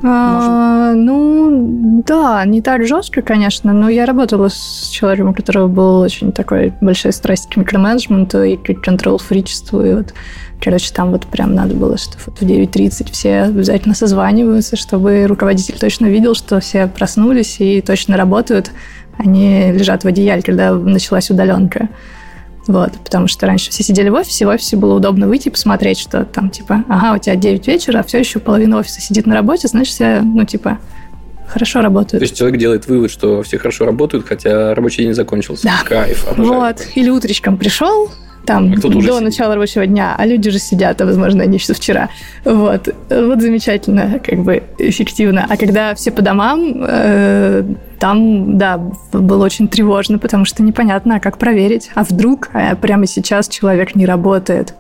А, 0.05 0.93
ну, 0.93 2.03
да, 2.05 2.43
не 2.45 2.61
так 2.61 2.85
жестко, 2.85 3.21
конечно, 3.21 3.71
но 3.71 3.87
я 3.87 4.05
работала 4.05 4.49
с 4.49 4.89
человеком, 4.89 5.29
у 5.29 5.33
которого 5.33 5.67
был 5.67 5.99
очень 5.99 6.33
такой 6.33 6.73
большой 6.81 7.13
страсть 7.13 7.49
к 7.49 7.55
микроменеджменту 7.55 8.43
и 8.43 8.57
к 8.57 8.81
контрол-фричеству, 8.81 9.81
и 9.81 9.93
вот 9.93 10.13
Короче, 10.63 10.93
там 10.93 11.11
вот 11.11 11.25
прям 11.25 11.55
надо 11.55 11.75
было, 11.75 11.97
что 11.97 12.17
вот 12.25 12.39
в 12.39 12.41
9.30 12.41 13.11
все 13.11 13.41
обязательно 13.41 13.93
созваниваются, 13.93 14.77
чтобы 14.77 15.25
руководитель 15.27 15.77
точно 15.77 16.05
видел, 16.05 16.35
что 16.35 16.61
все 16.61 16.87
проснулись 16.87 17.59
и 17.59 17.81
точно 17.81 18.15
работают, 18.15 18.71
они 19.17 19.73
лежат 19.73 20.05
в 20.05 20.07
одеяле, 20.07 20.41
когда 20.41 20.73
началась 20.73 21.29
удаленка. 21.29 21.89
Вот, 22.67 22.93
потому 23.03 23.27
что 23.27 23.45
раньше 23.45 23.71
все 23.71 23.83
сидели 23.83 24.09
в 24.09 24.13
офисе, 24.13 24.45
в 24.45 24.49
офисе 24.49 24.77
было 24.77 24.95
удобно 24.95 25.27
выйти 25.27 25.49
и 25.49 25.51
посмотреть, 25.51 25.99
что 25.99 26.23
там, 26.23 26.49
типа, 26.49 26.85
ага, 26.87 27.15
у 27.15 27.17
тебя 27.17 27.35
9 27.35 27.67
вечера, 27.67 27.99
а 27.99 28.03
все 28.03 28.19
еще 28.19 28.39
половина 28.39 28.77
офиса 28.77 29.01
сидит 29.01 29.25
на 29.25 29.35
работе, 29.35 29.67
значит, 29.67 29.93
все, 29.93 30.21
ну, 30.21 30.45
типа, 30.45 30.79
хорошо 31.47 31.81
работают. 31.81 32.19
То 32.19 32.23
есть 32.23 32.37
человек 32.37 32.59
делает 32.59 32.87
вывод, 32.87 33.11
что 33.11 33.43
все 33.43 33.57
хорошо 33.57 33.85
работают, 33.85 34.25
хотя 34.25 34.73
рабочий 34.73 35.03
день 35.03 35.13
закончился. 35.13 35.63
Да. 35.63 35.81
Кайф. 35.85 36.25
Обожаю. 36.31 36.59
Вот. 36.59 36.87
Или 36.95 37.09
утречком 37.09 37.57
пришел, 37.57 38.09
там 38.45 38.73
а 38.73 38.81
до 38.81 38.87
уже 38.89 39.19
начала 39.19 39.55
рабочего 39.55 39.85
дня, 39.85 40.15
а 40.17 40.25
люди 40.25 40.49
же 40.49 40.59
сидят, 40.59 41.01
а 41.01 41.05
возможно 41.05 41.43
они 41.43 41.57
еще 41.57 41.73
вчера. 41.73 42.09
Вот, 42.43 42.93
вот 43.09 43.41
замечательно, 43.41 44.19
как 44.23 44.39
бы 44.39 44.63
эффективно. 44.77 45.45
А 45.49 45.57
когда 45.57 45.95
все 45.95 46.11
по 46.11 46.21
домам, 46.21 46.83
э, 46.87 47.63
там, 47.99 48.57
да, 48.57 48.77
было 49.13 49.45
очень 49.45 49.67
тревожно, 49.67 50.19
потому 50.19 50.45
что 50.45 50.61
непонятно, 50.61 51.15
а 51.15 51.19
как 51.19 51.37
проверить, 51.37 51.89
а 51.95 52.03
вдруг 52.03 52.49
а 52.53 52.75
прямо 52.75 53.07
сейчас 53.07 53.47
человек 53.47 53.95
не 53.95 54.05
работает. 54.05 54.75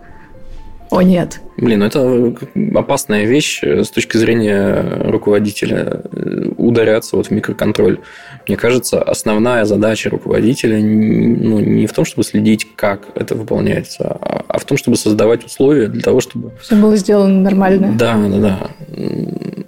О, 0.89 1.01
нет. 1.01 1.39
Блин, 1.57 1.79
ну 1.79 1.85
это 1.85 2.35
опасная 2.75 3.25
вещь 3.25 3.63
с 3.63 3.89
точки 3.89 4.17
зрения 4.17 5.01
руководителя 5.05 6.01
э, 6.11 6.51
ударяться 6.67 7.17
вот 7.17 7.27
в 7.27 7.31
микроконтроль. 7.31 7.99
Мне 8.47 8.57
кажется, 8.57 9.01
основная 9.01 9.65
задача 9.65 10.09
руководителя 10.09 10.77
ну, 10.79 11.59
не 11.59 11.87
в 11.87 11.93
том, 11.93 12.05
чтобы 12.05 12.23
следить, 12.23 12.67
как 12.75 13.07
это 13.15 13.35
выполняется, 13.35 14.17
а, 14.21 14.45
а 14.47 14.59
в 14.59 14.65
том, 14.65 14.77
чтобы 14.77 14.97
создавать 14.97 15.45
условия 15.45 15.87
для 15.87 16.01
того, 16.01 16.21
чтобы... 16.21 16.51
Все 16.61 16.75
было 16.75 16.95
сделано 16.95 17.41
нормально. 17.41 17.93
Да, 17.97 18.17
да, 18.17 18.37
да. 18.37 18.69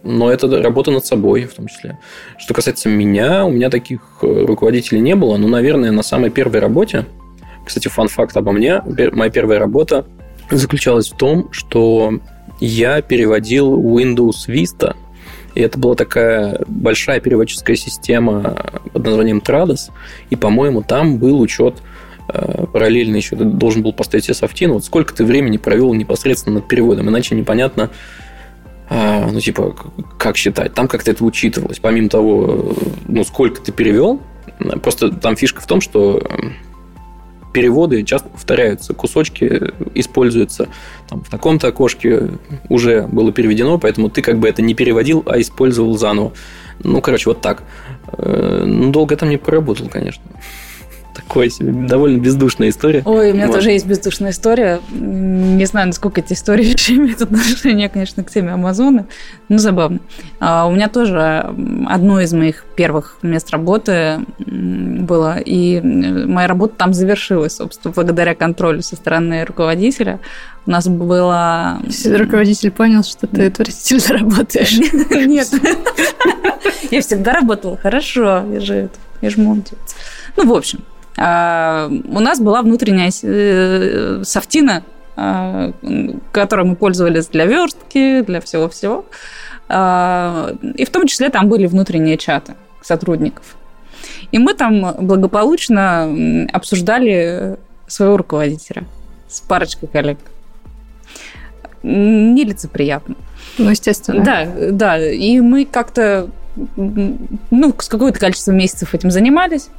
Но 0.03 0.31
это 0.31 0.61
работа 0.61 0.91
над 0.91 1.05
собой 1.05 1.43
в 1.43 1.53
том 1.53 1.67
числе. 1.67 1.97
Что 2.37 2.53
касается 2.53 2.89
меня, 2.89 3.45
у 3.45 3.51
меня 3.51 3.69
таких 3.69 4.01
э, 4.21 4.45
руководителей 4.45 5.01
не 5.01 5.15
было, 5.15 5.37
но, 5.37 5.47
наверное, 5.47 5.91
на 5.91 6.03
самой 6.03 6.29
первой 6.29 6.59
работе, 6.59 7.05
кстати, 7.65 7.87
фан-факт 7.87 8.37
обо 8.37 8.51
мне, 8.51 8.81
моя 9.13 9.31
первая 9.31 9.59
работа 9.59 10.05
заключалась 10.51 11.09
в 11.09 11.17
том, 11.17 11.51
что 11.51 12.19
я 12.59 13.01
переводил 13.01 13.79
Windows 13.79 14.47
Vista, 14.47 14.95
и 15.55 15.61
это 15.61 15.79
была 15.79 15.95
такая 15.95 16.61
большая 16.67 17.19
переводческая 17.19 17.75
система 17.75 18.81
под 18.93 19.05
названием 19.05 19.39
Trados, 19.39 19.91
и, 20.29 20.35
по-моему, 20.35 20.83
там 20.83 21.17
был 21.17 21.39
учет 21.39 21.81
э, 22.27 22.65
параллельно 22.71 23.15
еще 23.15 23.35
ты 23.35 23.45
должен 23.45 23.81
был 23.81 23.93
поставить 23.93 24.25
себе 24.25 24.33
софтин, 24.33 24.73
вот 24.73 24.85
сколько 24.85 25.13
ты 25.13 25.23
времени 25.23 25.57
провел 25.57 25.93
непосредственно 25.93 26.55
над 26.55 26.67
переводом, 26.67 27.09
иначе 27.09 27.35
непонятно, 27.35 27.89
э, 28.89 29.29
ну, 29.31 29.39
типа, 29.39 29.75
как 30.17 30.37
считать. 30.37 30.73
Там 30.73 30.87
как-то 30.87 31.11
это 31.11 31.23
учитывалось. 31.23 31.79
Помимо 31.79 32.09
того, 32.09 32.75
ну, 33.07 33.23
сколько 33.23 33.61
ты 33.61 33.71
перевел, 33.71 34.21
просто 34.81 35.09
там 35.09 35.35
фишка 35.35 35.61
в 35.61 35.67
том, 35.67 35.81
что 35.81 36.21
переводы 37.55 38.03
часто 38.03 38.27
повторяются, 38.27 38.93
кусочки 38.93 39.71
используются 39.93 40.67
там, 41.07 41.23
в 41.23 41.29
таком-то 41.29 41.69
окошке 41.69 42.31
уже 42.67 43.07
было 43.07 43.31
переведено, 43.31 43.77
поэтому 43.77 44.09
ты 44.09 44.21
как 44.21 44.39
бы 44.39 44.49
это 44.49 44.61
не 44.61 44.73
переводил, 44.75 45.23
а 45.25 45.39
использовал 45.39 45.97
заново. 45.97 46.33
Ну, 46.83 46.99
короче, 46.99 47.29
вот 47.29 47.39
так. 47.39 47.63
Э, 48.17 48.63
ну, 48.65 48.91
долго 48.91 49.15
там 49.15 49.29
не 49.29 49.37
проработал, 49.37 49.87
конечно. 49.87 50.21
Такой 51.15 51.49
себе 51.49 51.71
довольно 51.87 52.19
бездушная 52.19 52.69
история. 52.69 53.01
Ой, 53.05 53.31
у 53.31 53.33
меня 53.33 53.47
Вот. 53.47 53.55
тоже 53.55 53.71
есть 53.71 53.85
бездушная 53.85 54.31
история. 54.31 54.79
Не 54.91 55.65
знаю, 55.65 55.87
насколько 55.87 56.21
эти 56.21 56.33
истории 56.33 56.67
вообще 56.71 56.95
имеют 56.95 57.21
отношение, 57.21 57.89
конечно, 57.89 58.23
к 58.23 58.29
теме 58.31 58.51
Амазона, 58.51 59.05
но 59.49 59.57
забавно. 59.57 59.99
А, 60.39 60.65
У 60.67 60.71
меня 60.71 60.89
тоже 60.89 61.45
одно 61.87 62.19
из 62.21 62.33
моих 62.33 62.65
первых 62.75 63.17
мест 63.21 63.49
работы 63.51 64.19
было, 64.39 65.37
и 65.39 65.77
м, 65.77 66.31
моя 66.31 66.47
работа 66.47 66.75
там 66.77 66.93
завершилась, 66.93 67.55
собственно, 67.55 67.93
благодаря 67.95 68.35
контролю 68.35 68.81
со 68.81 68.95
стороны 68.95 69.45
руководителя. 69.45 70.19
У 70.67 70.71
нас 70.71 70.87
было... 70.87 71.79
Руководитель 72.05 72.71
понял, 72.71 73.03
что 73.03 73.27
ты 73.27 73.47
отвратительно 73.47 74.19
работаешь. 74.19 74.77
Нет. 75.27 75.49
Я 76.91 77.01
всегда 77.01 77.33
работала 77.33 77.77
хорошо. 77.77 78.43
Я 78.51 78.59
же, 78.59 78.73
это- 78.75 78.99
я 79.21 79.29
же 79.29 79.39
молодец. 79.41 79.73
Ну, 80.37 80.45
в 80.47 80.53
общем, 80.53 80.79
а, 81.17 81.89
у 81.89 82.19
нас 82.19 82.39
была 82.39 82.61
внутренняя 82.61 83.11
э, 83.23 84.23
софтина, 84.23 84.83
а, 85.15 85.71
которой 86.31 86.65
мы 86.65 86.75
пользовались 86.75 87.27
для 87.27 87.45
верстки, 87.45 88.21
для 88.21 88.41
всего-всего. 88.41 89.05
А, 89.69 90.53
И 90.75 90.85
в 90.85 90.89
том 90.89 91.07
числе 91.07 91.29
там 91.29 91.47
были 91.47 91.67
внутренние 91.67 92.17
чаты 92.17 92.55
сотрудников. 92.81 93.55
И 94.31 94.37
мы 94.37 94.53
там 94.53 94.95
благополучно 94.99 96.47
обсуждали 96.51 97.57
своего 97.87 98.17
руководителя 98.17 98.83
с 99.27 99.41
парочкой 99.41 99.89
коллег. 99.89 100.19
Нелицеприятно. 101.83 103.15
Ну, 103.57 103.69
естественно. 103.69 104.23
Да, 104.23 104.47
да. 104.71 104.97
И 104.97 105.39
мы 105.39 105.65
как-то, 105.65 106.29
ну, 106.75 107.73
с 107.77 107.87
какое-то 107.87 108.19
количество 108.19 108.51
месяцев 108.51 108.93
этим 108.93 109.11
занимались. 109.11 109.69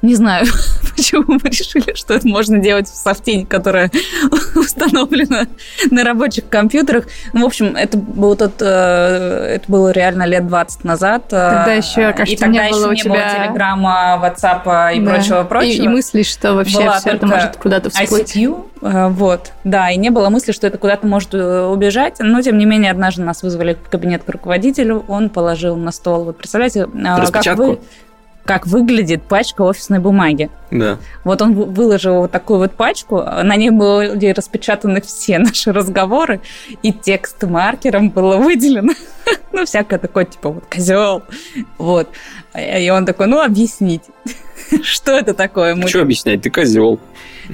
Не 0.00 0.14
знаю, 0.14 0.46
почему 0.96 1.24
мы 1.26 1.38
решили, 1.50 1.94
что 1.94 2.14
это 2.14 2.26
можно 2.28 2.58
делать 2.58 2.86
в 2.88 2.94
софтине, 2.94 3.46
которая 3.46 3.90
установлена 4.54 5.46
на 5.90 6.04
рабочих 6.04 6.48
компьютерах. 6.48 7.06
Ну, 7.32 7.42
в 7.42 7.46
общем, 7.46 7.74
это 7.76 7.98
был 7.98 8.36
тот, 8.36 8.60
э, 8.60 9.54
это 9.56 9.64
было 9.66 9.90
реально 9.90 10.24
лет 10.24 10.46
20 10.46 10.84
назад. 10.84 11.24
э, 11.26 11.30
Тогда 11.30 11.72
еще, 11.74 12.12
кажется, 12.12 12.32
и 12.32 12.36
тогда 12.36 12.62
не 12.64 12.68
еще 12.68 12.78
было 12.80 12.88
у 12.88 12.92
не 12.92 13.02
было 13.02 13.16
тебя- 13.16 13.44
Телеграма, 13.46 14.18
Ватсапа 14.20 14.92
и 14.92 15.00
Да. 15.00 15.14
прочего, 15.14 15.42
И, 15.42 15.46
прочего. 15.46 15.82
и 15.82 15.88
мысли, 15.88 16.22
что 16.22 16.54
вообще 16.54 16.78
Была 16.78 16.98
все 17.00 17.10
это 17.10 17.26
может 17.26 17.56
куда-то 17.56 17.90
всплыть. 17.90 18.36
ICQ, 18.36 18.66
э, 18.82 19.08
вот, 19.08 19.52
да, 19.64 19.90
и 19.90 19.96
не 19.96 20.10
было 20.10 20.28
мысли, 20.28 20.52
что 20.52 20.66
это 20.68 20.78
куда-то 20.78 21.06
может 21.06 21.34
убежать, 21.34 22.16
но, 22.20 22.40
тем 22.40 22.56
не 22.58 22.66
менее, 22.66 22.90
однажды 22.92 23.22
нас 23.22 23.42
вызвали 23.42 23.74
в 23.74 23.88
кабинет 23.90 24.22
к 24.24 24.28
руководителю, 24.28 25.04
он 25.08 25.28
положил 25.28 25.76
на 25.76 25.90
стол, 25.90 26.24
вот 26.24 26.38
представляете, 26.38 26.80
э, 26.82 27.02
как, 27.04 27.18
Распечатку? 27.18 27.62
вы- 27.64 27.78
как 28.48 28.66
выглядит 28.66 29.22
пачка 29.24 29.60
офисной 29.60 29.98
бумаги. 29.98 30.48
Да. 30.70 30.96
Вот 31.22 31.42
он 31.42 31.52
вы- 31.54 31.66
выложил 31.66 32.20
вот 32.22 32.30
такую 32.30 32.60
вот 32.60 32.72
пачку, 32.72 33.18
на 33.22 33.54
ней 33.56 33.68
были 33.68 34.32
распечатаны 34.32 35.02
все 35.02 35.38
наши 35.48 35.70
разговоры, 35.70 36.40
и 36.82 36.90
текст 36.92 37.42
маркером 37.42 38.08
было 38.10 38.38
выделено. 38.38 38.94
Ну, 39.52 39.64
всякое 39.66 39.98
такое, 39.98 40.24
типа, 40.24 40.50
вот, 40.50 40.64
козел. 40.72 41.22
Вот. 41.78 42.08
И 42.56 42.90
он 42.90 43.04
такой, 43.04 43.26
ну, 43.26 43.42
объяснить. 43.42 44.02
Что 44.82 45.12
это 45.12 45.34
такое? 45.34 45.74
Мы 45.74 45.88
Что 45.88 46.02
объяснять? 46.02 46.42
Ты 46.42 46.50
козел. 46.50 47.00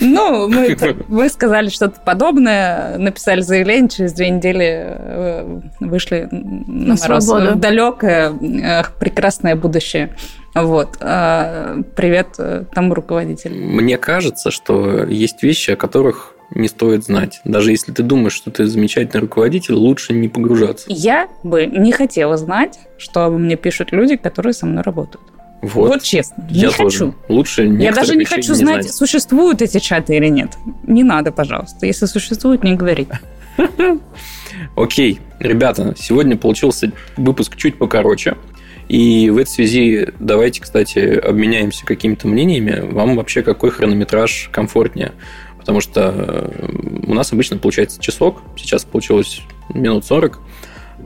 ну, 0.01 0.49
мы, 0.49 0.77
мы 1.09 1.29
сказали 1.31 1.69
что-то 1.69 2.01
подобное, 2.01 2.99
написали 2.99 3.41
заявление, 3.41 3.89
через 3.89 4.13
две 4.13 4.29
недели 4.31 4.85
э, 4.87 5.61
вышли 5.81 6.29
на, 6.31 6.95
На 6.95 6.97
мороз 7.01 7.25
свободу. 7.25 7.53
в 7.53 7.61
далекое, 7.61 8.33
э, 8.33 8.83
прекрасное 9.01 9.57
будущее. 9.57 10.15
Вот. 10.55 10.97
А, 11.01 11.83
Привет 11.97 12.29
э, 12.39 12.65
тому 12.73 12.95
руководителю. 12.95 13.57
Мне 13.57 13.99
кажется, 13.99 14.51
что 14.51 15.05
есть 15.05 15.43
вещи, 15.43 15.73
о 15.73 15.77
которых 15.77 16.35
не 16.51 16.69
стоит 16.69 17.05
знать. 17.05 17.41
Даже 17.45 17.73
если 17.73 17.93
ты 17.93 18.03
думаешь, 18.03 18.35
что 18.35 18.51
ты 18.51 18.67
замечательный 18.67 19.21
руководитель, 19.21 19.75
лучше 19.75 20.13
не 20.13 20.29
погружаться. 20.29 20.87
Я 20.89 21.29
бы 21.43 21.67
не 21.67 21.91
хотела 21.93 22.37
знать, 22.37 22.79
что 22.99 23.25
обо 23.25 23.39
мне 23.39 23.57
пишут 23.57 23.93
люди, 23.93 24.17
которые 24.17 24.53
со 24.53 24.67
мной 24.67 24.83
работают. 24.83 25.25
Вот. 25.63 25.89
Вот, 25.89 26.03
честно, 26.03 26.47
Я 26.51 26.69
не 26.69 26.75
тоже. 26.75 26.99
хочу. 26.99 27.15
Лучше 27.29 27.65
Я 27.65 27.93
даже 27.93 28.17
не 28.17 28.27
хочу 28.27 28.55
знать, 28.55 28.93
существуют 28.93 29.63
эти 29.63 29.79
чаты 29.79 30.15
или 30.17 30.29
нет. 30.29 30.51
Не 30.87 31.03
надо, 31.03 31.33
пожалуйста. 31.33 31.87
Если 31.87 32.05
существуют, 32.07 32.63
не 32.63 32.75
говори. 32.75 33.09
Окей, 34.77 35.21
ребята, 35.39 35.95
сегодня 35.99 36.37
получился 36.37 36.93
выпуск 37.17 37.57
чуть 37.57 37.79
покороче. 37.79 38.37
И 38.89 39.31
в 39.31 39.39
этой 39.39 39.49
связи 39.51 40.09
давайте, 40.19 40.61
кстати, 40.61 40.99
обменяемся 41.19 41.87
какими-то 41.87 42.29
мнениями. 42.29 42.81
Вам 42.81 43.17
вообще 43.17 43.43
какой 43.43 43.71
хронометраж 43.71 44.51
комфортнее? 44.53 45.13
Потому 45.59 45.81
что 45.81 46.13
э, 46.15 47.03
у 47.07 47.15
нас 47.15 47.33
обычно 47.33 47.57
получается 47.57 48.01
часок, 48.01 48.43
сейчас 48.57 48.85
получилось 48.85 49.41
минут 49.73 50.05
40. 50.05 50.39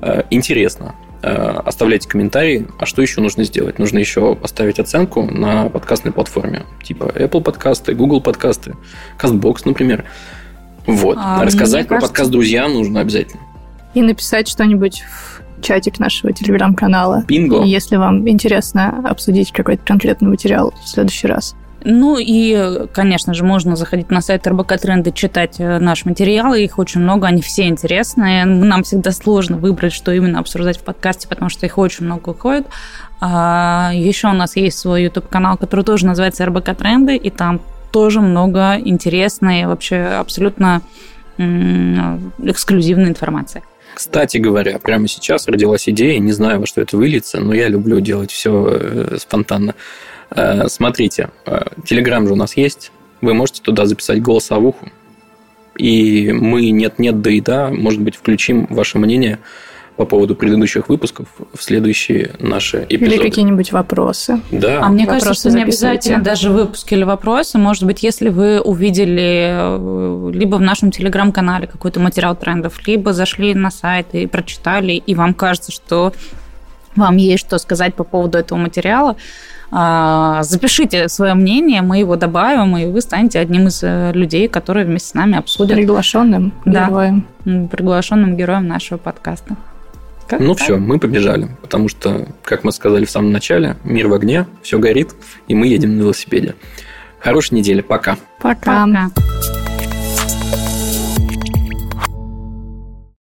Э, 0.03 0.23
Интересно. 0.31 0.97
Э, 1.23 1.61
Оставляйте 1.65 2.09
комментарии. 2.09 2.67
А 2.81 2.85
что 2.87 3.01
еще 3.01 3.21
нужно 3.21 3.45
сделать? 3.45 3.79
Нужно 3.79 3.99
еще 3.99 4.35
поставить 4.35 4.81
оценку 4.81 5.23
на 5.23 5.69
подкастной 5.69 6.11
платформе. 6.11 6.65
Типа 6.83 7.05
Apple 7.05 7.41
подкасты, 7.43 7.95
Google 7.95 8.21
подкасты, 8.21 8.75
CastBox, 9.21 9.63
например. 9.65 10.05
Вот. 10.87 11.17
А, 11.21 11.45
Рассказать 11.45 11.87
про 11.87 11.97
кажется- 11.97 12.09
подкаст 12.13 12.31
друзьям 12.33 12.73
нужно 12.75 13.01
обязательно. 13.01 13.43
И 13.95 14.03
написать 14.03 14.49
что-нибудь 14.49 15.03
в 15.03 15.38
чатик 15.61 15.99
нашего 15.99 16.33
телеграм-канала. 16.33 17.25
Бинго. 17.27 17.63
И 17.63 17.69
если 17.69 17.97
вам 17.97 18.29
интересно 18.29 19.03
обсудить 19.09 19.53
какой-то 19.53 19.83
конкретный 19.85 20.29
материал 20.29 20.73
в 20.83 20.89
следующий 20.89 21.27
раз. 21.27 21.55
Ну 21.85 22.19
и, 22.19 22.87
конечно 22.93 23.35
же, 23.35 23.45
можно 23.45 23.77
заходить 23.77 24.11
на 24.11 24.21
сайт 24.21 24.47
РБК 24.47 24.81
Тренды, 24.81 25.13
читать 25.13 25.57
э, 25.59 25.79
наши 25.79 26.09
материалы. 26.09 26.65
Их 26.65 26.79
очень 26.79 27.01
много, 27.01 27.29
они 27.29 27.41
все 27.41 27.69
интересные. 27.69 28.45
Нам 28.45 28.83
всегда 28.83 29.13
сложно 29.13 29.59
выбрать, 29.59 29.93
что 29.93 30.11
именно 30.13 30.41
обсуждать 30.41 30.77
в 30.77 30.83
подкасте, 30.83 31.29
потому 31.29 31.49
что 31.51 31.67
их 31.67 31.79
очень 31.79 32.07
много 32.07 32.31
уходит. 32.31 32.67
А, 33.21 33.93
еще 33.95 34.29
у 34.29 34.33
нас 34.33 34.57
есть 34.57 34.79
свой 34.79 35.05
YouTube-канал, 35.05 35.57
который 35.57 35.85
тоже 35.85 36.07
называется 36.07 36.45
РБК 36.47 36.77
Тренды, 36.77 37.17
и 37.17 37.31
там 37.31 37.61
тоже 37.93 38.21
много 38.21 38.77
интересной, 38.79 39.67
вообще 39.67 39.97
абсолютно 39.97 40.83
эксклюзивной 41.39 43.11
информации. 43.11 43.63
Кстати 43.99 44.37
говоря, 44.37 44.79
прямо 44.79 45.09
сейчас 45.09 45.49
родилась 45.49 45.89
идея, 45.89 46.21
не 46.21 46.31
знаю, 46.31 46.61
во 46.61 46.67
что 46.67 46.81
это 46.81 46.97
выльется, 46.97 47.41
но 47.41 47.53
я 47.53 47.67
люблю 47.67 47.99
делать 47.99 48.31
все 48.31 49.19
спонтанно. 49.19 49.75
Э, 50.31 50.69
Смотрите, 50.69 51.31
э, 51.45 51.63
Телеграм 51.85 52.25
же 52.25 52.35
у 52.35 52.37
нас 52.37 52.57
есть, 52.57 52.93
вы 53.23 53.35
можете 53.35 53.61
туда 53.61 53.87
записать 53.87 54.23
голосовуху, 54.23 54.89
и 55.77 56.31
мы 56.31 56.71
нет-нет, 56.71 57.21
да 57.23 57.31
и 57.33 57.41
да, 57.41 57.71
может 57.71 58.01
быть, 58.01 58.15
включим 58.15 58.69
ваше 58.71 59.01
мнение 59.01 59.41
по 59.99 60.05
поводу 60.07 60.37
предыдущих 60.37 60.89
выпусков 60.89 61.27
в 61.53 61.61
следующие 61.63 62.31
наши 62.39 62.87
Или 62.89 63.07
эпизоды. 63.07 63.23
какие-нибудь 63.23 63.73
вопросы. 63.73 64.41
Да, 64.53 64.81
А 64.83 64.89
мне 64.89 65.05
Вопросы 65.05 65.25
кажется, 65.27 65.49
что 65.51 65.59
не 65.59 65.65
обязательно 65.65 66.23
даже 66.23 66.51
выпуски 66.51 66.95
или 66.95 67.03
вопросы. 67.03 67.59
Может 67.59 67.83
быть, 67.85 68.05
если 68.05 68.29
вы 68.29 68.61
увидели 68.61 69.51
э, 69.59 70.31
либо 70.33 70.55
в 70.57 70.61
нашем 70.61 70.93
телеграм-канале 70.93 71.67
какой-то 71.67 71.99
материал 71.99 72.37
трендов, 72.37 72.87
либо 72.87 73.13
зашли 73.13 73.55
на 73.55 73.71
сайт 73.73 74.07
и 74.13 74.27
прочитали, 74.29 74.93
и 74.93 75.15
вам 75.17 75.35
кажется, 75.35 75.73
что 75.73 76.13
вам 76.95 77.17
есть 77.17 77.45
что 77.45 77.59
сказать 77.59 77.95
по 77.95 78.05
поводу 78.05 78.39
этого 78.39 78.59
материала, 78.59 79.17
а, 79.71 80.43
запишите 80.45 81.09
свое 81.09 81.35
мнение, 81.35 81.83
мы 81.83 81.99
его 81.99 82.17
добавим, 82.17 82.77
и 82.77 82.87
вы 82.87 83.01
станете 83.01 83.39
одним 83.41 83.67
из 83.67 83.83
э, 83.83 84.13
людей, 84.15 84.49
которые 84.49 84.87
вместе 84.87 85.09
с 85.11 85.15
нами 85.15 85.37
обсудят 85.37 85.77
Приглашенным 85.77 86.53
Да. 86.65 86.87
героем. 86.89 87.25
приглашенным 87.69 88.37
героем 88.37 88.67
нашего 88.69 88.97
подкаста. 88.99 89.57
Как 90.29 90.41
Ну 90.41 90.55
так? 90.55 90.63
все, 90.63 90.77
мы 90.77 90.99
побежали, 90.99 91.49
потому 91.63 91.89
что, 91.89 92.29
как 92.45 92.63
мы 92.63 92.71
сказали 92.71 93.07
в 93.07 93.11
самом 93.11 93.33
начале, 93.33 93.77
мир 93.83 94.09
в 94.09 94.15
огне, 94.15 94.47
все 94.63 94.79
горит, 94.79 95.15
и 95.49 95.55
мы 95.55 95.67
едем 95.69 95.97
на 95.97 96.01
велосипеде. 96.03 96.55
Хорошей 97.19 97.55
недели, 97.55 97.81
пока. 97.81 98.19
Пока. 98.39 98.87
Пока. 98.87 99.11